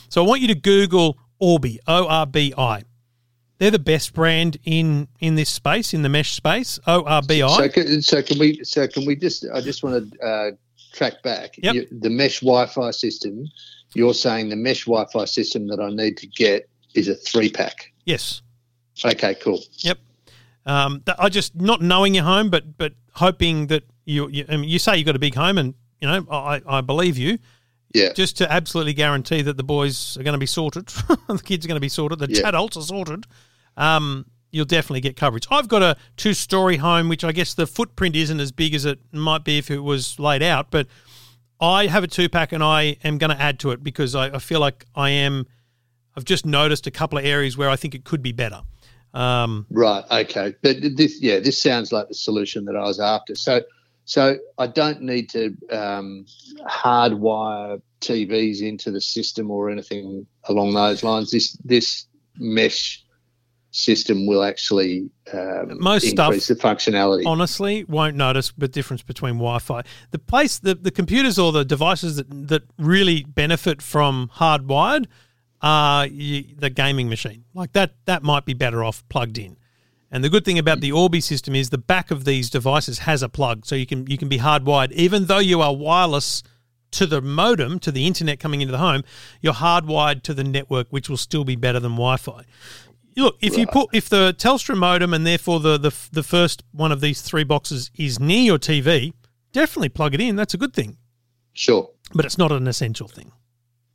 So 0.10 0.24
I 0.24 0.28
want 0.28 0.42
you 0.42 0.48
to 0.48 0.56
Google 0.56 1.20
Orbi, 1.38 1.80
O 1.86 2.08
R 2.08 2.26
B 2.26 2.56
I. 2.58 2.84
They're 3.62 3.70
the 3.70 3.78
best 3.78 4.16
brand 4.16 4.58
in 4.66 5.08
in 5.20 5.36
this 5.36 5.48
space, 5.48 5.94
in 5.94 6.02
the 6.02 6.10
mesh 6.10 6.34
space. 6.34 6.80
O 6.88 7.04
R 7.04 7.22
B 7.22 7.42
So 7.42 7.70
can, 7.70 8.02
so 8.02 8.24
can 8.24 8.40
we? 8.40 8.64
So 8.64 8.88
can 8.88 9.06
we 9.06 9.16
just? 9.16 9.46
I 9.54 9.62
just 9.62 9.84
want 9.84 10.12
to 10.12 10.20
uh, 10.26 10.52
track 10.94 11.22
back. 11.22 11.60
Yep. 11.60 11.76
You, 11.76 11.88
the 11.92 12.10
mesh 12.10 12.40
Wi-Fi 12.40 12.90
system. 12.90 13.46
You're 13.94 14.16
saying 14.16 14.50
the 14.50 14.56
mesh 14.56 14.86
Wi-Fi 14.86 15.26
system 15.26 15.68
that 15.68 15.80
I 15.80 15.92
need 15.92 16.18
to 16.18 16.26
get 16.26 16.68
is 16.96 17.08
a 17.08 17.14
three 17.14 17.52
pack. 17.52 17.94
Yes. 18.06 18.42
Okay. 19.06 19.36
Cool. 19.36 19.62
Yep. 19.78 20.00
Um, 20.66 21.04
I 21.20 21.30
just 21.30 21.56
not 21.56 21.84
knowing 21.84 22.16
your 22.16 22.24
home, 22.24 22.50
but 22.50 22.80
but 22.80 22.94
hoping 23.14 23.68
that 23.68 23.84
you 24.06 24.28
you, 24.30 24.44
I 24.50 24.58
mean, 24.58 24.72
you 24.72 24.80
say 24.80 24.98
you've 24.98 25.06
got 25.06 25.16
a 25.16 25.20
big 25.20 25.36
home, 25.36 25.60
and 25.60 25.76
you 26.00 26.08
know 26.08 26.26
I, 26.32 26.64
I 26.66 26.82
believe 26.82 27.16
you. 27.16 27.38
Yeah. 27.94 28.14
Just 28.14 28.38
to 28.38 28.52
absolutely 28.52 28.94
guarantee 28.94 29.44
that 29.44 29.56
the 29.58 29.64
boys 29.64 30.18
are 30.18 30.24
going 30.24 30.34
to 30.34 30.40
be 30.40 30.48
sorted, 30.48 30.88
the 31.28 31.40
kids 31.46 31.64
are 31.64 31.68
going 31.68 31.76
to 31.76 31.80
be 31.80 31.90
sorted, 31.90 32.18
the 32.18 32.28
Yeah. 32.32 32.48
adults 32.48 32.76
are 32.76 32.82
sorted. 32.82 33.28
Um, 33.78 34.26
you'll 34.52 34.66
definitely 34.66 35.02
get 35.02 35.16
coverage. 35.16 35.48
I've 35.50 35.68
got 35.68 35.82
a 35.82 35.96
two-story 36.18 36.78
home, 36.78 37.10
which 37.10 37.24
I 37.24 37.32
guess 37.32 37.54
the 37.54 37.66
footprint 37.66 38.16
isn't 38.16 38.40
as 38.40 38.52
big 38.52 38.74
as 38.74 38.86
it 38.86 39.00
might 39.12 39.44
be 39.44 39.58
if 39.58 39.72
it 39.72 39.80
was 39.80 40.20
laid 40.20 40.44
out, 40.44 40.72
but 40.72 40.88
I 41.60 41.88
have 41.88 42.04
a 42.04 42.08
two 42.08 42.28
pack 42.28 42.52
and 42.52 42.64
I 42.64 42.98
am 43.04 43.18
going 43.18 43.30
to 43.30 43.42
add 43.42 43.60
to 43.60 43.72
it 43.72 43.84
because 43.84 44.16
I, 44.16 44.36
I 44.36 44.40
feel 44.40 44.60
like 44.60 44.86
I 44.96 45.12
am. 45.12 45.46
I've 46.18 46.26
just 46.26 46.46
noticed 46.46 46.88
a 46.88 46.92
couple 46.92 47.18
of 47.18 47.26
areas 47.26 47.56
where 47.56 47.70
I 47.70 47.78
think 47.78 47.96
it 47.96 48.04
could 48.04 48.22
be 48.22 48.34
better. 48.34 48.62
Um, 49.14 49.66
Right. 49.70 50.04
Okay. 50.12 50.56
But 50.62 50.78
this, 50.98 51.22
yeah, 51.22 51.40
this 51.40 51.62
sounds 51.62 51.92
like 51.92 52.08
the 52.10 52.16
solution 52.16 52.66
that 52.66 52.76
I 52.76 52.82
was 52.82 53.00
after. 53.00 53.36
So, 53.36 53.62
so 54.06 54.38
I 54.58 54.68
don't 54.68 55.02
need 55.02 55.30
to 55.30 55.56
um, 55.70 56.26
hardwire 56.68 57.82
TVs 58.02 58.62
into 58.62 58.92
the 58.92 59.00
system 59.00 59.52
or 59.52 59.70
anything 59.70 60.26
along 60.46 60.74
those 60.74 61.04
lines. 61.04 61.32
This 61.32 61.54
this 61.64 62.08
mesh 62.38 63.01
system 63.72 64.26
will 64.28 64.44
actually 64.44 65.10
um, 65.34 65.82
Most 65.82 66.08
stuff- 66.08 66.28
increase 66.28 66.48
the 66.50 66.56
functionality. 66.56 67.26
honestly, 67.26 67.86
won't 67.86 68.16
notice 68.16 68.54
the 68.58 68.68
difference 68.68 69.02
between 69.02 69.36
Wi-Fi. 69.36 69.82
The 70.12 70.20
place, 70.20 70.60
the, 70.60 70.76
the 70.76 70.92
computers 70.92 71.40
or 71.40 71.52
the 71.52 71.66
devices 71.66 72.18
that 72.18 72.28
that 72.50 72.64
really 72.78 73.24
benefit 73.24 73.82
from 73.82 74.30
hardwired 74.36 75.06
are 75.62 76.08
y 76.08 76.46
the 76.58 76.70
gaming 76.70 77.08
machine. 77.10 77.46
Like 77.54 77.72
that, 77.74 77.96
that 78.06 78.24
might 78.24 78.46
be 78.46 78.54
better 78.54 78.84
off 78.84 79.08
plugged 79.10 79.38
in. 79.38 79.58
And 80.14 80.24
the 80.24 80.30
good 80.30 80.44
thing 80.44 80.60
about 80.60 80.82
the 80.82 80.92
Orbi 80.92 81.22
system 81.22 81.56
is 81.56 81.70
the 81.70 81.78
back 81.78 82.12
of 82.12 82.26
these 82.26 82.50
devices 82.50 83.00
has 83.00 83.24
a 83.24 83.30
plug, 83.30 83.66
so 83.66 83.76
you 83.76 83.86
can 83.86 84.06
you 84.08 84.18
can 84.18 84.28
be 84.28 84.40
hardwired 84.40 84.92
even 84.92 85.26
though 85.26 85.40
you 85.40 85.62
are 85.62 85.74
wireless 85.74 86.44
to 86.92 87.06
the 87.06 87.22
modem 87.22 87.80
to 87.80 87.90
the 87.90 88.06
internet 88.06 88.38
coming 88.38 88.60
into 88.60 88.74
the 88.74 88.78
home. 88.78 89.04
You're 89.40 89.54
hardwired 89.54 90.24
to 90.24 90.34
the 90.34 90.44
network, 90.44 90.88
which 90.90 91.08
will 91.08 91.16
still 91.16 91.46
be 91.46 91.56
better 91.56 91.80
than 91.80 91.92
Wi-Fi. 91.94 92.44
Look, 93.18 93.38
if 93.42 93.58
you 93.58 93.68
put 93.68 93.90
if 93.94 94.10
the 94.10 94.34
Telstra 94.38 94.76
modem 94.78 95.14
and 95.14 95.26
therefore 95.28 95.60
the, 95.60 95.78
the 95.78 95.94
the 96.12 96.24
first 96.24 96.64
one 96.72 96.92
of 96.92 97.02
these 97.02 97.22
three 97.22 97.44
boxes 97.44 97.92
is 97.96 98.20
near 98.20 98.42
your 98.42 98.58
TV, 98.60 99.14
definitely 99.52 99.90
plug 99.90 100.14
it 100.14 100.22
in. 100.22 100.36
That's 100.36 100.54
a 100.54 100.58
good 100.58 100.74
thing, 100.74 100.98
Sure. 101.54 101.90
but 102.14 102.26
it's 102.26 102.38
not 102.38 102.52
an 102.52 102.68
essential 102.68 103.08
thing. 103.08 103.32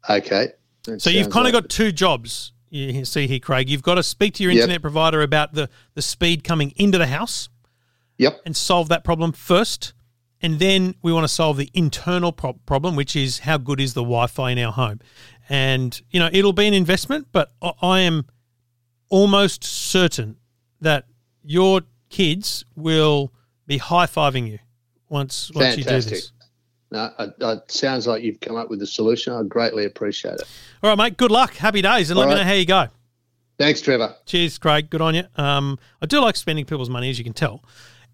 Okay. 0.09 0.49
That 0.85 1.01
So 1.03 1.11
you've 1.11 1.31
kind 1.31 1.47
of 1.49 1.55
like- 1.55 1.65
got 1.65 1.71
two 1.71 1.93
jobs. 1.93 2.53
You 2.69 3.05
see 3.05 3.27
here, 3.27 3.39
Craig. 3.39 3.71
You've 3.71 3.83
got 3.83 3.95
to 3.95 4.03
speak 4.03 4.35
to 4.35 4.43
your 4.43 4.53
Yep. 4.53 4.61
internet 4.63 4.83
provider 4.83 5.23
about 5.23 5.55
the 5.55 5.69
the 5.95 6.03
speed 6.03 6.45
coming 6.45 6.73
into 6.77 6.99
the 6.99 7.07
house 7.07 7.49
Yep. 8.19 8.41
and 8.45 8.57
solve 8.57 8.89
that 8.89 9.03
problem 9.05 9.33
first, 9.33 9.95
and 10.43 10.59
then 10.59 10.95
we 11.01 11.13
want 11.13 11.25
to 11.25 11.29
solve 11.29 11.57
the 11.57 11.71
internal 11.75 12.33
pro- 12.33 12.55
problem, 12.67 12.97
which 12.97 13.15
is 13.17 13.41
how 13.41 13.57
good 13.57 13.81
is 13.81 13.95
the 13.95 14.03
Wi-Fi 14.03 14.51
in 14.51 14.59
our 14.59 14.73
home. 14.73 15.01
And 15.49 15.99
you 16.11 16.19
know, 16.21 16.29
it'll 16.33 16.53
be 16.53 16.67
an 16.67 16.75
investment, 16.75 17.29
but 17.33 17.53
I, 17.63 17.73
I 17.81 18.01
am 18.01 18.27
almost 19.09 19.65
certain 19.65 20.37
that 20.81 21.07
your 21.43 21.83
kids 22.09 22.65
will 22.75 23.33
be 23.67 23.79
high 23.79 24.07
fiving 24.07 24.49
you 24.49 24.59
once 25.09 25.51
once 25.55 25.77
you 25.77 25.85
do 25.85 26.01
this. 26.01 26.33
No, 26.91 27.11
it, 27.19 27.71
sounds 27.71 28.07
like 28.07 28.23
you've 28.23 28.41
come 28.41 28.57
up 28.57 28.71
with 28.71 28.81
a 28.81 28.87
solution. 28.87 29.33
I 29.33 29.43
greatly 29.43 29.85
appreciate 29.85 30.35
it. 30.35 30.49
All 30.83 30.91
right, 30.91 30.99
mate. 30.99 31.17
Good 31.17 31.33
luck. 31.33 31.55
Happy 31.55 31.83
days, 31.83 32.11
and 32.11 32.19
let 32.19 32.29
All 32.29 32.35
me 32.35 32.39
know 32.39 32.47
how 32.47 32.53
you 32.53 32.65
go. 32.65 32.89
Thanks, 33.59 33.81
Trevor. 33.81 34.15
Cheers, 34.27 34.59
Craig. 34.59 34.89
Good 34.91 35.01
on 35.01 35.15
you. 35.15 35.25
Um, 35.37 35.79
I 36.01 36.07
do 36.07 36.21
like 36.21 36.37
spending 36.37 36.65
people's 36.65 36.91
money, 36.91 37.11
as 37.11 37.19
you 37.19 37.25
can 37.25 37.33
tell. 37.33 37.65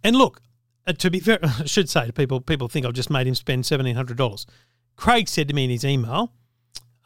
And 0.03 0.16
look, 0.16 0.40
uh, 0.86 0.93
to 0.95 1.11
be 1.11 1.20
fair, 1.20 1.38
I 1.43 1.64
should 1.66 1.90
say 1.90 2.07
to 2.07 2.12
people, 2.12 2.40
people 2.40 2.68
think 2.68 2.86
I've 2.86 2.95
just 2.95 3.11
made 3.11 3.26
him 3.26 3.34
spend 3.34 3.66
seventeen 3.66 3.97
hundred 3.97 4.16
dollars. 4.16 4.47
Craig 4.97 5.28
said 5.28 5.49
to 5.49 5.55
me 5.55 5.64
in 5.64 5.70
his 5.70 5.84
email, 5.84 6.32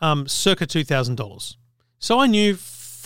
um, 0.01 0.29
circa 0.29 0.67
two 0.67 0.85
thousand 0.85 1.17
dollars. 1.17 1.57
So 1.99 2.21
I 2.21 2.27
knew 2.27 2.55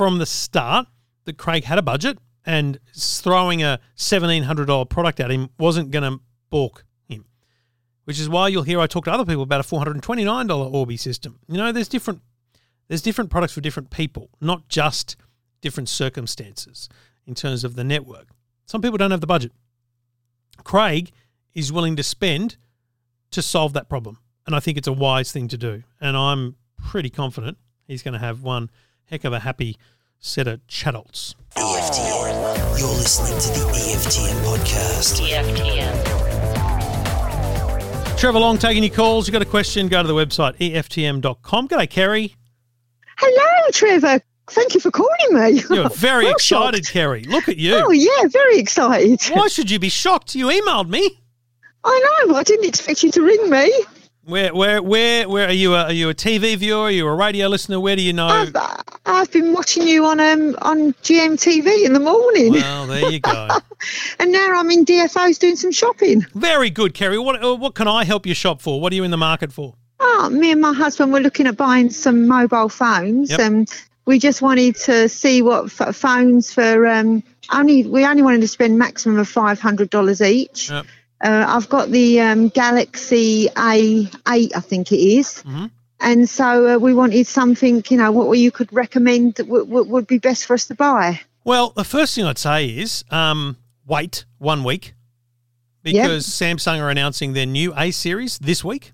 from 0.00 0.16
the 0.16 0.24
start 0.24 0.86
that 1.26 1.36
Craig 1.36 1.64
had 1.64 1.76
a 1.76 1.82
budget, 1.82 2.16
and 2.46 2.78
throwing 2.96 3.62
a 3.62 3.78
seventeen 3.96 4.44
hundred 4.44 4.64
dollar 4.64 4.86
product 4.86 5.20
at 5.20 5.30
him 5.30 5.50
wasn't 5.58 5.90
going 5.90 6.10
to 6.10 6.18
balk 6.48 6.86
him. 7.06 7.26
Which 8.04 8.18
is 8.18 8.26
why 8.26 8.48
you'll 8.48 8.62
hear 8.62 8.80
I 8.80 8.86
talk 8.86 9.04
to 9.04 9.12
other 9.12 9.26
people 9.26 9.42
about 9.42 9.60
a 9.60 9.62
four 9.62 9.78
hundred 9.78 9.96
and 9.96 10.02
twenty 10.02 10.24
nine 10.24 10.46
dollar 10.46 10.64
Orbi 10.70 10.96
system. 10.96 11.38
You 11.48 11.58
know, 11.58 11.70
there's 11.70 11.86
different 11.86 12.22
there's 12.88 13.02
different 13.02 13.28
products 13.28 13.52
for 13.52 13.60
different 13.60 13.90
people, 13.90 14.30
not 14.40 14.70
just 14.70 15.16
different 15.60 15.90
circumstances 15.90 16.88
in 17.26 17.34
terms 17.34 17.62
of 17.62 17.76
the 17.76 17.84
network. 17.84 18.28
Some 18.64 18.80
people 18.80 18.96
don't 18.96 19.10
have 19.10 19.20
the 19.20 19.26
budget. 19.26 19.52
Craig 20.64 21.10
is 21.52 21.74
willing 21.74 21.96
to 21.96 22.02
spend 22.02 22.56
to 23.32 23.42
solve 23.42 23.74
that 23.74 23.90
problem. 23.90 24.16
And 24.46 24.56
I 24.56 24.60
think 24.60 24.78
it's 24.78 24.88
a 24.88 24.94
wise 24.94 25.30
thing 25.30 25.48
to 25.48 25.58
do. 25.58 25.82
And 26.00 26.16
I'm 26.16 26.56
pretty 26.88 27.10
confident 27.10 27.58
he's 27.86 28.02
going 28.02 28.14
to 28.14 28.18
have 28.18 28.42
one 28.42 28.70
heck 29.10 29.24
of 29.24 29.32
a 29.32 29.40
happy 29.40 29.76
set 30.20 30.46
of 30.46 30.64
chadults. 30.68 31.34
EFTM. 31.56 32.78
You're 32.78 32.88
listening 32.88 33.38
to 33.40 33.48
the 33.48 33.66
EFTM 33.74 34.44
podcast. 34.44 35.20
EFTM. 35.20 35.96
Trevor 38.18 38.38
Long 38.38 38.58
taking 38.58 38.84
your 38.84 38.94
calls. 38.94 39.26
You've 39.26 39.32
got 39.32 39.42
a 39.42 39.46
question, 39.46 39.88
go 39.88 40.02
to 40.02 40.06
the 40.08 40.14
website 40.14 40.56
eftm.com. 40.58 41.68
G'day, 41.68 41.88
Kerry. 41.90 42.34
Hello, 43.18 43.70
Trevor. 43.72 44.20
Thank 44.48 44.74
you 44.74 44.80
for 44.80 44.90
calling 44.90 45.10
me. 45.32 45.62
You're 45.70 45.88
very 45.90 46.24
Well 46.24 46.34
excited, 46.34 46.84
shocked. 46.84 46.92
Kerry. 46.92 47.24
Look 47.24 47.48
at 47.48 47.56
you. 47.56 47.74
Oh, 47.76 47.90
yeah, 47.90 48.26
very 48.28 48.58
excited. 48.58 49.20
Why 49.32 49.48
should 49.48 49.70
you 49.70 49.78
be 49.78 49.88
shocked? 49.88 50.34
You 50.34 50.46
emailed 50.48 50.88
me. 50.88 51.18
I 51.84 52.24
know. 52.26 52.34
I 52.36 52.42
didn't 52.42 52.66
expect 52.66 53.02
you 53.02 53.10
to 53.12 53.22
ring 53.22 53.48
me. 53.48 53.72
Where, 54.24 54.54
where, 54.54 54.82
where, 54.82 55.28
where 55.28 55.48
are 55.48 55.52
you? 55.52 55.74
A, 55.74 55.84
are 55.84 55.92
you 55.92 56.08
a 56.10 56.14
TV 56.14 56.56
viewer? 56.56 56.82
Are 56.82 56.90
you 56.90 57.06
a 57.06 57.14
radio 57.14 57.48
listener? 57.48 57.80
Where 57.80 57.96
do 57.96 58.02
you 58.02 58.12
know? 58.12 58.26
I've, 58.26 58.54
I've 59.06 59.30
been 59.32 59.52
watching 59.54 59.88
you 59.88 60.04
on 60.04 60.20
um 60.20 60.56
on 60.60 60.92
GMTV 60.94 61.84
in 61.86 61.94
the 61.94 62.00
morning, 62.00 62.52
Well, 62.52 62.86
there 62.86 63.10
you 63.10 63.18
go. 63.20 63.48
and 64.20 64.30
now 64.30 64.52
I'm 64.60 64.70
in 64.70 64.84
DFO's 64.84 65.38
doing 65.38 65.56
some 65.56 65.72
shopping. 65.72 66.26
Very 66.34 66.68
good, 66.70 66.92
Kerry. 66.94 67.18
What, 67.18 67.42
uh, 67.42 67.56
what 67.56 67.74
can 67.74 67.88
I 67.88 68.04
help 68.04 68.26
you 68.26 68.34
shop 68.34 68.60
for? 68.60 68.78
What 68.80 68.92
are 68.92 68.96
you 68.96 69.04
in 69.04 69.10
the 69.10 69.16
market 69.16 69.52
for? 69.52 69.74
Oh, 69.98 70.28
me 70.30 70.52
and 70.52 70.60
my 70.60 70.74
husband 70.74 71.12
were 71.12 71.20
looking 71.20 71.46
at 71.46 71.56
buying 71.56 71.90
some 71.90 72.28
mobile 72.28 72.68
phones, 72.68 73.30
Yep. 73.30 73.40
and 73.40 73.70
we 74.04 74.18
just 74.18 74.42
wanted 74.42 74.76
to 74.76 75.08
see 75.08 75.40
what 75.42 75.66
f- 75.80 75.96
phones 75.96 76.52
for 76.52 76.86
um 76.86 77.22
only 77.52 77.86
we 77.86 78.04
only 78.04 78.22
wanted 78.22 78.42
to 78.42 78.48
spend 78.48 78.78
maximum 78.78 79.18
of 79.18 79.28
five 79.28 79.58
hundred 79.60 79.88
dollars 79.90 80.20
each. 80.20 80.70
Yep. 80.70 80.86
Uh, 81.20 81.44
I've 81.48 81.68
got 81.68 81.90
the 81.90 82.20
um, 82.20 82.48
Galaxy 82.48 83.48
A8, 83.56 84.52
I 84.56 84.60
think 84.60 84.90
it 84.92 85.00
is. 85.00 85.42
Mhm. 85.46 85.70
And 86.00 86.28
so 86.28 86.76
uh, 86.76 86.78
we 86.78 86.94
wanted 86.94 87.26
something, 87.26 87.84
you 87.90 87.96
know, 87.98 88.10
what 88.10 88.32
you 88.38 88.50
could 88.50 88.72
recommend 88.72 89.34
that 89.34 89.44
w- 89.44 89.66
w- 89.66 89.84
would 89.90 90.06
be 90.06 90.16
best 90.18 90.46
for 90.46 90.54
us 90.54 90.66
to 90.68 90.74
buy. 90.74 91.20
Well, 91.44 91.70
the 91.76 91.84
first 91.84 92.14
thing 92.14 92.24
I'd 92.24 92.38
say 92.38 92.66
is 92.68 93.04
um, 93.10 93.58
wait 93.86 94.24
one 94.38 94.64
week 94.64 94.94
because 95.82 96.26
Samsung 96.26 96.80
are 96.80 96.88
announcing 96.88 97.34
their 97.34 97.46
new 97.46 97.74
A 97.76 97.90
series 97.90 98.38
this 98.38 98.64
week. 98.64 98.92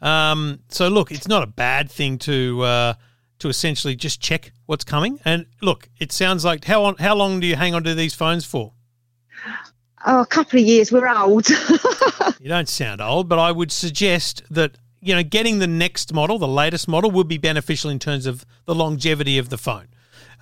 Um, 0.00 0.60
so 0.68 0.86
look, 0.88 1.10
it's 1.10 1.26
not 1.26 1.42
a 1.42 1.46
bad 1.46 1.90
thing 1.90 2.18
to 2.18 2.62
uh, 2.62 2.94
to 3.40 3.48
essentially 3.48 3.96
just 3.96 4.20
check 4.20 4.52
what's 4.66 4.84
coming. 4.84 5.18
And 5.24 5.46
look, 5.60 5.88
it 5.98 6.12
sounds 6.12 6.44
like 6.44 6.64
how 6.64 6.84
on, 6.84 6.96
how 6.98 7.16
long 7.16 7.40
do 7.40 7.46
you 7.48 7.56
hang 7.56 7.74
on 7.74 7.82
to 7.82 7.94
these 7.96 8.14
phones 8.14 8.44
for? 8.44 8.73
Oh, 10.06 10.20
a 10.20 10.26
couple 10.26 10.58
of 10.60 10.66
years. 10.66 10.92
We're 10.92 11.08
old. 11.08 11.46
You 12.40 12.48
don't 12.50 12.68
sound 12.68 13.00
old, 13.00 13.26
but 13.28 13.38
I 13.38 13.50
would 13.52 13.72
suggest 13.72 14.42
that 14.50 14.72
you 15.00 15.14
know 15.14 15.22
getting 15.22 15.60
the 15.60 15.66
next 15.66 16.12
model, 16.12 16.38
the 16.38 16.46
latest 16.48 16.88
model, 16.88 17.10
would 17.12 17.26
be 17.28 17.38
beneficial 17.38 17.88
in 17.90 17.98
terms 17.98 18.26
of 18.26 18.44
the 18.66 18.74
longevity 18.74 19.38
of 19.38 19.48
the 19.48 19.56
phone. 19.56 19.88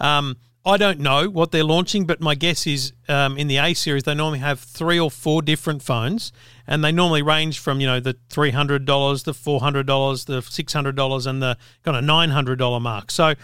Um, 0.00 0.36
I 0.64 0.76
don't 0.78 0.98
know 1.00 1.28
what 1.28 1.52
they're 1.52 1.62
launching, 1.64 2.04
but 2.04 2.20
my 2.20 2.34
guess 2.34 2.66
is 2.66 2.92
um, 3.08 3.36
in 3.38 3.46
the 3.46 3.58
A 3.58 3.74
series 3.74 4.02
they 4.02 4.14
normally 4.14 4.40
have 4.40 4.58
three 4.58 4.98
or 4.98 5.10
four 5.12 5.42
different 5.42 5.80
phones, 5.82 6.32
and 6.66 6.82
they 6.82 6.90
normally 6.90 7.22
range 7.22 7.60
from 7.60 7.80
you 7.80 7.86
know 7.86 8.00
the 8.00 8.16
three 8.30 8.50
hundred 8.50 8.84
dollars, 8.84 9.22
the 9.22 9.34
four 9.34 9.60
hundred 9.60 9.86
dollars, 9.86 10.24
the 10.24 10.42
six 10.42 10.72
hundred 10.72 10.96
dollars, 10.96 11.26
and 11.26 11.40
the 11.40 11.56
kind 11.84 11.96
of 11.96 12.02
nine 12.02 12.30
hundred 12.30 12.58
dollar 12.58 12.80
mark. 12.80 13.12
So 13.12 13.34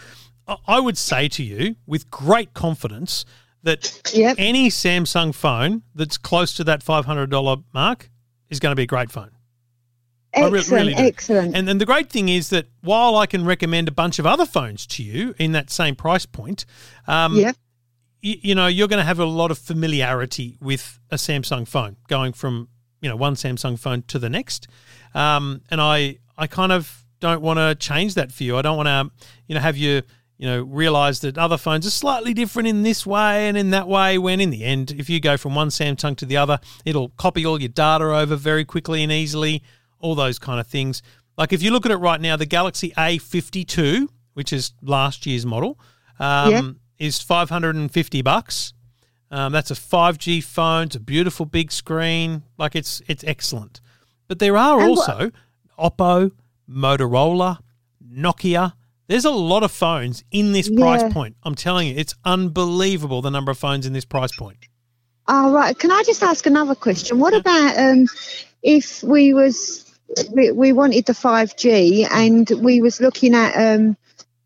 I- 0.47 0.57
I 0.67 0.79
would 0.81 0.97
say 0.97 1.29
to 1.29 1.43
you 1.43 1.75
with 1.87 2.09
great 2.11 2.53
confidence 2.53 3.23
that 3.63 4.01
Yep. 4.13 4.35
any 4.37 4.69
Samsung 4.69 5.33
phone 5.33 5.83
that's 5.93 6.17
close 6.17 6.53
to 6.55 6.63
that 6.65 6.83
five 6.83 7.05
hundred 7.05 7.29
dollar 7.29 7.57
mark 7.73 8.09
is 8.49 8.59
going 8.59 8.71
to 8.71 8.75
be 8.75 8.83
a 8.83 8.87
great 8.87 9.11
phone. 9.11 9.31
Excellent, 10.33 10.69
really 10.69 10.93
excellent. 10.93 11.55
And 11.55 11.67
then 11.67 11.79
the 11.79 11.85
great 11.85 12.09
thing 12.09 12.29
is 12.29 12.49
that 12.49 12.67
while 12.81 13.15
I 13.15 13.25
can 13.25 13.45
recommend 13.45 13.87
a 13.87 13.91
bunch 13.91 14.19
of 14.19 14.27
other 14.27 14.45
phones 14.45 14.85
to 14.87 15.03
you 15.03 15.33
in 15.39 15.53
that 15.53 15.71
same 15.71 15.95
price 15.95 16.25
point, 16.25 16.65
um, 17.07 17.35
yep. 17.35 17.55
you, 18.21 18.35
you 18.41 18.55
know 18.55 18.67
you're 18.67 18.87
going 18.87 18.99
to 18.99 19.05
have 19.05 19.19
a 19.19 19.25
lot 19.25 19.49
of 19.49 19.57
familiarity 19.57 20.57
with 20.61 20.99
a 21.09 21.15
Samsung 21.15 21.67
phone, 21.67 21.97
going 22.07 22.33
from 22.33 22.69
you 23.01 23.09
know 23.09 23.15
one 23.15 23.33
Samsung 23.35 23.77
phone 23.77 24.03
to 24.03 24.19
the 24.19 24.29
next. 24.29 24.67
Um, 25.15 25.61
and 25.71 25.81
I 25.81 26.19
I 26.37 26.45
kind 26.45 26.71
of 26.71 27.05
don't 27.19 27.41
want 27.41 27.57
to 27.57 27.75
change 27.75 28.13
that 28.13 28.31
for 28.31 28.43
you. 28.43 28.55
I 28.55 28.61
don't 28.61 28.77
want 28.77 28.87
to 28.87 29.09
you 29.47 29.55
know 29.55 29.61
have 29.61 29.77
you 29.77 30.03
you 30.39 30.47
know 30.47 30.63
realize 30.63 31.19
that 31.19 31.37
other 31.37 31.57
phones 31.57 31.85
are 31.85 31.91
slightly 31.91 32.33
different 32.33 32.67
in 32.67 32.81
this 32.81 33.05
way 33.05 33.47
and 33.47 33.55
in 33.55 33.69
that 33.69 33.87
way. 33.87 34.17
When 34.17 34.39
in 34.39 34.49
the 34.49 34.63
end, 34.63 34.89
if 34.91 35.07
you 35.09 35.19
go 35.19 35.37
from 35.37 35.53
one 35.53 35.67
Samsung 35.67 36.15
to 36.17 36.25
the 36.25 36.37
other, 36.37 36.59
it'll 36.85 37.09
copy 37.09 37.45
all 37.45 37.59
your 37.59 37.69
data 37.69 38.05
over 38.05 38.35
very 38.35 38.65
quickly 38.65 39.03
and 39.03 39.11
easily. 39.11 39.61
All 39.99 40.15
those 40.15 40.39
kind 40.39 40.59
of 40.59 40.65
things. 40.65 41.03
Like 41.37 41.53
if 41.53 41.61
you 41.61 41.69
look 41.71 41.85
at 41.85 41.91
it 41.91 41.97
right 41.97 42.19
now, 42.19 42.35
the 42.37 42.45
Galaxy 42.47 42.91
A52, 42.97 44.07
which 44.33 44.51
is 44.51 44.73
last 44.81 45.25
year's 45.25 45.45
model, 45.45 45.77
um, 46.19 46.51
Yeah. 46.51 46.71
is 47.07 47.21
550 47.21 48.21
bucks. 48.21 48.73
Um, 49.31 49.51
that's 49.51 49.69
a 49.71 49.75
5G 49.75 50.41
phone. 50.41 50.87
It's 50.87 50.95
a 50.95 50.99
beautiful 50.99 51.45
big 51.45 51.71
screen. 51.71 52.43
Like 52.57 52.75
it's 52.75 53.01
it's 53.07 53.23
excellent. 53.25 53.79
But 54.27 54.39
there 54.39 54.57
are 54.57 54.79
And 54.81 54.91
what- 54.91 55.09
also 55.09 55.31
Oppo, 55.77 56.31
Motorola, 56.69 57.59
Nokia. 58.03 58.73
There's 59.09 59.25
a 59.25 59.31
lot 59.31 59.63
of 59.63 59.71
phones 59.71 60.23
in 60.31 60.53
this 60.53 60.69
Yeah. 60.69 60.79
price 60.79 61.11
point. 61.13 61.35
I'm 61.43 61.55
telling 61.55 61.87
you, 61.89 61.95
it's 61.97 62.13
unbelievable 62.23 63.21
the 63.21 63.31
number 63.31 63.51
of 63.51 63.57
phones 63.57 63.85
in 63.85 63.91
this 63.91 64.05
price 64.05 64.31
point. 64.37 64.57
Oh, 65.27 65.51
right. 65.51 65.77
Can 65.77 65.91
I 65.91 66.03
just 66.05 66.23
ask 66.23 66.45
another 66.45 66.75
question? 66.75 67.19
What 67.19 67.33
about 67.33 67.77
um, 67.77 68.07
if 68.63 69.03
we 69.03 69.33
was 69.33 69.83
we, 70.33 70.51
we 70.51 70.71
wanted 70.73 71.05
the 71.05 71.13
five 71.13 71.55
G 71.57 72.05
and 72.09 72.49
we 72.61 72.81
was 72.81 72.99
looking 73.01 73.33
at 73.35 73.53
um, 73.75 73.97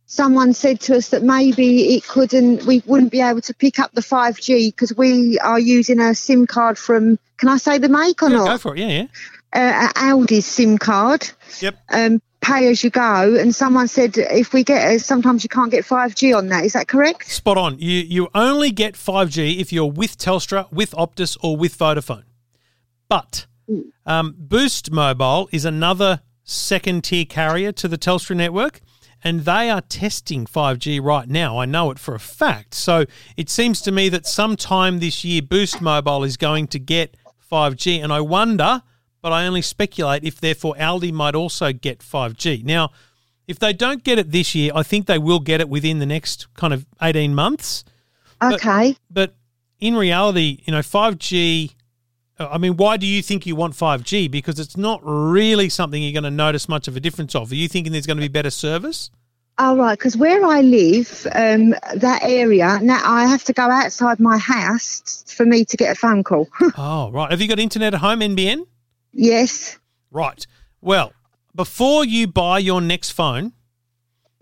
someone 0.05 0.53
said 0.53 0.79
to 0.81 0.95
us 0.97 1.09
that 1.09 1.23
maybe 1.23 1.95
it 1.95 2.07
couldn't 2.07 2.65
we 2.65 2.81
wouldn't 2.85 3.11
be 3.11 3.21
able 3.21 3.41
to 3.41 3.53
pick 3.53 3.79
up 3.79 3.91
the 3.93 4.01
five 4.01 4.39
G 4.39 4.71
because 4.71 4.95
we 4.95 5.39
are 5.39 5.59
using 5.59 5.99
a 5.99 6.15
SIM 6.15 6.47
card 6.47 6.77
from 6.77 7.17
can 7.37 7.49
I 7.49 7.57
say 7.57 7.77
the 7.79 7.89
make 7.89 8.21
or 8.23 8.29
Yeah, 8.29 8.37
not? 8.37 8.47
go 8.47 8.57
for 8.57 8.75
it. 8.75 8.79
Yeah, 8.79 9.07
yeah. 9.53 9.89
uh, 9.95 9.99
Aldi's 9.99 10.45
SIM 10.45 10.77
card. 10.77 11.29
Yep. 11.59 11.75
Um, 11.89 12.21
pay 12.43 12.69
as 12.69 12.83
you 12.83 12.89
go, 12.89 13.35
and 13.35 13.55
someone 13.55 13.87
said 13.87 14.17
if 14.17 14.53
we 14.53 14.63
get 14.63 14.87
uh, 14.87 14.99
sometimes 14.99 15.43
you 15.43 15.49
can't 15.49 15.71
get 15.71 15.85
five 15.85 16.13
G 16.13 16.33
on 16.33 16.47
that. 16.49 16.65
Is 16.65 16.73
that 16.73 16.87
correct? 16.87 17.31
Spot 17.31 17.57
on. 17.57 17.79
You 17.79 17.99
you 17.99 18.29
only 18.35 18.71
get 18.71 18.93
5G 18.93 19.59
if 19.59 19.73
you're 19.73 19.91
with 19.91 20.17
Telstra, 20.17 20.71
with 20.71 20.91
Optus, 20.91 21.37
or 21.41 21.57
with 21.57 21.77
Vodafone. 21.77 22.23
But 23.07 23.47
um, 24.05 24.35
Boost 24.37 24.91
Mobile 24.91 25.49
is 25.51 25.65
another 25.65 26.21
second 26.43 27.03
tier 27.05 27.25
carrier 27.25 27.71
to 27.71 27.87
the 27.87 27.97
Telstra 27.97 28.35
network, 28.35 28.81
and 29.23 29.41
they 29.41 29.69
are 29.69 29.81
testing 29.81 30.45
5G 30.45 31.01
right 31.01 31.29
now. 31.29 31.57
I 31.59 31.65
know 31.65 31.91
it 31.91 31.99
for 31.99 32.13
a 32.13 32.19
fact. 32.19 32.73
So 32.73 33.05
it 33.37 33.49
seems 33.49 33.81
to 33.81 33.91
me 33.91 34.09
that 34.09 34.25
sometime 34.25 34.99
this 34.99 35.23
year, 35.23 35.41
Boost 35.41 35.81
Mobile 35.81 36.23
is 36.23 36.37
going 36.37 36.67
to 36.67 36.79
get 36.79 37.15
5G, 37.51 38.03
and 38.03 38.11
I 38.11 38.21
wonder, 38.21 38.81
but 39.23 39.31
I 39.31 39.47
only 39.47 39.61
speculate 39.61 40.25
if 40.25 40.41
therefore 40.41 40.75
Aldi 40.75 41.13
might 41.13 41.33
also 41.33 41.71
get 41.71 41.99
5G. 41.99 42.65
Now, 42.65 42.91
if 43.47 43.57
they 43.57 43.71
don't 43.71 44.03
get 44.03 44.19
it 44.19 44.31
this 44.31 44.53
year, 44.53 44.71
I 44.75 44.83
think 44.83 45.07
they 45.07 45.17
will 45.17 45.39
get 45.39 45.61
it 45.61 45.69
within 45.69 45.99
the 45.99 46.05
next 46.05 46.53
kind 46.55 46.73
of 46.73 46.85
18 47.01 47.33
months. 47.33 47.85
Okay. 48.43 48.97
But 49.09 49.33
in 49.79 49.95
reality, 49.95 50.61
you 50.65 50.73
know, 50.73 50.79
5G, 50.79 51.73
uh, 52.37 52.57
mean, 52.57 52.75
why 52.75 52.97
do 52.97 53.07
you 53.07 53.21
think 53.21 53.45
you 53.45 53.55
want 53.55 53.75
5G? 53.75 54.29
Because 54.29 54.59
it's 54.59 54.75
not 54.75 54.99
really 55.03 55.69
something 55.69 56.03
you're 56.03 56.11
going 56.11 56.23
to 56.23 56.31
notice 56.31 56.67
much 56.67 56.89
of 56.89 56.97
a 56.97 56.99
difference 56.99 57.33
of. 57.33 57.49
Are 57.49 57.55
you 57.55 57.69
thinking 57.69 57.93
there's 57.93 58.05
going 58.05 58.17
to 58.17 58.21
be 58.21 58.27
better 58.27 58.49
service? 58.49 59.09
All 59.57 59.77
right, 59.77 59.97
because 59.97 60.17
where 60.17 60.43
I 60.43 60.61
live, 60.61 61.27
um, 61.31 61.75
that 61.95 62.21
area, 62.23 62.79
now 62.81 62.99
I 63.05 63.27
have 63.27 63.43
to 63.45 63.53
go 63.53 63.69
outside 63.69 64.19
my 64.19 64.37
house 64.37 65.23
for 65.27 65.45
me 65.45 65.63
to 65.63 65.77
get 65.77 65.91
a 65.91 65.95
phone 65.95 66.23
call. 66.23 66.49
oh, 66.77 67.11
right. 67.11 67.29
Have 67.31 67.39
you 67.39 67.47
got 67.47 67.59
internet 67.59 67.93
at 67.93 68.01
home, 68.01 68.19
NBN? 68.19 68.65
Yes. 69.13 69.79
Right. 70.11 70.45
Well, 70.81 71.13
before 71.55 72.03
you 72.05 72.27
buy 72.27 72.59
your 72.59 72.81
next 72.81 73.11
phone, 73.11 73.53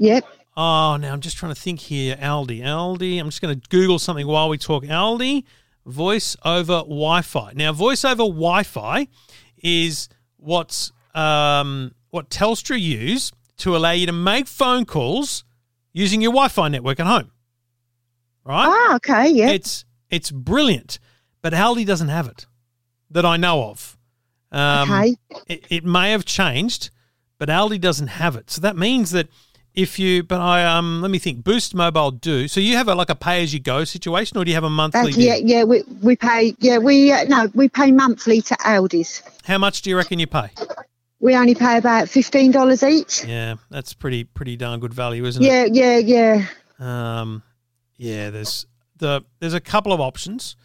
Yep. 0.02 0.26
Oh, 0.58 0.98
now 0.98 1.14
I'm 1.14 1.22
just 1.22 1.38
trying 1.38 1.54
to 1.54 1.60
think 1.60 1.80
here. 1.80 2.16
Aldi, 2.16 2.62
Aldi. 2.62 3.20
I'm 3.20 3.28
just 3.28 3.40
going 3.42 3.58
to 3.60 3.70
Google 3.70 4.00
something 4.00 4.26
while 4.26 4.50
we 4.50 4.58
talk. 4.58 4.84
Aldi, 4.84 5.44
voice 5.86 6.36
over 6.44 6.80
Wi-Fi. 6.80 7.54
Now, 7.56 7.72
voice 7.72 8.04
over 8.04 8.24
Wi-Fi 8.24 9.08
is 9.58 10.10
what's 10.38 10.92
um, 11.14 11.94
what 12.10 12.30
Telstra 12.30 12.80
use 12.82 13.32
to 13.58 13.76
allow 13.76 13.92
you 13.92 14.08
to 14.08 14.12
make 14.12 14.48
phone 14.48 14.86
calls 14.86 15.44
using 15.94 16.20
your 16.20 16.32
Wi-Fi 16.32 16.68
network 16.70 17.00
at 17.00 17.06
home. 17.06 17.32
Right? 18.44 18.68
Ah, 18.68 18.96
okay. 18.96 19.30
Yeah. 19.30 19.52
It's 19.52 19.86
it's 20.10 20.32
brilliant, 20.32 20.98
but 21.44 21.54
Aldi 21.54 21.86
doesn't 21.86 22.10
have 22.10 22.28
it 22.28 22.48
that 23.12 23.26
I 23.26 23.38
know 23.38 23.66
of. 23.66 23.98
Um, 24.52 24.92
Okay. 24.92 25.16
It, 25.48 25.66
it 25.70 25.86
may 25.86 26.12
have 26.12 26.26
changed, 26.26 26.90
but 27.38 27.50
Aldi 27.50 27.80
doesn't 27.80 28.08
have 28.08 28.36
it. 28.36 28.50
So 28.52 28.62
that 28.62 28.76
means 28.76 29.12
that 29.12 29.30
if 29.74 29.98
you, 29.98 30.24
but 30.24 30.42
I 30.42 30.66
um, 30.66 31.02
let 31.02 31.12
me 31.12 31.18
think. 31.18 31.44
Boost 31.44 31.74
Mobile 31.74 32.12
do. 32.12 32.48
So 32.48 32.60
you 32.60 32.76
have 32.76 32.90
a 32.90 32.96
like 32.96 33.10
a 33.10 33.16
pay 33.16 33.42
as 33.42 33.54
you 33.54 33.60
go 33.60 33.86
situation, 33.86 34.38
or 34.38 34.44
do 34.44 34.52
you 34.52 34.56
have 34.56 34.66
a 34.66 34.70
monthly? 34.70 35.14
That's, 35.14 35.18
yeah, 35.18 35.36
yeah. 35.36 35.64
We 35.64 35.84
we 36.02 36.16
pay. 36.18 36.56
Yeah, 36.60 36.78
we 36.78 37.12
uh, 37.12 37.24
no, 37.26 37.50
we 37.54 37.70
pay 37.70 37.92
monthly 37.92 38.42
to 38.42 38.56
Aldi's. 38.56 39.24
How 39.46 39.58
much 39.58 39.82
do 39.82 39.90
you 39.90 39.96
reckon 39.98 40.20
you 40.20 40.28
pay? 40.28 40.50
We 41.22 41.36
only 41.36 41.56
pay 41.56 41.78
about 41.78 42.10
fifteen 42.10 42.52
dollars 42.52 42.84
each. 42.84 43.24
Yeah, 43.24 43.56
that's 43.70 43.94
pretty 43.94 44.26
pretty 44.26 44.58
darn 44.58 44.82
good 44.82 44.94
value, 44.94 45.24
isn't 45.26 45.42
it? 45.42 45.48
Yeah, 45.48 45.66
yeah, 45.66 45.98
yeah. 45.98 46.46
Um, 47.20 47.42
yeah. 47.96 48.30
There's 48.30 48.66
the 48.98 49.24
there's 49.40 49.54
a 49.54 49.62
couple 49.62 49.94
of 49.94 50.02
options. 50.02 50.58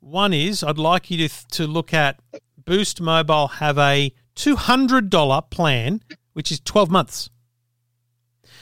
One 0.00 0.34
is 0.34 0.62
I'd 0.62 0.78
like 0.78 1.10
you 1.10 1.28
to 1.28 1.46
to 1.52 1.66
look 1.66 1.94
at 1.94 2.20
Boost 2.64 3.00
Mobile 3.00 3.48
have 3.48 3.78
a 3.78 4.12
two 4.34 4.56
hundred 4.56 5.10
dollar 5.10 5.42
plan, 5.42 6.02
which 6.32 6.52
is 6.52 6.60
twelve 6.60 6.90
months. 6.90 7.30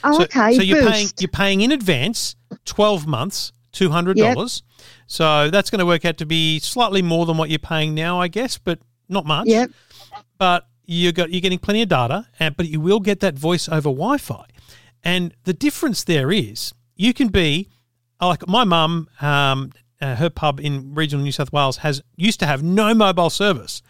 Oh, 0.05 0.19
so, 0.19 0.25
okay. 0.25 0.55
So 0.55 0.63
you're 0.63 0.83
Boost. 0.83 0.93
paying 0.93 1.09
you're 1.19 1.29
paying 1.29 1.61
in 1.61 1.73
advance 1.73 2.37
twelve 2.65 3.07
months, 3.07 3.53
two 3.73 3.91
hundred 3.91 4.17
dollars. 4.17 4.63
So 5.07 5.51
that's 5.51 5.71
going 5.71 5.81
to 5.81 5.87
work 5.87 6.05
out 6.05 6.19
to 6.19 6.27
be 6.27 6.59
slightly 6.61 7.03
more 7.03 7.27
than 7.27 7.37
what 7.37 7.51
you're 7.51 7.59
paying 7.59 7.95
now, 7.95 8.21
I 8.21 8.29
guess, 8.29 8.59
but 8.59 8.79
not 9.09 9.27
much. 9.27 9.47
Yep. 9.47 9.71
But 10.39 10.67
you 10.85 11.13
got 11.13 11.31
you're 11.31 11.41
getting 11.41 11.59
plenty 11.59 11.83
of 11.83 11.89
data, 11.89 12.27
and 12.39 12.57
but 12.57 12.69
you 12.69 12.81
will 12.81 13.01
get 13.01 13.21
that 13.21 13.35
voice 13.39 13.69
over 13.69 13.89
Wi-Fi. 13.89 14.45
And 15.03 15.35
the 15.45 15.53
difference 15.53 16.05
there 16.05 16.31
is 16.31 16.73
you 16.97 17.15
can 17.15 17.29
be 17.29 17.69
like 18.21 18.47
my 18.49 18.65
mum. 18.65 19.09
Um, 19.21 19.73
uh, 20.01 20.15
her 20.15 20.31
pub 20.31 20.61
in 20.61 20.95
regional 20.95 21.25
New 21.25 21.33
South 21.33 21.53
Wales 21.53 21.79
has 21.79 22.01
used 22.17 22.39
to 22.39 22.47
have 22.47 22.63
no 22.63 22.95
mobile 22.95 23.31
service, 23.31 23.83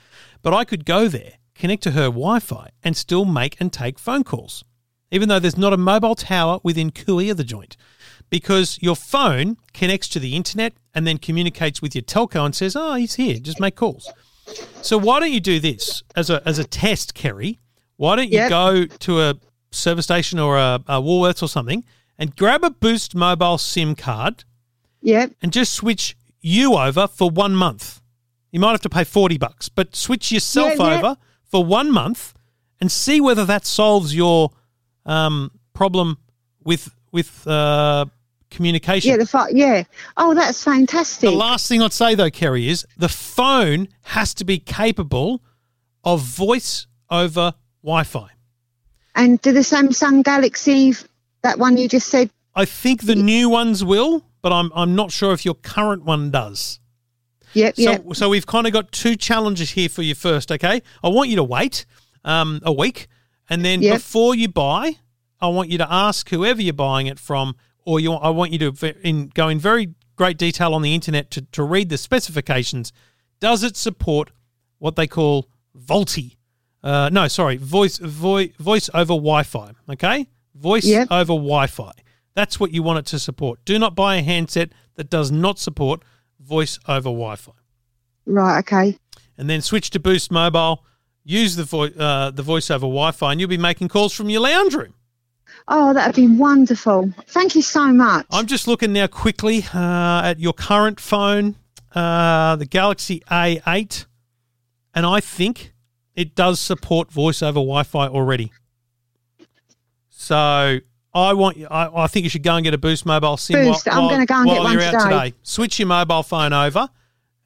but 0.43 0.55
I 0.55 0.65
could 0.65 0.85
go 0.85 1.09
there, 1.09 1.35
connect 1.55 1.83
to 1.85 1.93
her 1.93 2.05
Wi-Fi, 2.07 2.69
and 2.83 2.97
still 2.97 3.25
make 3.25 3.61
and 3.61 3.73
take 3.73 3.99
phone 3.99 4.25
calls, 4.25 4.65
even 5.11 5.29
though 5.29 5.39
there's 5.39 5.59
not 5.59 5.73
a 5.73 5.77
mobile 5.77 6.15
tower 6.15 6.61
within 6.63 6.91
cooey 6.91 7.31
of 7.31 7.37
the 7.37 7.45
joint, 7.45 7.77
because 8.31 8.79
your 8.81 8.97
phone 8.97 9.57
connects 9.73 10.09
to 10.09 10.19
the 10.21 10.37
internet 10.37 10.75
and 10.95 11.07
then 11.07 11.19
communicates 11.19 11.81
with 11.83 11.95
your 11.95 12.03
telco 12.03 12.45
and 12.45 12.55
says, 12.55 12.77
"Oh, 12.77 12.95
he's 12.95 13.15
here. 13.15 13.39
Just 13.39 13.61
make 13.61 13.77
calls." 13.77 14.11
So 14.83 14.97
why 14.97 15.21
don't 15.21 15.33
you 15.33 15.41
do 15.41 15.61
this 15.61 16.03
as 16.17 16.31
a 16.31 16.43
as 16.47 16.59
a 16.59 16.65
test, 16.65 17.15
Kerry? 17.15 17.59
Why 17.97 18.17
don't 18.17 18.31
you 18.31 18.39
Yep. 18.39 18.51
go 18.51 18.85
to 18.87 19.21
a 19.23 19.35
service 19.71 20.05
station 20.07 20.39
or 20.39 20.57
a, 20.57 20.81
a 20.87 21.03
Woolworths 21.03 21.43
or 21.43 21.49
something 21.49 21.85
and 22.19 22.35
grab 22.37 22.65
a 22.65 22.71
Boost 22.71 23.15
mobile 23.15 23.59
SIM 23.59 23.95
card 23.95 24.45
Yep. 25.03 25.33
and 25.43 25.53
just 25.53 25.73
switch 25.75 26.17
you 26.41 26.75
over 26.75 27.07
for 27.09 27.29
one 27.29 27.55
month. 27.55 28.01
You 28.51 28.61
might 28.61 28.71
have 28.73 28.81
to 28.83 28.89
pay 28.89 29.05
forty 29.05 29.39
bucks, 29.39 29.69
but 29.69 29.95
switch 29.95 30.33
yourself 30.33 30.75
Yeah, 30.79 30.87
yeah. 30.89 30.99
over 30.99 31.17
for 31.45 31.65
one 31.65 31.91
month 31.91 32.35
and 32.81 32.91
see 32.91 33.21
whether 33.21 33.45
that 33.45 33.67
solves 33.67 34.15
your 34.15 34.51
um, 35.07 35.51
problem 35.75 36.19
with 36.65 36.91
with 37.13 37.47
uh, 37.47 38.07
communication. 38.51 39.11
Yeah. 39.11 39.17
The 39.19 39.27
fi- 39.27 39.49
Yeah. 39.51 39.85
Oh, 40.17 40.35
that's 40.35 40.63
fantastic. 40.65 41.29
The 41.29 41.37
last 41.37 41.69
thing 41.69 41.83
I'd 41.83 41.93
say 41.93 42.15
though, 42.15 42.31
Kerry, 42.31 42.69
is 42.69 42.87
the 42.97 43.09
phone 43.09 43.89
has 44.03 44.33
to 44.35 44.45
be 44.45 44.59
capable 44.59 45.43
of 46.05 46.23
voice 46.23 46.87
over 47.11 47.55
Wi-Fi. 47.83 48.29
and 49.15 49.41
do 49.43 49.53
the 49.53 49.61
Samsung 49.61 50.23
Galaxy, 50.23 50.95
that 51.43 51.59
one 51.59 51.77
you 51.77 51.89
just 51.89 52.09
said, 52.09 52.31
I 52.55 52.65
think 52.65 53.03
the 53.03 53.15
new 53.15 53.49
ones 53.49 53.85
will, 53.85 54.25
but 54.43 54.53
I'm 54.53 54.71
I'm 54.75 54.95
not 54.95 55.13
sure 55.13 55.33
if 55.33 55.45
your 55.45 55.55
current 55.55 56.05
one 56.05 56.31
does. 56.31 56.81
Yep, 57.55 57.77
So 57.77 57.83
yep. 57.83 58.05
so 58.15 58.29
we've 58.29 58.47
kind 58.47 58.67
of 58.67 58.73
got 58.73 58.93
two 58.93 59.17
challenges 59.17 59.71
here 59.71 59.89
for 59.89 60.03
you 60.03 60.15
first, 60.15 60.51
okay? 60.53 60.83
I 61.03 61.09
want 61.09 61.29
you 61.31 61.37
to 61.37 61.45
wait 61.45 61.87
um, 62.25 62.61
a 62.63 62.73
week, 62.73 63.09
and 63.49 63.65
then 63.65 63.83
Yep. 63.83 63.95
before 63.97 64.35
you 64.35 64.49
buy, 64.49 64.97
I 65.41 65.49
want 65.49 65.71
you 65.71 65.79
to 65.79 65.93
ask 65.93 66.29
whoever 66.31 66.61
you're 66.61 66.73
buying 66.73 67.07
it 67.07 67.19
from, 67.19 67.57
or 67.85 68.01
you 68.01 68.13
I 68.13 68.31
want 68.31 68.53
you 68.53 68.59
to 68.71 68.95
in, 69.07 69.29
go 69.29 69.49
in 69.49 69.59
very 69.59 69.95
great 70.17 70.37
detail 70.37 70.75
on 70.75 70.83
the 70.83 70.95
internet 70.95 71.31
to, 71.33 71.43
to 71.53 71.63
read 71.63 71.89
the 71.89 71.97
specifications. 71.99 72.93
Does 73.41 73.63
it 73.63 73.77
support 73.77 74.31
what 74.79 74.97
they 74.97 75.07
call 75.07 75.49
VoLTE? 75.77 76.37
Uh, 76.83 77.09
no, 77.13 77.29
sorry, 77.29 77.57
voice 77.57 77.99
voi, 77.99 78.53
voice 78.59 78.89
over 78.95 79.15
Wi-Fi. 79.15 79.73
Okay, 79.91 80.27
voice 80.55 80.85
Yep. 80.85 81.09
over 81.11 81.33
Wi-Fi. 81.35 81.93
That's 82.35 82.61
what 82.61 82.73
you 82.73 82.83
want 82.85 83.01
it 83.01 83.07
to 83.07 83.19
support. 83.19 83.65
Do 83.65 83.79
not 83.79 83.95
buy 83.97 84.17
a 84.17 84.23
handset 84.23 84.71
that 84.95 85.09
does 85.11 85.31
not 85.33 85.59
support 85.59 86.03
voice 86.49 86.79
over 86.89 87.11
Wi-Fi 87.11 87.53
Right, 88.27 88.59
okay. 88.61 88.99
and 89.37 89.49
then 89.49 89.61
switch 89.61 89.91
to 89.91 90.01
Boost 90.01 90.31
Mobile. 90.31 90.85
Use 91.25 91.57
the 91.57 91.65
vo- 91.65 91.85
uh, 91.89 92.31
the 92.31 92.43
voice 92.43 92.71
over 92.71 92.87
Wi-Fi, 92.87 93.33
and 93.33 93.41
you'll 93.41 93.51
be 93.51 93.59
making 93.59 93.89
calls 93.89 94.13
from 94.15 94.31
your 94.31 94.41
lounge 94.41 94.75
room. 94.75 94.95
Oh, 95.67 95.93
that 95.93 96.07
would 96.07 96.17
be 96.17 96.27
wonderful. 96.27 97.13
Thank 97.29 97.55
you 97.55 97.61
so 97.63 97.93
much. 97.93 98.27
I'm 98.31 98.47
just 98.47 98.67
looking 98.67 98.93
now 98.95 99.07
quickly 99.07 99.65
uh, 99.75 100.23
at 100.25 100.41
your 100.41 100.55
current 100.55 100.99
phone, 101.01 101.57
uh, 101.95 102.57
the 102.57 102.65
Galaxy 102.65 103.23
A8, 103.31 104.07
and 104.95 105.05
I 105.05 105.21
think 105.21 105.75
it 106.15 106.35
does 106.35 106.59
support 106.61 107.13
voice 107.13 107.43
over 107.43 107.55
Wi-Fi 107.61 108.09
already. 108.09 108.51
So 110.09 110.79
I 111.19 111.33
want 111.33 111.57
you. 111.57 111.67
I, 111.71 112.05
I 112.05 112.07
think 112.07 112.25
you 112.25 112.31
should 112.31 112.43
go 112.43 112.55
and 112.57 112.65
get 112.65 112.75
a 112.75 112.79
Boost 112.79 113.07
mobile 113.07 113.37
SIM. 113.37 113.65
Boost, 113.65 113.87
while, 113.87 114.03
I'm 114.03 114.11
gonna 114.11 114.27
go 114.27 114.35
and 114.37 114.49
get 114.49 114.61
one 114.61 114.73
you're 114.73 114.83
out 114.83 115.03
today. 115.03 115.35
Switch 115.43 115.79
your 115.79 115.89
mobile 115.89 116.23
phone 116.23 116.53
over, 116.53 116.89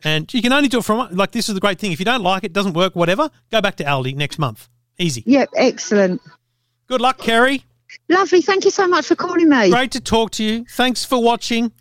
and 0.04 0.32
you 0.32 0.42
can 0.42 0.52
only 0.52 0.68
do 0.68 0.78
it 0.78 0.84
from 0.84 1.14
like 1.14 1.32
this 1.32 1.48
is 1.48 1.54
the 1.54 1.60
great 1.60 1.78
thing. 1.78 1.92
If 1.92 1.98
you 1.98 2.04
don't 2.04 2.22
like 2.22 2.44
it, 2.44 2.52
doesn't 2.52 2.74
work, 2.74 2.96
whatever, 2.96 3.30
go 3.50 3.60
back 3.60 3.76
to 3.76 3.84
Aldi 3.84 4.14
next 4.16 4.38
month. 4.38 4.68
Easy. 4.98 5.22
Yep, 5.26 5.50
excellent. 5.56 6.20
Good 6.86 7.00
luck, 7.00 7.18
Kerry. 7.18 7.64
Lovely. 8.08 8.42
Thank 8.42 8.64
you 8.64 8.70
so 8.70 8.86
much 8.86 9.06
for 9.06 9.16
calling 9.16 9.48
me. 9.48 9.70
Great 9.70 9.92
to 9.92 10.00
talk 10.00 10.30
to 10.32 10.44
you. 10.44 10.64
Thanks 10.70 11.04
for 11.04 11.22
watching. 11.22 11.72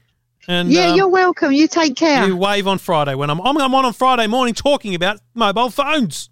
And 0.47 0.71
yeah, 0.71 0.87
um, 0.87 0.97
you're 0.97 1.07
welcome. 1.07 1.51
You 1.51 1.67
take 1.67 1.95
care. 1.95 2.25
you 2.25 2.35
wave 2.35 2.67
on 2.67 2.77
Friday 2.77 3.15
when 3.15 3.29
I'm 3.29 3.39
I'm, 3.41 3.57
I'm 3.57 3.75
on 3.75 3.85
on 3.85 3.93
Friday 3.93 4.27
morning 4.27 4.53
talking 4.53 4.95
about 4.95 5.19
mobile 5.33 5.69
phones. 5.69 6.29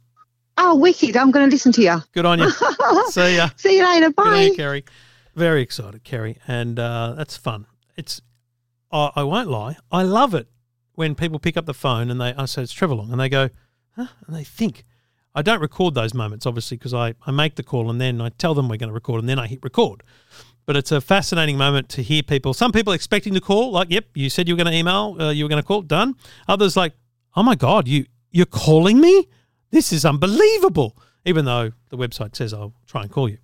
Oh, 0.61 0.75
wicked. 0.75 1.15
I'm 1.15 1.31
going 1.31 1.47
to 1.47 1.51
listen 1.51 1.71
to 1.73 1.81
you. 1.81 2.03
Good 2.11 2.25
on 2.25 2.39
you. 2.39 2.49
See 3.11 3.37
ya. 3.37 3.49
See 3.55 3.77
you 3.77 3.85
later. 3.85 4.09
Bye. 4.09 4.51
Kerry. 4.57 4.83
Very 5.35 5.61
excited, 5.61 6.03
Kerry, 6.03 6.37
and 6.47 6.79
uh, 6.79 7.13
that's 7.17 7.37
fun. 7.37 7.65
It's 7.95 8.21
I, 8.91 9.11
I 9.15 9.23
won't 9.23 9.49
lie, 9.49 9.77
I 9.91 10.03
love 10.03 10.33
it 10.33 10.47
when 10.95 11.15
people 11.15 11.39
pick 11.39 11.55
up 11.55 11.65
the 11.65 11.73
phone 11.73 12.09
and 12.09 12.19
they 12.19 12.33
I 12.33 12.45
say 12.45 12.63
it's 12.63 12.73
Trevor 12.73 12.95
Long 12.95 13.11
and 13.11 13.19
they 13.19 13.29
go, 13.29 13.49
huh? 13.95 14.07
and 14.27 14.35
they 14.35 14.43
think. 14.43 14.85
I 15.35 15.43
don't 15.43 15.61
record 15.61 15.93
those 15.93 16.13
moments 16.13 16.45
obviously 16.45 16.75
because 16.75 16.93
I, 16.93 17.13
I 17.25 17.31
make 17.31 17.55
the 17.55 17.63
call 17.63 17.89
and 17.89 18.01
then 18.01 18.19
I 18.19 18.29
tell 18.29 18.53
them 18.53 18.67
we're 18.67 18.77
going 18.77 18.89
to 18.89 18.93
record 18.93 19.21
and 19.21 19.29
then 19.29 19.39
I 19.39 19.47
hit 19.47 19.59
record. 19.63 20.03
But 20.65 20.75
it's 20.75 20.91
a 20.91 20.99
fascinating 20.99 21.57
moment 21.57 21.87
to 21.89 22.03
hear 22.03 22.21
people. 22.21 22.53
Some 22.53 22.71
people 22.71 22.93
expecting 22.93 23.33
to 23.33 23.41
call, 23.41 23.71
like, 23.71 23.89
"Yep, 23.89 24.05
you 24.13 24.29
said 24.29 24.47
you 24.47 24.53
were 24.53 24.63
going 24.63 24.71
to 24.71 24.77
email, 24.77 25.15
uh, 25.19 25.31
you 25.31 25.45
were 25.45 25.49
going 25.49 25.61
to 25.61 25.65
call, 25.65 25.81
done." 25.81 26.15
Others 26.47 26.77
like, 26.77 26.93
"Oh 27.35 27.41
my 27.41 27.55
god, 27.55 27.87
you 27.87 28.05
you're 28.29 28.45
calling 28.45 28.99
me? 28.99 29.27
This 29.71 29.91
is 29.91 30.05
unbelievable!" 30.05 30.95
Even 31.25 31.45
though 31.45 31.71
the 31.89 31.97
website 31.97 32.35
says 32.35 32.53
I'll 32.53 32.73
try 32.85 33.01
and 33.03 33.09
call 33.09 33.29
you, 33.29 33.39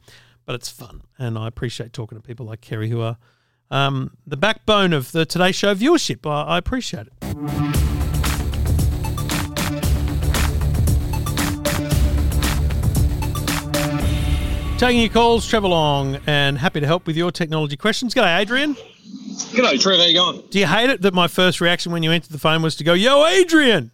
but 0.46 0.56
it's 0.56 0.70
fun, 0.70 1.02
and 1.18 1.38
I 1.38 1.48
appreciate 1.48 1.94
talking 1.94 2.18
to 2.18 2.22
people 2.22 2.46
like 2.46 2.62
Kerry 2.62 2.90
who 2.90 3.02
are 3.02 3.18
um, 3.72 4.16
the 4.28 4.38
backbone 4.38 4.94
of 4.94 5.12
the 5.12 5.26
Today 5.26 5.52
Show 5.52 5.74
viewership. 5.74 6.30
I, 6.30 6.56
I 6.56 6.58
appreciate 6.58 7.08
it. 7.08 7.14
Taking 14.78 15.02
your 15.02 15.10
calls, 15.10 15.48
Trevor 15.48 15.70
Long, 15.70 16.18
and 16.28 16.58
happy 16.58 16.82
to 16.82 16.86
help 16.86 17.08
with 17.08 17.16
your 17.16 17.32
technology 17.32 17.78
questions. 17.78 18.14
G'day, 18.14 18.40
Adrian. 18.42 18.76
G'day, 18.76 19.80
Trev. 19.80 20.00
How 20.00 20.06
you 20.06 20.14
going? 20.14 20.44
Do 20.50 20.60
you 20.60 20.68
hate 20.68 20.90
it 20.90 21.02
that 21.02 21.14
my 21.14 21.28
first 21.30 21.62
reaction 21.62 21.94
when 21.94 22.04
you 22.04 22.12
entered 22.12 22.32
the 22.32 22.40
phone 22.40 22.62
was 22.62 22.76
to 22.76 22.84
go, 22.84 22.94
"Yo, 22.94 23.26
Adrian"? 23.26 23.92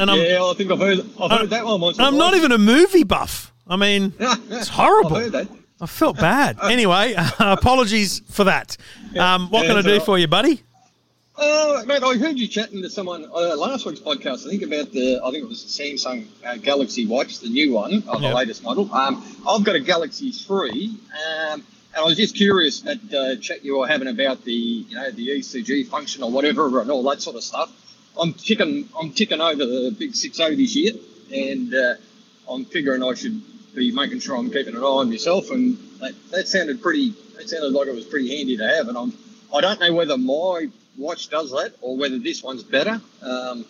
And 0.00 0.10
I'm, 0.10 0.18
yeah, 0.18 0.42
I 0.42 0.54
think 0.54 0.70
I've 0.70 0.78
heard, 0.78 1.00
I've 1.20 1.30
heard 1.30 1.50
that 1.50 1.64
one 1.64 1.80
once. 1.80 1.98
I'm 1.98 2.16
not 2.16 2.34
even 2.34 2.52
a 2.52 2.58
movie 2.58 3.04
buff. 3.04 3.52
I 3.68 3.76
mean, 3.76 4.12
it's 4.18 4.68
horrible. 4.68 5.16
I've 5.16 5.22
heard 5.24 5.32
that. 5.32 5.48
I 5.80 5.86
felt 5.86 6.16
bad. 6.18 6.58
Anyway, 6.62 7.14
apologies 7.38 8.20
for 8.30 8.44
that. 8.44 8.76
Um, 9.18 9.48
what 9.50 9.62
Yeah, 9.62 9.68
can 9.68 9.76
I 9.78 9.82
do 9.82 9.92
right. 9.92 10.02
for 10.02 10.18
you, 10.18 10.26
buddy? 10.26 10.62
Uh, 11.36 11.84
mate, 11.86 12.02
I 12.02 12.16
heard 12.16 12.36
you 12.36 12.48
chatting 12.48 12.82
to 12.82 12.90
someone 12.90 13.24
uh, 13.26 13.56
last 13.56 13.86
week's 13.86 14.00
podcast. 14.00 14.44
I 14.44 14.50
think 14.50 14.62
about 14.62 14.90
the, 14.92 15.20
I 15.22 15.30
think 15.30 15.44
it 15.44 15.48
was 15.48 15.62
the 15.64 15.82
Samsung 15.84 16.26
uh, 16.44 16.56
Galaxy 16.56 17.06
Watch, 17.06 17.38
the 17.38 17.48
new 17.48 17.72
one, 17.74 17.92
Yeah. 17.92 18.18
the 18.30 18.34
latest 18.34 18.64
model. 18.64 18.92
Um, 18.92 19.24
I've 19.48 19.62
got 19.62 19.76
a 19.76 19.80
Galaxy 19.80 20.32
Three, 20.32 20.96
um, 21.12 21.62
and 21.94 21.96
I 21.96 22.02
was 22.02 22.16
just 22.16 22.34
curious 22.34 22.84
at 22.84 22.98
uh, 23.14 23.36
chat 23.36 23.64
you 23.64 23.78
were 23.78 23.86
having 23.86 24.08
about 24.08 24.42
the, 24.44 24.52
you 24.52 24.96
know, 24.96 25.12
the 25.12 25.28
ECG 25.28 25.86
function 25.86 26.24
or 26.24 26.30
whatever 26.32 26.80
and 26.80 26.90
all 26.90 27.04
that 27.04 27.22
sort 27.22 27.36
of 27.36 27.44
stuff. 27.44 27.70
I'm 28.20 28.32
ticking, 28.32 28.88
I'm 29.00 29.12
ticking 29.12 29.40
over 29.40 29.64
the 29.64 29.94
big 29.96 30.12
6.0 30.14 30.56
this 30.56 30.74
year, 30.74 30.94
and 31.32 31.72
uh, 31.72 31.94
I'm 32.50 32.64
figuring 32.64 33.04
I 33.04 33.14
should 33.14 33.40
be 33.78 33.92
making 33.92 34.20
sure 34.20 34.36
I'm 34.36 34.50
keeping 34.50 34.74
an 34.74 34.82
eye 34.82 34.86
on 34.86 35.10
myself. 35.10 35.50
And 35.50 35.78
that, 36.00 36.14
that 36.30 36.48
sounded 36.48 36.82
pretty, 36.82 37.14
that 37.36 37.48
sounded 37.48 37.72
like 37.72 37.88
it 37.88 37.94
was 37.94 38.04
pretty 38.04 38.36
handy 38.36 38.56
to 38.56 38.68
have. 38.68 38.88
And 38.88 38.98
I'm, 38.98 39.12
I 39.54 39.60
don't 39.60 39.80
know 39.80 39.92
whether 39.94 40.16
my 40.18 40.68
watch 40.96 41.28
does 41.28 41.50
that 41.52 41.74
or 41.80 41.96
whether 41.96 42.18
this 42.18 42.42
one's 42.42 42.62
better. 42.62 43.00
Um, 43.22 43.64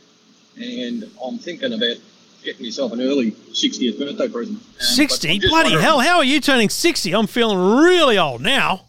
and 0.61 1.04
I'm 1.24 1.38
thinking 1.38 1.72
about 1.72 1.96
getting 2.42 2.64
myself 2.64 2.92
an 2.92 3.00
early 3.00 3.32
60th 3.32 3.98
birthday 3.98 4.28
present. 4.28 4.59
Um, 4.59 4.64
60? 4.78 5.40
Bloody 5.48 5.72
hell, 5.72 6.00
how 6.00 6.18
are 6.18 6.24
you 6.24 6.40
turning 6.40 6.68
60? 6.68 7.14
I'm 7.14 7.26
feeling 7.26 7.59
really 7.59 8.18
old 8.18 8.40
now. 8.40 8.84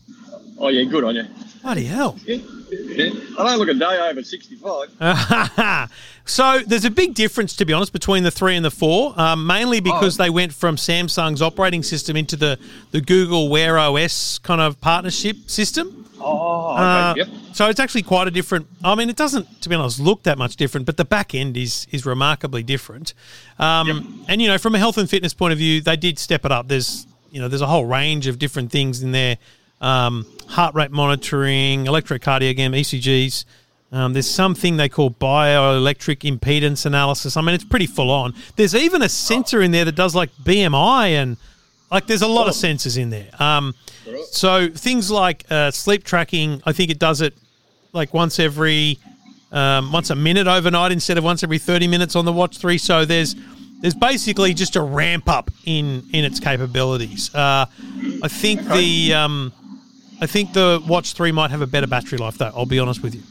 Oh 0.58 0.68
yeah, 0.70 0.84
good 0.90 1.04
on 1.04 1.16
you. 1.16 1.26
Bloody 1.62 1.86
hell. 1.86 2.18
Yeah. 2.26 2.38
I 2.72 3.44
don't 3.48 3.58
look 3.58 3.70
a 3.70 3.74
day 3.74 4.10
over 4.10 4.24
65. 4.24 5.90
so 6.26 6.60
there's 6.66 6.86
a 6.86 6.92
big 6.92 7.14
difference, 7.14 7.56
to 7.58 7.66
be 7.66 7.74
honest, 7.74 7.94
between 7.94 8.24
the 8.24 8.32
three 8.32 8.56
and 8.56 8.64
the 8.64 8.72
four, 8.72 9.20
um, 9.20 9.46
mainly 9.46 9.80
because 9.80 10.18
they 10.18 10.30
went 10.30 10.54
from 10.54 10.76
Samsung's 10.76 11.42
operating 11.42 11.84
system 11.84 12.16
into 12.16 12.36
the, 12.36 12.60
the 12.92 13.02
Google 13.02 13.50
Wear 13.50 13.78
OS 13.78 14.40
kind 14.40 14.62
of 14.62 14.80
partnership 14.82 15.50
system. 15.50 16.06
Oh, 16.22 16.74
okay, 16.74 16.82
Uh, 16.84 17.14
yep. 17.16 17.28
So 17.54 17.70
it's 17.70 17.80
actually 17.80 18.04
quite 18.04 18.28
a 18.28 18.32
different. 18.32 18.68
I 18.84 18.94
mean, 18.96 19.10
it 19.10 19.16
doesn't, 19.16 19.62
to 19.62 19.70
be 19.70 19.76
honest, 19.76 20.00
look 20.00 20.24
that 20.24 20.38
much 20.38 20.58
different, 20.58 20.86
but 20.86 20.98
the 20.98 21.06
back 21.06 21.34
end 21.34 21.56
is 21.56 21.88
is 21.92 22.06
remarkably 22.06 22.62
different. 22.62 23.14
Um, 23.58 24.26
And 24.28 24.42
you 24.42 24.48
know, 24.50 24.58
from 24.58 24.76
a 24.76 24.80
health 24.80 24.98
and 24.98 25.10
fitness 25.10 25.34
point 25.34 25.54
of 25.54 25.58
view, 25.60 25.82
they 25.82 25.96
did 25.96 26.20
step 26.20 26.46
it 26.46 26.52
up. 26.52 26.68
There's 26.68 27.08
you 27.32 27.40
know, 27.40 27.48
there's 27.48 27.62
a 27.62 27.68
whole 27.68 27.86
range 27.86 28.28
of 28.28 28.38
different 28.38 28.70
things 28.72 29.02
in 29.02 29.12
there: 29.14 29.38
um, 29.82 30.26
heart 30.48 30.76
rate 30.76 30.92
monitoring, 30.92 31.86
electrocardiogram, 31.86 32.78
ECGs. 32.78 33.46
Um, 33.92 34.14
there's 34.14 34.30
something 34.30 34.78
they 34.78 34.90
call 34.90 35.10
bioelectric 35.10 36.20
impedance 36.20 36.86
analysis. 36.86 37.36
I 37.36 37.42
mean, 37.42 37.56
it's 37.56 37.64
pretty 37.64 37.88
full 37.88 38.12
on. 38.12 38.36
There's 38.56 38.76
even 38.76 39.02
a 39.02 39.10
sensor 39.10 39.62
in 39.62 39.72
there 39.72 39.86
that 39.86 39.96
does 39.96 40.14
like 40.14 40.32
BMI 40.44 41.10
and 41.10 41.38
like 41.92 42.06
there's 42.06 42.22
a 42.22 42.28
lot 42.28 42.48
of 42.48 42.54
sensors 42.54 42.98
in 42.98 43.10
there. 43.10 43.30
Um, 43.40 43.74
so 44.32 44.70
things 44.70 45.10
like 45.10 45.46
uh, 45.50 45.72
sleep 45.72 46.04
tracking, 46.04 46.62
I 46.66 46.72
think 46.72 46.92
it 46.92 47.00
does 47.00 47.22
it 47.22 47.34
like 47.94 48.14
once 48.14 48.40
every 48.40 49.00
um, 49.52 49.92
once 49.92 50.12
a 50.12 50.16
minute 50.16 50.46
overnight 50.46 50.92
instead 50.92 51.18
of 51.18 51.24
once 51.24 51.44
every 51.44 51.58
30 51.58 51.88
minutes 51.88 52.16
on 52.16 52.26
the 52.26 52.34
Watch 52.34 52.58
3. 52.58 52.78
So 52.78 53.06
there's 53.06 53.36
there's 53.82 53.96
basically 53.96 54.54
just 54.54 54.76
a 54.76 54.82
ramp 54.82 55.28
up 55.30 55.50
in 55.66 56.04
in 56.14 56.26
its 56.26 56.40
capabilities. 56.40 57.34
Uh, 57.34 57.66
I 58.22 58.28
think 58.28 58.62
the 58.68 59.14
um, 59.14 59.54
I 60.22 60.26
think 60.26 60.54
the 60.54 60.84
Watch 60.86 61.14
3 61.14 61.32
might 61.32 61.52
have 61.52 61.62
a 61.62 61.68
better 61.68 61.88
battery 61.88 62.18
life 62.18 62.38
though. 62.38 62.52
I'll 62.56 62.66
be 62.66 62.80
honest 62.80 63.02
with 63.02 63.16
you. 63.16 63.24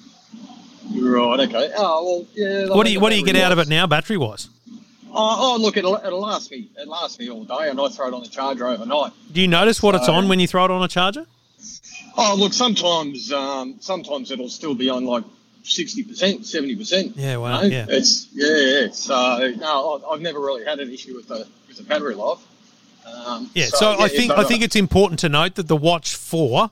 Right, 0.91 1.41
okay. 1.41 1.71
Oh, 1.77 2.05
well, 2.05 2.27
yeah. 2.35 2.75
What 2.75 2.87
do 2.87 2.93
you 2.93 3.01
what 3.01 3.11
do 3.11 3.19
you 3.19 3.25
get 3.25 3.37
out 3.37 3.53
of 3.53 3.59
it 3.59 3.69
now, 3.69 3.87
battery 3.87 4.17
wise? 4.17 4.49
Oh, 5.11 5.55
oh, 5.57 5.59
look, 5.61 5.77
it'll, 5.77 5.97
it'll 5.97 6.21
last 6.21 6.51
me. 6.51 6.69
It 6.77 6.87
lasts 6.87 7.19
me 7.19 7.31
all 7.31 7.45
day, 7.45 7.71
and 7.71 7.81
I 7.81 7.89
throw 7.89 8.09
it 8.09 8.15
on 8.15 8.23
the 8.23 8.29
charger 8.29 8.67
overnight. 8.67 9.13
Do 9.33 9.41
you 9.41 9.49
notice 9.49 9.83
what 9.83 9.95
it's 9.95 10.09
on 10.09 10.29
when 10.29 10.39
you 10.39 10.47
throw 10.47 10.65
it 10.65 10.71
on 10.71 10.83
a 10.83 10.89
charger? 10.89 11.27
Oh, 12.17 12.35
look, 12.39 12.53
sometimes, 12.53 13.33
um, 13.33 13.77
sometimes 13.81 14.31
it'll 14.31 14.49
still 14.49 14.75
be 14.75 14.89
on 14.91 15.05
like 15.05 15.25
sixty 15.63 16.03
percent, 16.03 16.47
seventy 16.47 16.77
percent. 16.77 17.17
Yeah, 17.17 17.37
wow, 17.37 17.61
know? 17.61 17.67
yeah. 17.69 17.87
It's 17.89 18.29
yeah, 18.33 18.47
yeah. 18.47 18.85
It's 18.87 19.09
uh, 19.11 19.53
no, 19.57 20.03
I- 20.05 20.13
I've 20.15 20.21
never 20.21 20.41
really 20.41 20.65
had 20.65 20.79
an 20.81 20.91
issue 20.93 21.17
with 21.17 21.29
the 21.29 21.47
with 21.69 21.77
the 21.77 21.85
battery 21.85 22.15
life. 22.15 22.39
Um, 23.07 23.51
Yeah, 23.55 23.67
so, 23.67 23.99
I 23.99 24.09
think 24.09 24.33
I 24.33 24.45
think 24.45 24.63
it's 24.63 24.77
important 24.77 25.21
to 25.21 25.29
note 25.29 25.55
that 25.55 25.69
the 25.69 25.77
Watch 25.77 26.15
Four 26.15 26.71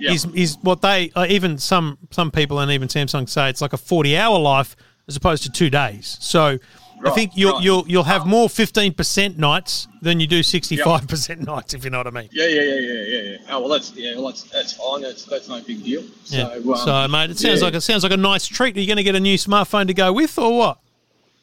Yeah. 0.00 0.12
is 0.12 0.26
is 0.34 0.56
what 0.62 0.80
they 0.80 1.12
uh, 1.14 1.26
even 1.28 1.58
some 1.58 1.98
some 2.10 2.30
people 2.30 2.58
and 2.58 2.70
even 2.70 2.88
Samsung 2.88 3.28
say 3.28 3.50
it's 3.50 3.60
like 3.60 3.74
a 3.74 3.78
forty 3.78 4.16
hour 4.16 4.38
life 4.38 4.74
as 5.06 5.16
opposed 5.16 5.42
to 5.42 5.50
two 5.50 5.68
days. 5.68 6.16
So 6.20 6.58
I 7.04 7.10
think 7.10 7.32
you'll 7.34 7.54
right. 7.54 7.62
you'll 7.62 7.84
you'll 7.86 8.04
have 8.04 8.26
more 8.26 8.48
fifteen 8.48 8.92
percent 8.92 9.38
nights 9.38 9.88
than 10.02 10.20
you 10.20 10.26
do 10.26 10.42
sixty 10.42 10.76
five 10.76 11.06
percent 11.08 11.40
nights, 11.40 11.74
if 11.74 11.84
you 11.84 11.90
know 11.90 11.98
what 11.98 12.06
I 12.06 12.10
mean. 12.10 12.28
Yeah, 12.32 12.46
yeah, 12.46 12.62
yeah, 12.62 12.74
yeah, 12.74 13.02
yeah, 13.02 13.22
yeah. 13.22 13.38
Oh 13.50 13.60
well, 13.60 13.68
that's 13.68 13.94
yeah, 13.94 14.14
well, 14.14 14.26
that's 14.26 14.42
that's 14.44 14.72
fine. 14.74 15.02
That's 15.02 15.24
that's 15.24 15.48
no 15.48 15.62
big 15.62 15.82
deal. 15.82 16.02
Yeah. 16.26 16.48
So, 16.48 16.72
um, 16.72 16.76
so 16.78 17.08
mate, 17.08 17.30
it 17.30 17.38
sounds 17.38 17.60
yeah. 17.60 17.66
like 17.66 17.74
it 17.74 17.80
sounds 17.82 18.02
like 18.02 18.12
a 18.12 18.16
nice 18.16 18.46
treat. 18.46 18.76
Are 18.76 18.80
you 18.80 18.86
going 18.86 18.98
to 18.98 19.02
get 19.02 19.14
a 19.14 19.20
new 19.20 19.36
smartphone 19.36 19.86
to 19.86 19.94
go 19.94 20.12
with, 20.12 20.38
or 20.38 20.56
what? 20.56 20.78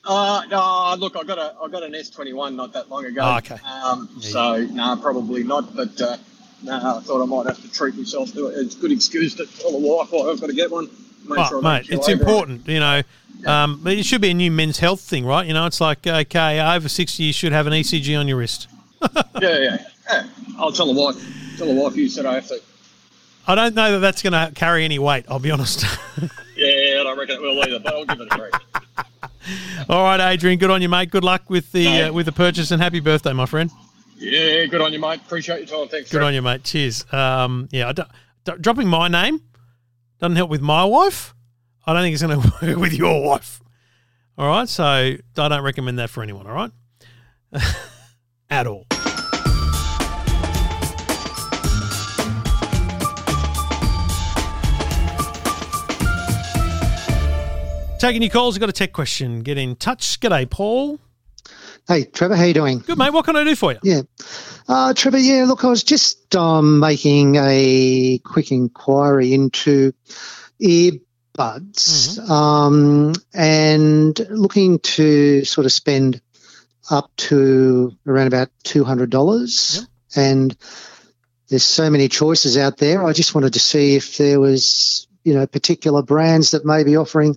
Uh, 0.06 0.44
no, 0.50 0.96
look, 1.00 1.18
I 1.18 1.24
got 1.24 1.38
a 1.38 1.56
I 1.62 1.68
got 1.68 1.84
an 1.84 1.96
S 1.96 2.10
twenty 2.10 2.34
one 2.34 2.56
not 2.56 2.72
that 2.74 2.90
long 2.90 3.06
ago. 3.06 3.22
Oh, 3.24 3.38
okay. 3.38 3.58
Um, 3.66 4.10
so 4.20 4.66
no, 4.66 4.96
probably 5.02 5.44
not. 5.44 5.76
But 5.76 6.00
uh, 6.00 6.18
no, 6.64 6.76
I 6.98 7.00
thought 7.02 7.22
I 7.22 7.26
might 7.26 7.46
have 7.48 7.62
to 7.62 7.72
treat 7.72 7.96
myself 7.96 8.32
to 8.34 8.48
it. 8.48 8.58
It's 8.60 8.76
a 8.76 8.80
good 8.80 8.92
excuse 8.92 9.36
to 9.36 9.46
tell 9.46 9.72
the 9.72 9.78
wife 9.78 10.12
why 10.12 10.30
I've 10.30 10.40
got 10.42 10.48
to 10.48 10.54
get 10.56 10.72
one. 10.72 10.90
Make 11.28 11.40
Oh, 11.40 11.50
sure 11.50 11.62
mate, 11.62 11.88
it's 11.90 12.08
it. 12.08 12.20
important, 12.20 12.68
you 12.68 12.80
know. 12.80 13.02
Um, 13.46 13.82
but 13.84 13.94
it 13.94 14.06
should 14.06 14.22
be 14.22 14.30
a 14.30 14.34
new 14.34 14.50
men's 14.50 14.80
health 14.80 15.02
thing, 15.02 15.26
right? 15.26 15.46
You 15.46 15.54
know, 15.54 15.66
it's 15.66 15.82
like 15.82 16.08
okay, 16.08 16.60
over 16.60 16.88
sixty, 16.90 17.24
you 17.24 17.34
should 17.34 17.52
have 17.52 17.68
an 17.68 17.74
ECG 17.74 18.18
on 18.20 18.28
your 18.28 18.38
wrist. 18.38 18.68
Yeah, 19.42 19.60
yeah, 19.60 19.78
yeah. 20.10 20.28
I'll 20.58 20.72
tell 20.72 20.92
the 20.92 21.00
wife. 21.00 21.16
Tell 21.58 21.68
the 21.68 21.74
wife 21.74 21.96
you 21.96 22.10
said 22.10 22.26
I 22.26 22.36
have 22.36 22.48
to. 22.48 22.60
I 23.48 23.54
don't 23.56 23.76
know 23.76 23.92
that 23.94 24.00
that's 24.00 24.24
going 24.24 24.34
to 24.34 24.52
carry 24.56 24.84
any 24.84 24.98
weight. 25.00 25.26
I'll 25.30 25.40
be 25.40 25.52
honest. 25.52 25.86
Yeah, 26.58 26.98
I 27.00 27.04
don't 27.04 27.20
reckon 27.20 27.36
it 27.36 27.42
will 27.42 27.62
either, 27.62 27.78
but 27.78 27.94
I'll 27.94 28.04
give 28.06 28.20
it 28.20 28.34
a 28.34 28.36
try. 28.36 28.50
All 29.90 30.04
right, 30.04 30.20
Adrian. 30.34 30.58
Good 30.58 30.72
on 30.72 30.82
you, 30.82 30.90
mate. 30.90 31.12
Good 31.12 31.24
luck 31.24 31.52
with 31.52 31.72
the 31.72 31.88
uh, 32.04 32.12
with 32.14 32.26
the 32.26 32.32
purchase 32.32 32.72
and 32.72 32.82
happy 32.82 33.00
birthday, 33.00 33.32
my 33.32 33.46
friend. 33.46 33.70
Yeah, 34.20 34.66
good 34.66 34.82
on 34.82 34.92
you, 34.94 35.00
mate. 35.00 35.22
Appreciate 35.26 35.68
your 35.68 35.80
time. 35.80 35.88
Thanks. 35.90 36.12
Good 36.12 36.22
on 36.24 36.34
you, 36.34 36.42
mate. 36.42 36.64
Cheers. 36.64 37.06
Um, 37.14 37.70
yeah, 37.72 37.90
I 37.90 37.92
don't, 37.92 38.10
don't- 38.44 38.62
dropping 38.62 38.88
my 38.88 39.08
name 39.08 39.42
doesn't 40.20 40.36
help 40.36 40.50
with 40.50 40.62
my 40.62 40.84
wife. 40.84 41.36
I 41.86 41.94
don't 41.94 42.02
think 42.02 42.14
it's 42.14 42.24
going 42.24 42.42
to 42.60 42.66
work 42.66 42.78
with 42.78 42.94
your 42.94 43.24
wife. 43.24 43.62
All 44.38 44.48
right, 44.48 44.68
so 44.68 44.84
I 44.84 45.20
don't 45.36 45.62
recommend 45.62 46.00
that 46.00 46.10
for 46.10 46.22
anyone. 46.24 46.48
All 46.48 46.54
right, 46.54 46.72
at 48.50 48.68
all. 48.68 48.86
Taking 58.00 58.22
your 58.22 58.30
calls. 58.30 58.56
I've 58.56 58.60
got 58.60 58.70
a 58.70 58.74
tech 58.74 58.94
question. 58.94 59.42
Get 59.42 59.58
in 59.58 59.76
touch. 59.76 60.20
G'day, 60.20 60.48
Paul. 60.48 61.00
Hey, 61.88 62.04
Trevor, 62.04 62.36
how 62.36 62.44
are 62.44 62.48
you 62.48 62.54
doing? 62.54 62.80
Good, 62.80 62.98
mate. 62.98 63.14
What 63.14 63.24
can 63.26 63.36
I 63.38 63.44
do 63.46 63.56
for 63.56 63.72
you? 63.72 63.80
Yeah. 63.82 64.02
Uh, 64.68 64.94
Trevor, 64.94 65.20
yeah, 65.20 65.46
look, 65.46 65.64
I 65.64 65.70
was 65.70 65.84
just 65.84 66.36
um, 66.36 66.80
making 66.80 67.36
a 67.36 68.20
quick 68.26 68.52
inquiry 68.52 69.34
into 69.34 69.94
earbuds 70.62 71.02
Mm-hmm. 71.38 72.32
um, 72.32 73.14
and 73.32 74.20
looking 74.32 74.80
to 74.80 75.46
sort 75.46 75.66
of 75.66 75.72
spend 75.72 76.20
up 76.90 77.12
to 77.18 77.96
around 78.08 78.26
about 78.28 78.50
$200. 78.64 79.88
And 80.16 80.58
there's 81.48 81.64
so 81.64 81.90
many 81.92 82.08
choices 82.10 82.58
out 82.58 82.78
there. 82.78 83.06
I 83.06 83.14
just 83.14 83.36
wanted 83.36 83.54
to 83.54 83.60
see 83.60 83.96
if 83.96 84.18
there 84.18 84.40
was, 84.40 85.08
you 85.24 85.36
know, 85.36 85.46
particular 85.46 86.02
brands 86.02 86.52
that 86.52 86.66
may 86.66 86.84
be 86.84 86.98
offering 86.98 87.36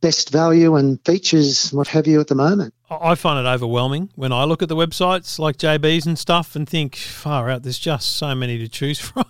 best 0.00 0.30
value 0.30 0.74
and 0.76 0.98
features, 1.04 1.70
what 1.70 1.88
have 1.88 2.06
you, 2.06 2.18
at 2.20 2.28
the 2.28 2.34
moment. 2.34 2.72
I 3.00 3.14
find 3.14 3.44
it 3.44 3.48
overwhelming 3.48 4.10
when 4.16 4.32
I 4.32 4.44
look 4.44 4.62
at 4.62 4.68
the 4.68 4.76
websites 4.76 5.38
like 5.38 5.56
JB's 5.56 6.06
and 6.06 6.18
stuff 6.18 6.54
and 6.56 6.68
think, 6.68 6.96
far 6.96 7.48
out, 7.50 7.62
there's 7.62 7.78
just 7.78 8.16
so 8.16 8.34
many 8.34 8.58
to 8.58 8.68
choose 8.68 8.98
from. 9.08 9.24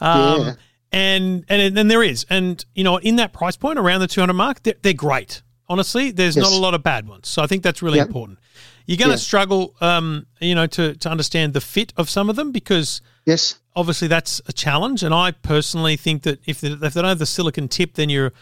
um, 0.00 0.40
Yeah. 0.40 0.54
And 0.92 1.44
and 1.48 1.76
and 1.76 1.90
there 1.90 2.02
is, 2.02 2.24
and 2.30 2.64
you 2.74 2.84
know, 2.84 2.96
in 2.98 3.16
that 3.16 3.32
price 3.32 3.56
point 3.56 3.78
around 3.78 4.00
the 4.00 4.06
200 4.06 4.32
mark, 4.32 4.62
they're, 4.62 4.74
they're 4.82 4.92
great. 4.92 5.42
Honestly, 5.68 6.12
there's 6.12 6.36
Yes. 6.36 6.44
not 6.44 6.52
a 6.52 6.60
lot 6.60 6.74
of 6.74 6.82
bad 6.84 7.08
ones, 7.08 7.28
so 7.28 7.42
I 7.42 7.46
think 7.48 7.64
that's 7.64 7.82
really 7.82 7.98
Yep. 7.98 8.06
important. 8.06 8.38
You're 8.86 8.96
going 8.98 9.10
to 9.10 9.14
Yeah. 9.16 9.20
struggle, 9.20 9.74
um, 9.80 10.26
you 10.40 10.54
know, 10.54 10.68
to 10.68 10.94
to 10.94 11.08
understand 11.10 11.54
the 11.54 11.60
fit 11.60 11.92
of 11.96 12.08
some 12.08 12.30
of 12.30 12.36
them 12.36 12.52
because 12.52 13.00
Yes. 13.26 13.56
obviously 13.74 14.06
that's 14.06 14.40
a 14.46 14.52
challenge. 14.52 15.02
And 15.02 15.12
I 15.12 15.32
personally 15.32 15.96
think 15.96 16.22
that 16.22 16.38
if 16.46 16.60
they, 16.60 16.68
if 16.68 16.78
they 16.94 17.02
don't 17.02 17.04
have 17.08 17.18
the 17.18 17.26
silicon 17.26 17.66
tip, 17.66 17.94
then 17.94 18.08
you're 18.08 18.32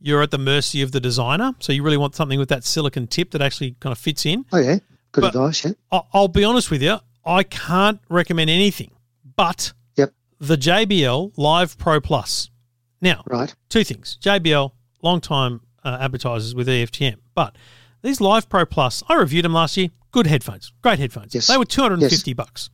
you're 0.00 0.22
at 0.22 0.30
the 0.30 0.38
mercy 0.38 0.82
of 0.82 0.92
the 0.92 1.00
designer. 1.00 1.54
So 1.60 1.72
you 1.72 1.82
really 1.82 1.96
want 1.96 2.14
something 2.14 2.38
with 2.38 2.48
that 2.48 2.64
silicon 2.64 3.06
tip 3.06 3.30
that 3.32 3.42
actually 3.42 3.76
kind 3.80 3.92
of 3.92 3.98
fits 3.98 4.24
in. 4.26 4.44
Oh, 4.52 4.58
yeah. 4.58 4.78
Good 5.12 5.20
But- 5.22 5.34
advice, 5.34 5.64
yeah. 5.64 5.72
I- 5.92 6.02
I'll 6.14 6.28
be 6.28 6.44
honest 6.44 6.70
with 6.70 6.82
you, 6.82 6.98
I 7.24 7.42
can't 7.42 8.00
recommend 8.08 8.48
anything 8.50 8.92
but 9.36 9.72
Yep. 9.96 10.12
the 10.40 10.56
JBL 10.56 11.32
Live 11.36 11.76
Pro 11.78 12.00
Plus. 12.00 12.48
Now, 13.02 13.22
Right. 13.26 13.54
two 13.68 13.84
things. 13.84 14.18
JBL, 14.20 14.72
long 15.02 15.20
time 15.20 15.60
uh, 15.84 15.96
advertisers 16.00 16.54
with 16.54 16.68
EFTM, 16.68 17.16
but 17.34 17.56
these 18.02 18.20
Live 18.20 18.48
Pro 18.48 18.64
Plus, 18.66 19.02
I 19.08 19.14
reviewed 19.14 19.44
them 19.44 19.54
last 19.54 19.76
year. 19.76 19.88
Good 20.12 20.26
headphones, 20.26 20.72
great 20.82 20.98
headphones. 20.98 21.34
Yes. 21.34 21.46
They 21.46 21.56
were 21.56 21.64
two 21.64 21.82
hundred 21.82 22.02
and 22.02 22.10
fifty 22.10 22.30
Yes. 22.32 22.36
bucks. 22.36 22.70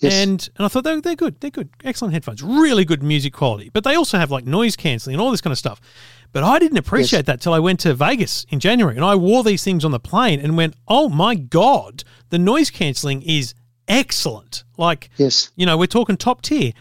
Yes. 0.00 0.14
And 0.14 0.48
and 0.56 0.64
I 0.64 0.68
thought 0.68 0.84
they're, 0.84 1.00
they're 1.00 1.16
good. 1.16 1.40
They're 1.40 1.50
good. 1.50 1.70
Excellent 1.82 2.14
headphones. 2.14 2.42
Really 2.42 2.84
good 2.84 3.02
music 3.02 3.32
quality. 3.32 3.68
But 3.72 3.82
they 3.84 3.94
also 3.96 4.16
have 4.18 4.30
like 4.30 4.46
noise 4.46 4.76
cancelling 4.76 5.14
and 5.14 5.20
all 5.20 5.30
this 5.32 5.40
kind 5.40 5.52
of 5.52 5.58
stuff. 5.58 5.80
But 6.32 6.44
I 6.44 6.58
didn't 6.58 6.78
appreciate 6.78 7.20
Yes. 7.20 7.26
that 7.26 7.40
till 7.40 7.52
I 7.54 7.58
went 7.58 7.80
to 7.80 7.94
Vegas 7.94 8.46
in 8.50 8.60
January 8.60 8.94
and 8.96 9.04
I 9.04 9.14
wore 9.16 9.42
these 9.42 9.64
things 9.64 9.84
on 9.84 9.90
the 9.90 9.98
plane 9.98 10.40
and 10.40 10.56
went, 10.56 10.74
oh 10.86 11.08
my 11.08 11.34
God, 11.34 12.04
the 12.30 12.38
noise 12.38 12.70
cancelling 12.70 13.22
is 13.22 13.54
excellent. 13.88 14.62
Like, 14.76 15.10
Yes. 15.16 15.50
you 15.56 15.66
know, 15.66 15.76
we're 15.76 15.86
talking 15.86 16.16
top 16.16 16.42
tier. 16.42 16.72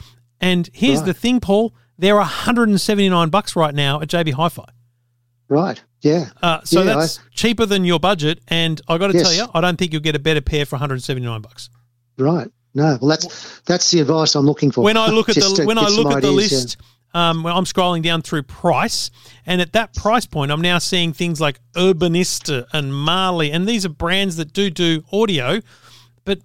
And 0.41 0.69
here's 0.73 0.99
Right. 0.99 1.07
the 1.07 1.13
thing, 1.13 1.39
Paul. 1.39 1.73
They're 1.97 2.17
179 2.17 3.29
bucks 3.29 3.55
right 3.55 3.73
now 3.73 4.01
at 4.01 4.09
JB 4.09 4.33
Hi-Fi. 4.33 4.65
Right. 5.49 5.81
Yeah. 6.01 6.29
Uh, 6.43 6.59
so 6.63 6.83
Yeah, 6.83 6.95
that's 6.95 7.19
cheaper 7.31 7.65
than 7.65 7.85
your 7.85 7.99
budget. 7.99 8.39
And 8.49 8.79
I 8.87 8.97
got 8.99 9.07
to 9.07 9.13
Yes. 9.13 9.23
tell 9.23 9.33
you, 9.47 9.51
I 9.53 9.61
don't 9.61 9.77
think 9.77 9.93
you'll 9.93 10.01
get 10.03 10.15
a 10.15 10.19
better 10.19 10.41
pair 10.41 10.65
for 10.65 10.75
179 10.75 11.41
bucks. 11.41 11.69
Right. 12.19 12.49
No. 12.77 12.99
Well, 13.01 13.09
that's 13.09 13.59
that's 13.61 13.89
the 13.89 14.01
advice 14.01 14.35
I'm 14.35 14.45
looking 14.45 14.69
for. 14.69 14.83
when 14.83 14.97
I 14.97 15.07
look 15.07 15.29
at 15.29 15.35
the 15.35 15.63
when 15.65 15.79
I 15.79 15.87
look 15.87 16.13
at 16.13 16.21
the 16.21 16.29
ideas, 16.29 16.51
yeah. 16.51 16.57
list, 16.57 16.77
um, 17.15 17.41
when 17.41 17.51
I'm 17.51 17.63
scrolling 17.63 18.03
down 18.03 18.21
through 18.21 18.43
price, 18.43 19.09
and 19.47 19.59
at 19.59 19.73
that 19.73 19.95
price 19.95 20.27
point, 20.27 20.51
I'm 20.51 20.61
now 20.61 20.77
seeing 20.77 21.11
things 21.11 21.41
like 21.41 21.59
Urbanista 21.73 22.67
and 22.71 22.93
Marley, 22.93 23.51
and 23.51 23.67
these 23.67 23.83
are 23.83 23.89
brands 23.89 24.35
that 24.35 24.53
do 24.53 24.69
do 24.69 25.03
audio, 25.11 25.59
but 26.23 26.39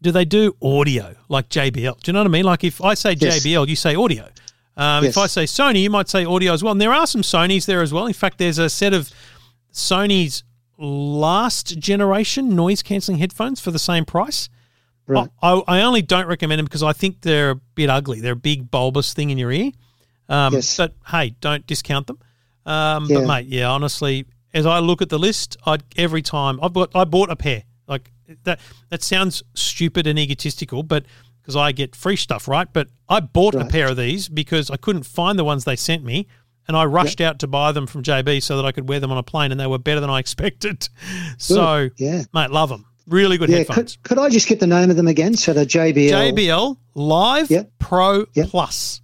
do 0.00 0.12
they 0.12 0.24
do 0.24 0.54
audio 0.62 1.16
like 1.28 1.48
JBL? 1.48 2.00
Do 2.00 2.08
you 2.08 2.12
know 2.12 2.20
what 2.20 2.28
I 2.28 2.30
mean? 2.30 2.44
Like 2.44 2.62
if 2.62 2.80
I 2.80 2.94
say 2.94 3.16
Yes. 3.18 3.44
JBL, 3.44 3.66
you 3.66 3.74
say 3.74 3.96
audio. 3.96 4.28
Um, 4.76 5.04
If 5.04 5.18
I 5.18 5.26
say 5.26 5.44
Sony, 5.44 5.82
you 5.82 5.90
might 5.90 6.08
say 6.08 6.24
audio 6.24 6.52
as 6.52 6.62
well. 6.62 6.72
And 6.72 6.80
there 6.80 6.92
are 6.92 7.06
some 7.06 7.22
Sonys 7.22 7.64
there 7.66 7.80
as 7.80 7.92
well. 7.92 8.06
In 8.06 8.12
fact, 8.12 8.38
there's 8.38 8.58
a 8.58 8.68
set 8.68 8.92
of 8.92 9.10
Sony's 9.72 10.42
last 10.78 11.78
generation 11.78 12.56
noise 12.56 12.82
cancelling 12.82 13.18
headphones 13.18 13.60
for 13.60 13.70
the 13.70 13.78
same 13.78 14.04
price. 14.04 14.48
Right. 15.06 15.28
I, 15.42 15.62
I 15.68 15.82
only 15.82 16.02
don't 16.02 16.26
recommend 16.26 16.58
them 16.58 16.66
because 16.66 16.82
I 16.82 16.92
think 16.92 17.20
they're 17.20 17.50
a 17.50 17.56
bit 17.56 17.90
ugly. 17.90 18.20
They're 18.20 18.32
a 18.32 18.36
big 18.36 18.70
bulbous 18.70 19.12
thing 19.12 19.30
in 19.30 19.38
your 19.38 19.52
ear. 19.52 19.70
Um, 20.28 20.54
Yes. 20.54 20.76
But 20.76 20.94
hey, 21.08 21.34
don't 21.40 21.66
discount 21.66 22.06
them. 22.06 22.18
Um, 22.66 23.06
Yeah. 23.10 23.18
But 23.20 23.26
mate, 23.26 23.46
yeah, 23.46 23.68
honestly, 23.68 24.24
as 24.54 24.64
I 24.66 24.78
look 24.78 25.02
at 25.02 25.08
the 25.10 25.18
list, 25.18 25.56
I 25.66 25.78
every 25.96 26.22
time 26.22 26.58
I've 26.62 26.72
got 26.72 26.90
I 26.94 27.04
bought 27.04 27.30
a 27.30 27.36
pair. 27.36 27.64
Like 27.86 28.10
that 28.44 28.60
that 28.88 29.02
sounds 29.02 29.42
stupid 29.54 30.06
and 30.06 30.18
egotistical, 30.18 30.82
but 30.82 31.04
because 31.42 31.56
I 31.56 31.72
get 31.72 31.94
free 31.94 32.16
stuff, 32.16 32.48
right? 32.48 32.66
But 32.72 32.88
I 33.06 33.20
bought 33.20 33.54
a 33.54 33.66
pair 33.66 33.88
of 33.90 33.98
these 33.98 34.28
because 34.30 34.70
I 34.70 34.76
couldn't 34.78 35.02
find 35.04 35.38
the 35.38 35.44
ones 35.44 35.64
they 35.64 35.76
sent 35.76 36.02
me. 36.04 36.26
And 36.66 36.78
I 36.78 36.86
rushed 36.86 37.20
out 37.20 37.40
to 37.40 37.46
buy 37.46 37.72
them 37.72 37.86
from 37.86 38.02
JB 38.02 38.42
so 38.42 38.56
that 38.56 38.64
I 38.64 38.72
could 38.72 38.88
wear 38.88 38.98
them 38.98 39.12
on 39.12 39.18
a 39.18 39.22
plane, 39.22 39.50
and 39.52 39.60
they 39.60 39.66
were 39.66 39.76
better 39.76 40.00
than 40.00 40.08
I 40.08 40.18
expected. 40.24 40.88
So, 41.36 41.90
Yeah. 41.98 42.22
mate, 42.32 42.50
love 42.50 42.70
them. 42.70 42.86
Really 43.06 43.36
good 43.38 43.50
Yeah. 43.50 43.58
headphones. 43.58 43.96
Could, 44.02 44.16
could 44.16 44.18
I 44.18 44.28
just 44.30 44.48
get 44.48 44.60
the 44.60 44.66
name 44.66 44.90
of 44.90 44.96
them 44.96 45.08
again? 45.08 45.34
So 45.34 45.52
the 45.52 45.66
JBL. 45.66 46.32
JBL 46.32 46.76
Live 46.94 47.50
Yep. 47.50 47.70
Pro 47.78 48.26
Yep. 48.34 48.48
Plus. 48.48 49.00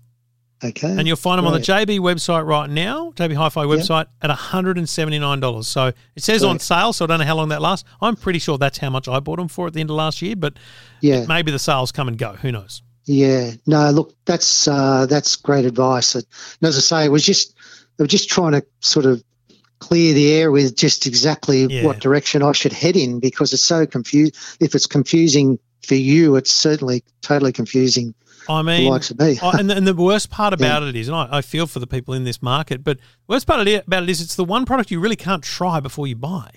Okay. 0.62 0.90
And 0.90 1.06
you'll 1.06 1.16
find 1.16 1.38
them 1.38 1.46
on 1.46 1.52
the 1.52 1.58
Right. 1.72 1.86
JB 1.88 2.00
website 2.00 2.44
right 2.46 2.68
now, 2.68 3.12
JB 3.16 3.34
Hi-Fi 3.34 3.64
website 3.64 4.06
at 4.20 4.28
$179. 4.30 5.64
So 5.64 5.86
it 6.16 6.22
says 6.22 6.44
on 6.44 6.58
sale, 6.58 6.92
so 6.92 7.04
I 7.04 7.08
don't 7.08 7.18
know 7.20 7.24
how 7.24 7.36
long 7.36 7.48
that 7.48 7.62
lasts. 7.62 7.88
I'm 8.02 8.16
pretty 8.16 8.38
sure 8.38 8.58
that's 8.58 8.78
how 8.78 8.90
much 8.90 9.08
I 9.08 9.20
bought 9.20 9.38
them 9.38 9.48
for 9.48 9.66
at 9.66 9.72
the 9.72 9.80
end 9.80 9.90
of 9.90 9.96
last 9.96 10.20
year, 10.22 10.36
but 10.36 10.54
Yeah. 11.00 11.24
maybe 11.26 11.50
the 11.50 11.58
sales 11.58 11.92
come 11.92 12.08
and 12.08 12.18
go. 12.18 12.34
Who 12.42 12.52
knows? 12.52 12.82
Yeah, 13.06 13.52
no, 13.66 13.90
look, 13.90 14.14
that's 14.26 14.68
uh, 14.68 15.06
that's 15.06 15.34
great 15.36 15.64
advice. 15.64 16.14
And 16.14 16.24
as 16.62 16.76
I 16.76 16.80
say, 16.80 17.04
it 17.06 17.10
was 17.10 17.24
just 17.24 17.54
I 17.98 18.02
was 18.02 18.10
just 18.10 18.28
trying 18.28 18.52
to 18.52 18.62
sort 18.80 19.06
of 19.06 19.22
clear 19.80 20.14
the 20.14 20.32
air 20.32 20.50
with 20.52 20.76
just 20.76 21.06
exactly 21.06 21.64
Yeah. 21.64 21.84
what 21.84 21.98
direction 22.00 22.42
I 22.42 22.52
should 22.52 22.72
head 22.72 22.96
in 22.96 23.18
because 23.18 23.52
it's 23.52 23.64
so 23.64 23.86
confused. 23.86 24.36
If 24.60 24.74
it's 24.74 24.86
confusing 24.86 25.58
for 25.82 25.94
you, 25.96 26.36
it's 26.36 26.52
certainly 26.52 27.02
totally 27.22 27.52
confusing 27.52 28.14
I 28.48 28.62
mean, 28.62 28.88
likes 28.90 29.10
of 29.10 29.18
me. 29.18 29.38
I- 29.42 29.58
and, 29.58 29.68
the, 29.70 29.76
and 29.76 29.86
the 29.86 29.94
worst 29.94 30.30
part 30.30 30.52
about 30.58 30.82
it 30.82 30.94
is, 30.96 31.08
and 31.08 31.16
I, 31.16 31.28
I 31.38 31.40
feel 31.42 31.66
for 31.66 31.78
the 31.78 31.86
people 31.86 32.14
in 32.14 32.24
this 32.24 32.40
market, 32.42 32.84
but 32.84 32.98
the 32.98 33.04
worst 33.34 33.46
part 33.46 33.60
about 33.66 34.02
it 34.02 34.08
is 34.10 34.20
it's 34.20 34.34
the 34.36 34.44
one 34.44 34.64
product 34.64 34.90
you 34.90 35.00
really 35.00 35.16
can't 35.16 35.42
try 35.42 35.80
before 35.80 36.06
you 36.06 36.16
buy. 36.16 36.50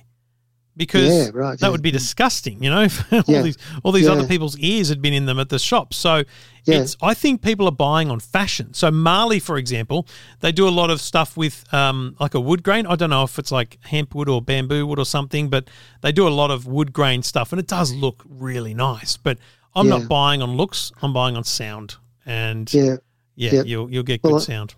Because 0.75 1.13
Yeah, 1.13 1.29
right, 1.33 1.59
that 1.59 1.67
yeah. 1.67 1.71
would 1.71 1.83
be 1.83 1.91
disgusting, 1.91 2.63
you 2.63 2.69
know. 2.69 2.87
all 3.11 3.23
Yeah. 3.27 3.43
these 3.43 3.57
all 3.83 3.91
these 3.91 4.07
other 4.07 4.25
people's 4.27 4.57
ears 4.57 4.89
had 4.89 5.01
been 5.03 5.13
in 5.13 5.25
them 5.27 5.37
at 5.39 5.49
the 5.49 5.59
shop. 5.59 5.93
So 5.93 6.23
it's 6.65 6.97
I 7.01 7.13
think 7.13 7.41
people 7.43 7.67
are 7.67 7.71
buying 7.71 8.09
on 8.09 8.19
fashion. 8.19 8.73
So 8.73 8.89
Marley, 8.89 9.39
for 9.39 9.57
example, 9.57 10.07
they 10.39 10.51
do 10.51 10.67
a 10.67 10.71
lot 10.71 10.89
of 10.89 10.99
stuff 10.99 11.37
with 11.37 11.71
um, 11.73 12.15
like 12.19 12.33
a 12.33 12.39
wood 12.39 12.63
grain. 12.63 12.87
I 12.87 12.95
don't 12.95 13.11
know 13.11 13.23
if 13.23 13.37
it's 13.37 13.51
like 13.51 13.77
hemp 13.83 14.15
wood 14.15 14.27
or 14.29 14.41
bamboo 14.41 14.87
wood 14.87 14.97
or 14.97 15.05
something, 15.05 15.49
but 15.49 15.69
they 16.01 16.11
do 16.11 16.27
a 16.27 16.33
lot 16.41 16.49
of 16.49 16.65
wood 16.65 16.91
grain 16.91 17.21
stuff, 17.21 17.51
and 17.51 17.59
it 17.59 17.67
does 17.67 17.93
look 17.93 18.23
really 18.27 18.73
nice. 18.73 19.15
But 19.15 19.37
I'm 19.75 19.87
not 19.89 20.07
buying 20.07 20.41
on 20.41 20.55
looks; 20.57 20.91
I'm 21.03 21.13
buying 21.13 21.35
on 21.37 21.43
sound, 21.43 21.97
and 22.25 22.73
yeah, 22.73 22.95
yeah, 23.35 23.51
Yeah. 23.53 23.63
you'll 23.63 23.91
you'll 23.91 24.03
get 24.03 24.23
Well, 24.23 24.33
good 24.39 24.41
sound. 24.43 24.73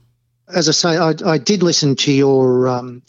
as 0.54 0.68
I 0.68 0.72
say, 0.74 0.98
I, 0.98 1.14
I 1.26 1.38
did 1.38 1.64
listen 1.64 1.96
to 1.98 2.12
your 2.12 2.68
um, 2.68 3.02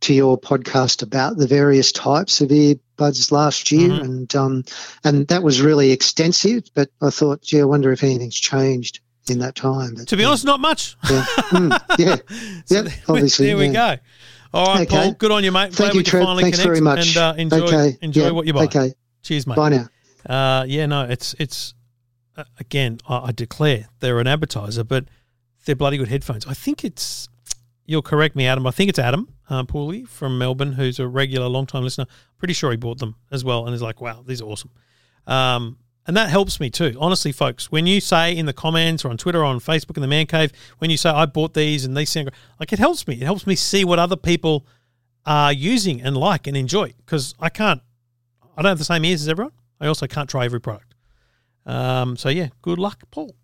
to 0.00 0.14
your 0.14 0.38
podcast 0.38 1.02
about 1.02 1.36
the 1.36 1.46
various 1.46 1.90
types 1.92 2.40
of 2.40 2.50
earbuds 2.50 3.32
last 3.32 3.72
year, 3.72 3.88
Mhm. 3.90 4.00
and 4.02 4.36
um, 4.36 4.64
and 5.04 5.26
that 5.28 5.42
was 5.42 5.60
really 5.60 5.90
extensive. 5.92 6.64
But 6.74 6.90
I 7.00 7.10
thought, 7.10 7.42
gee, 7.42 7.60
I 7.60 7.64
wonder 7.64 7.92
if 7.92 8.02
anything's 8.04 8.36
changed 8.36 9.00
in 9.28 9.38
that 9.40 9.54
time. 9.56 9.94
But, 9.96 10.08
To 10.08 10.16
be 10.16 10.24
honest, 10.24 10.44
not 10.44 10.60
much. 10.60 10.96
yeah, 11.10 11.24
Mm, 11.50 11.80
yeah, 11.98 12.16
So 12.66 12.74
yeah, 12.74 12.82
there- 12.82 12.94
obviously, 13.08 13.46
there 13.48 13.56
we 13.56 13.66
yeah. 13.68 13.96
go. 13.96 14.02
All 14.54 14.66
right, 14.74 14.86
Okay. 14.86 14.96
Paul. 14.96 15.12
Good 15.12 15.30
on 15.32 15.44
you, 15.44 15.50
mate. 15.52 15.74
Thank 15.74 15.76
Glad 15.76 15.94
you, 15.94 15.98
we 16.00 16.04
Trev. 16.04 16.24
Thanks 16.38 16.58
connect 16.58 16.62
very 16.62 16.80
much. 16.80 17.08
And 17.08 17.16
uh, 17.16 17.34
enjoy 17.36 17.66
okay, 17.66 17.98
enjoy 18.00 18.22
yeah, 18.26 18.30
what 18.30 18.46
you 18.46 18.52
buy. 18.52 18.64
Okay, 18.64 18.94
Cheers, 19.22 19.46
mate. 19.46 19.56
bye 19.56 19.68
now. 19.70 19.88
Uh, 20.28 20.64
yeah, 20.66 20.86
no, 20.86 21.02
it's 21.04 21.34
it's 21.38 21.74
uh, 22.36 22.44
again. 22.60 22.98
I, 23.08 23.16
I 23.28 23.32
declare 23.32 23.88
they're 24.00 24.18
an 24.20 24.26
advertiser, 24.26 24.84
but 24.84 25.06
they're 25.64 25.74
bloody 25.76 25.96
good 25.98 26.08
headphones. 26.08 26.46
I 26.46 26.54
think 26.54 26.84
it's. 26.84 27.28
You'll 27.86 28.02
correct 28.02 28.36
me, 28.36 28.46
Adam. 28.46 28.66
I 28.66 28.72
think 28.72 28.90
it's 28.90 28.98
Adam 28.98 29.28
uh, 29.48 29.62
Pooley 29.62 30.06
from 30.06 30.38
Melbourne, 30.38 30.72
who's 30.72 30.98
a 30.98 31.06
regular, 31.06 31.46
long 31.46 31.66
time 31.66 31.84
listener. 31.84 32.06
Pretty 32.38 32.54
sure 32.54 32.70
he 32.70 32.76
bought 32.76 32.98
them 32.98 33.14
as 33.30 33.44
well, 33.44 33.64
and 33.64 33.74
is 33.74 33.82
like, 33.82 34.00
"Wow, 34.00 34.24
these 34.26 34.42
are 34.42 34.46
awesome." 34.46 34.70
Um, 35.26 35.78
and 36.06 36.16
that 36.16 36.30
helps 36.30 36.60
me 36.60 36.70
too. 36.70 36.96
Honestly, 37.00 37.32
folks, 37.32 37.70
when 37.72 37.86
you 37.86 38.00
say 38.00 38.36
in 38.36 38.46
the 38.46 38.52
comments 38.52 39.04
or 39.04 39.10
on 39.10 39.16
Twitter 39.16 39.40
or 39.40 39.44
on 39.44 39.58
Facebook 39.58 39.96
in 39.96 40.02
the 40.02 40.08
Man 40.08 40.26
Cave, 40.26 40.52
when 40.78 40.90
you 40.90 40.96
say 40.96 41.10
I 41.10 41.26
bought 41.26 41.54
these 41.54 41.84
and 41.84 41.96
these 41.96 42.10
sound 42.10 42.30
like 42.60 42.72
it 42.72 42.78
helps 42.78 43.06
me. 43.08 43.14
It 43.14 43.24
helps 43.24 43.46
me 43.46 43.56
see 43.56 43.84
what 43.84 43.98
other 43.98 44.16
people 44.16 44.66
are 45.24 45.52
using 45.52 46.00
and 46.00 46.16
like 46.16 46.46
and 46.46 46.56
enjoy 46.56 46.94
because 46.98 47.34
I 47.40 47.48
can't. 47.48 47.82
I 48.56 48.62
don't 48.62 48.70
have 48.70 48.78
the 48.78 48.84
same 48.84 49.04
ears 49.04 49.22
as 49.22 49.28
everyone. 49.28 49.52
I 49.80 49.86
also 49.88 50.06
can't 50.06 50.30
try 50.30 50.44
every 50.44 50.60
product. 50.60 50.94
Um, 51.66 52.16
so 52.16 52.28
yeah, 52.28 52.48
good 52.62 52.78
luck, 52.78 53.02
Paul. 53.10 53.34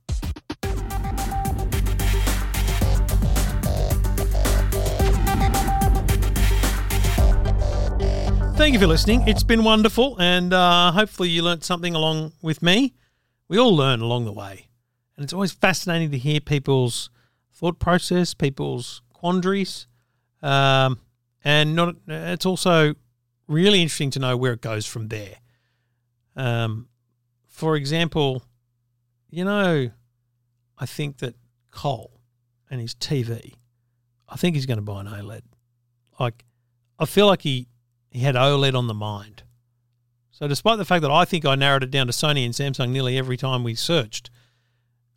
Thank 8.62 8.74
you 8.74 8.78
for 8.78 8.86
listening. 8.86 9.26
It's 9.26 9.42
been 9.42 9.64
wonderful, 9.64 10.16
and 10.20 10.54
uh, 10.54 10.92
hopefully 10.92 11.28
you 11.28 11.42
learnt 11.42 11.64
something 11.64 11.96
along 11.96 12.32
with 12.42 12.62
me. 12.62 12.94
We 13.48 13.58
all 13.58 13.74
learn 13.74 14.00
along 14.00 14.24
the 14.24 14.32
way, 14.32 14.68
and 15.16 15.24
it's 15.24 15.32
always 15.32 15.50
fascinating 15.50 16.12
to 16.12 16.16
hear 16.16 16.38
people's 16.38 17.10
thought 17.52 17.80
process, 17.80 18.34
people's 18.34 19.02
quandaries, 19.12 19.88
um, 20.42 21.00
and 21.42 21.74
not. 21.74 21.96
It's 22.06 22.46
also 22.46 22.94
really 23.48 23.82
interesting 23.82 24.12
to 24.12 24.20
know 24.20 24.36
where 24.36 24.52
it 24.52 24.60
goes 24.60 24.86
from 24.86 25.08
there. 25.08 25.38
Um, 26.36 26.86
for 27.48 27.74
example, 27.74 28.44
you 29.28 29.44
know, 29.44 29.90
I 30.78 30.86
think 30.86 31.18
that 31.18 31.34
Cole 31.72 32.20
and 32.70 32.80
his 32.80 32.94
TV, 32.94 33.54
I 34.28 34.36
think 34.36 34.54
he's 34.54 34.66
going 34.66 34.78
to 34.78 34.82
buy 34.82 35.00
an 35.00 35.08
OLED. 35.08 35.42
Like, 36.20 36.44
I 37.00 37.06
feel 37.06 37.26
like 37.26 37.42
he 37.42 37.66
he 38.12 38.20
had 38.20 38.34
OLED 38.34 38.74
on 38.74 38.86
the 38.86 38.94
mind. 38.94 39.42
So, 40.30 40.48
despite 40.48 40.78
the 40.78 40.84
fact 40.84 41.02
that 41.02 41.10
I 41.10 41.24
think 41.24 41.44
I 41.44 41.54
narrowed 41.54 41.82
it 41.82 41.90
down 41.90 42.06
to 42.06 42.12
Sony 42.12 42.44
and 42.44 42.54
Samsung 42.54 42.90
nearly 42.90 43.16
every 43.16 43.36
time 43.36 43.64
we 43.64 43.74
searched, 43.74 44.30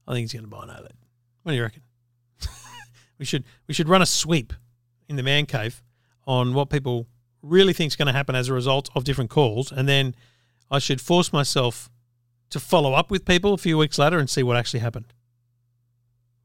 I 0.07 0.13
think 0.13 0.23
he's 0.23 0.33
going 0.33 0.43
to 0.43 0.49
buy 0.49 0.63
an 0.63 0.69
OLED. 0.69 0.91
What 1.43 1.51
do 1.51 1.55
you 1.55 1.63
reckon? 1.63 1.81
we 3.19 3.25
should 3.25 3.43
we 3.67 3.73
should 3.73 3.89
run 3.89 4.01
a 4.01 4.05
sweep 4.05 4.53
in 5.07 5.15
the 5.15 5.23
man 5.23 5.45
cave 5.45 5.83
on 6.25 6.53
what 6.53 6.69
people 6.69 7.07
really 7.41 7.73
think 7.73 7.91
is 7.91 7.95
going 7.95 8.07
to 8.07 8.13
happen 8.13 8.35
as 8.35 8.49
a 8.49 8.53
result 8.53 8.89
of 8.95 9.03
different 9.03 9.29
calls, 9.29 9.71
and 9.71 9.87
then 9.87 10.15
I 10.69 10.79
should 10.79 11.01
force 11.01 11.31
myself 11.31 11.89
to 12.49 12.59
follow 12.59 12.93
up 12.93 13.11
with 13.11 13.25
people 13.25 13.53
a 13.53 13.57
few 13.57 13.77
weeks 13.77 13.97
later 13.97 14.19
and 14.19 14.29
see 14.29 14.43
what 14.43 14.57
actually 14.57 14.79
happened. 14.79 15.13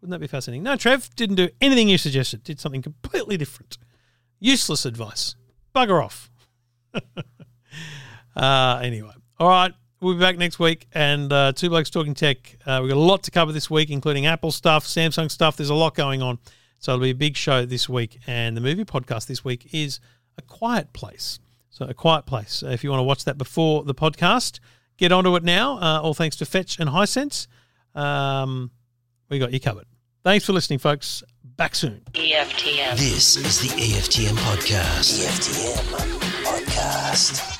Wouldn't 0.00 0.12
that 0.12 0.20
be 0.20 0.26
fascinating? 0.26 0.62
No, 0.62 0.76
Trev 0.76 1.14
didn't 1.14 1.36
do 1.36 1.50
anything 1.60 1.88
you 1.88 1.98
suggested. 1.98 2.42
Did 2.42 2.58
something 2.58 2.82
completely 2.82 3.36
different. 3.36 3.76
Useless 4.38 4.86
advice. 4.86 5.34
Bugger 5.74 6.02
off. 6.02 6.29
uh, 8.36 8.80
anyway, 8.82 9.12
all 9.38 9.48
right. 9.48 9.72
We'll 10.00 10.14
be 10.14 10.20
back 10.20 10.38
next 10.38 10.58
week, 10.58 10.88
and 10.94 11.30
uh, 11.30 11.52
two 11.52 11.68
blokes 11.68 11.90
talking 11.90 12.14
tech. 12.14 12.56
Uh, 12.64 12.78
we've 12.80 12.88
got 12.88 12.96
a 12.96 13.00
lot 13.00 13.22
to 13.24 13.30
cover 13.30 13.52
this 13.52 13.68
week, 13.68 13.90
including 13.90 14.24
Apple 14.24 14.50
stuff, 14.50 14.86
Samsung 14.86 15.30
stuff. 15.30 15.58
There's 15.58 15.68
a 15.68 15.74
lot 15.74 15.94
going 15.94 16.22
on, 16.22 16.38
so 16.78 16.92
it'll 16.92 17.02
be 17.02 17.10
a 17.10 17.14
big 17.14 17.36
show 17.36 17.66
this 17.66 17.86
week. 17.86 18.18
And 18.26 18.56
the 18.56 18.62
movie 18.62 18.86
podcast 18.86 19.26
this 19.26 19.44
week 19.44 19.68
is 19.74 20.00
A 20.38 20.42
Quiet 20.42 20.94
Place. 20.94 21.38
So, 21.68 21.84
A 21.84 21.92
Quiet 21.92 22.24
Place. 22.24 22.62
If 22.62 22.82
you 22.82 22.88
want 22.88 23.00
to 23.00 23.04
watch 23.04 23.24
that 23.24 23.36
before 23.36 23.84
the 23.84 23.94
podcast, 23.94 24.58
get 24.96 25.12
onto 25.12 25.36
it 25.36 25.42
now. 25.42 25.78
Uh, 25.78 26.00
all 26.00 26.14
thanks 26.14 26.36
to 26.36 26.46
Fetch 26.46 26.78
and 26.80 26.88
Hisense. 26.88 27.46
Um, 27.94 28.70
we 29.28 29.38
got 29.38 29.52
you 29.52 29.60
covered. 29.60 29.86
Thanks 30.24 30.46
for 30.46 30.54
listening, 30.54 30.78
folks. 30.78 31.22
Back 31.44 31.74
soon. 31.74 32.00
EFTM. 32.12 32.96
This 32.96 33.36
is 33.36 33.60
the 33.60 33.68
EFTM 33.68 34.36
podcast. 34.36 35.26
EFTM 35.26 36.29
podcast. 37.10 37.59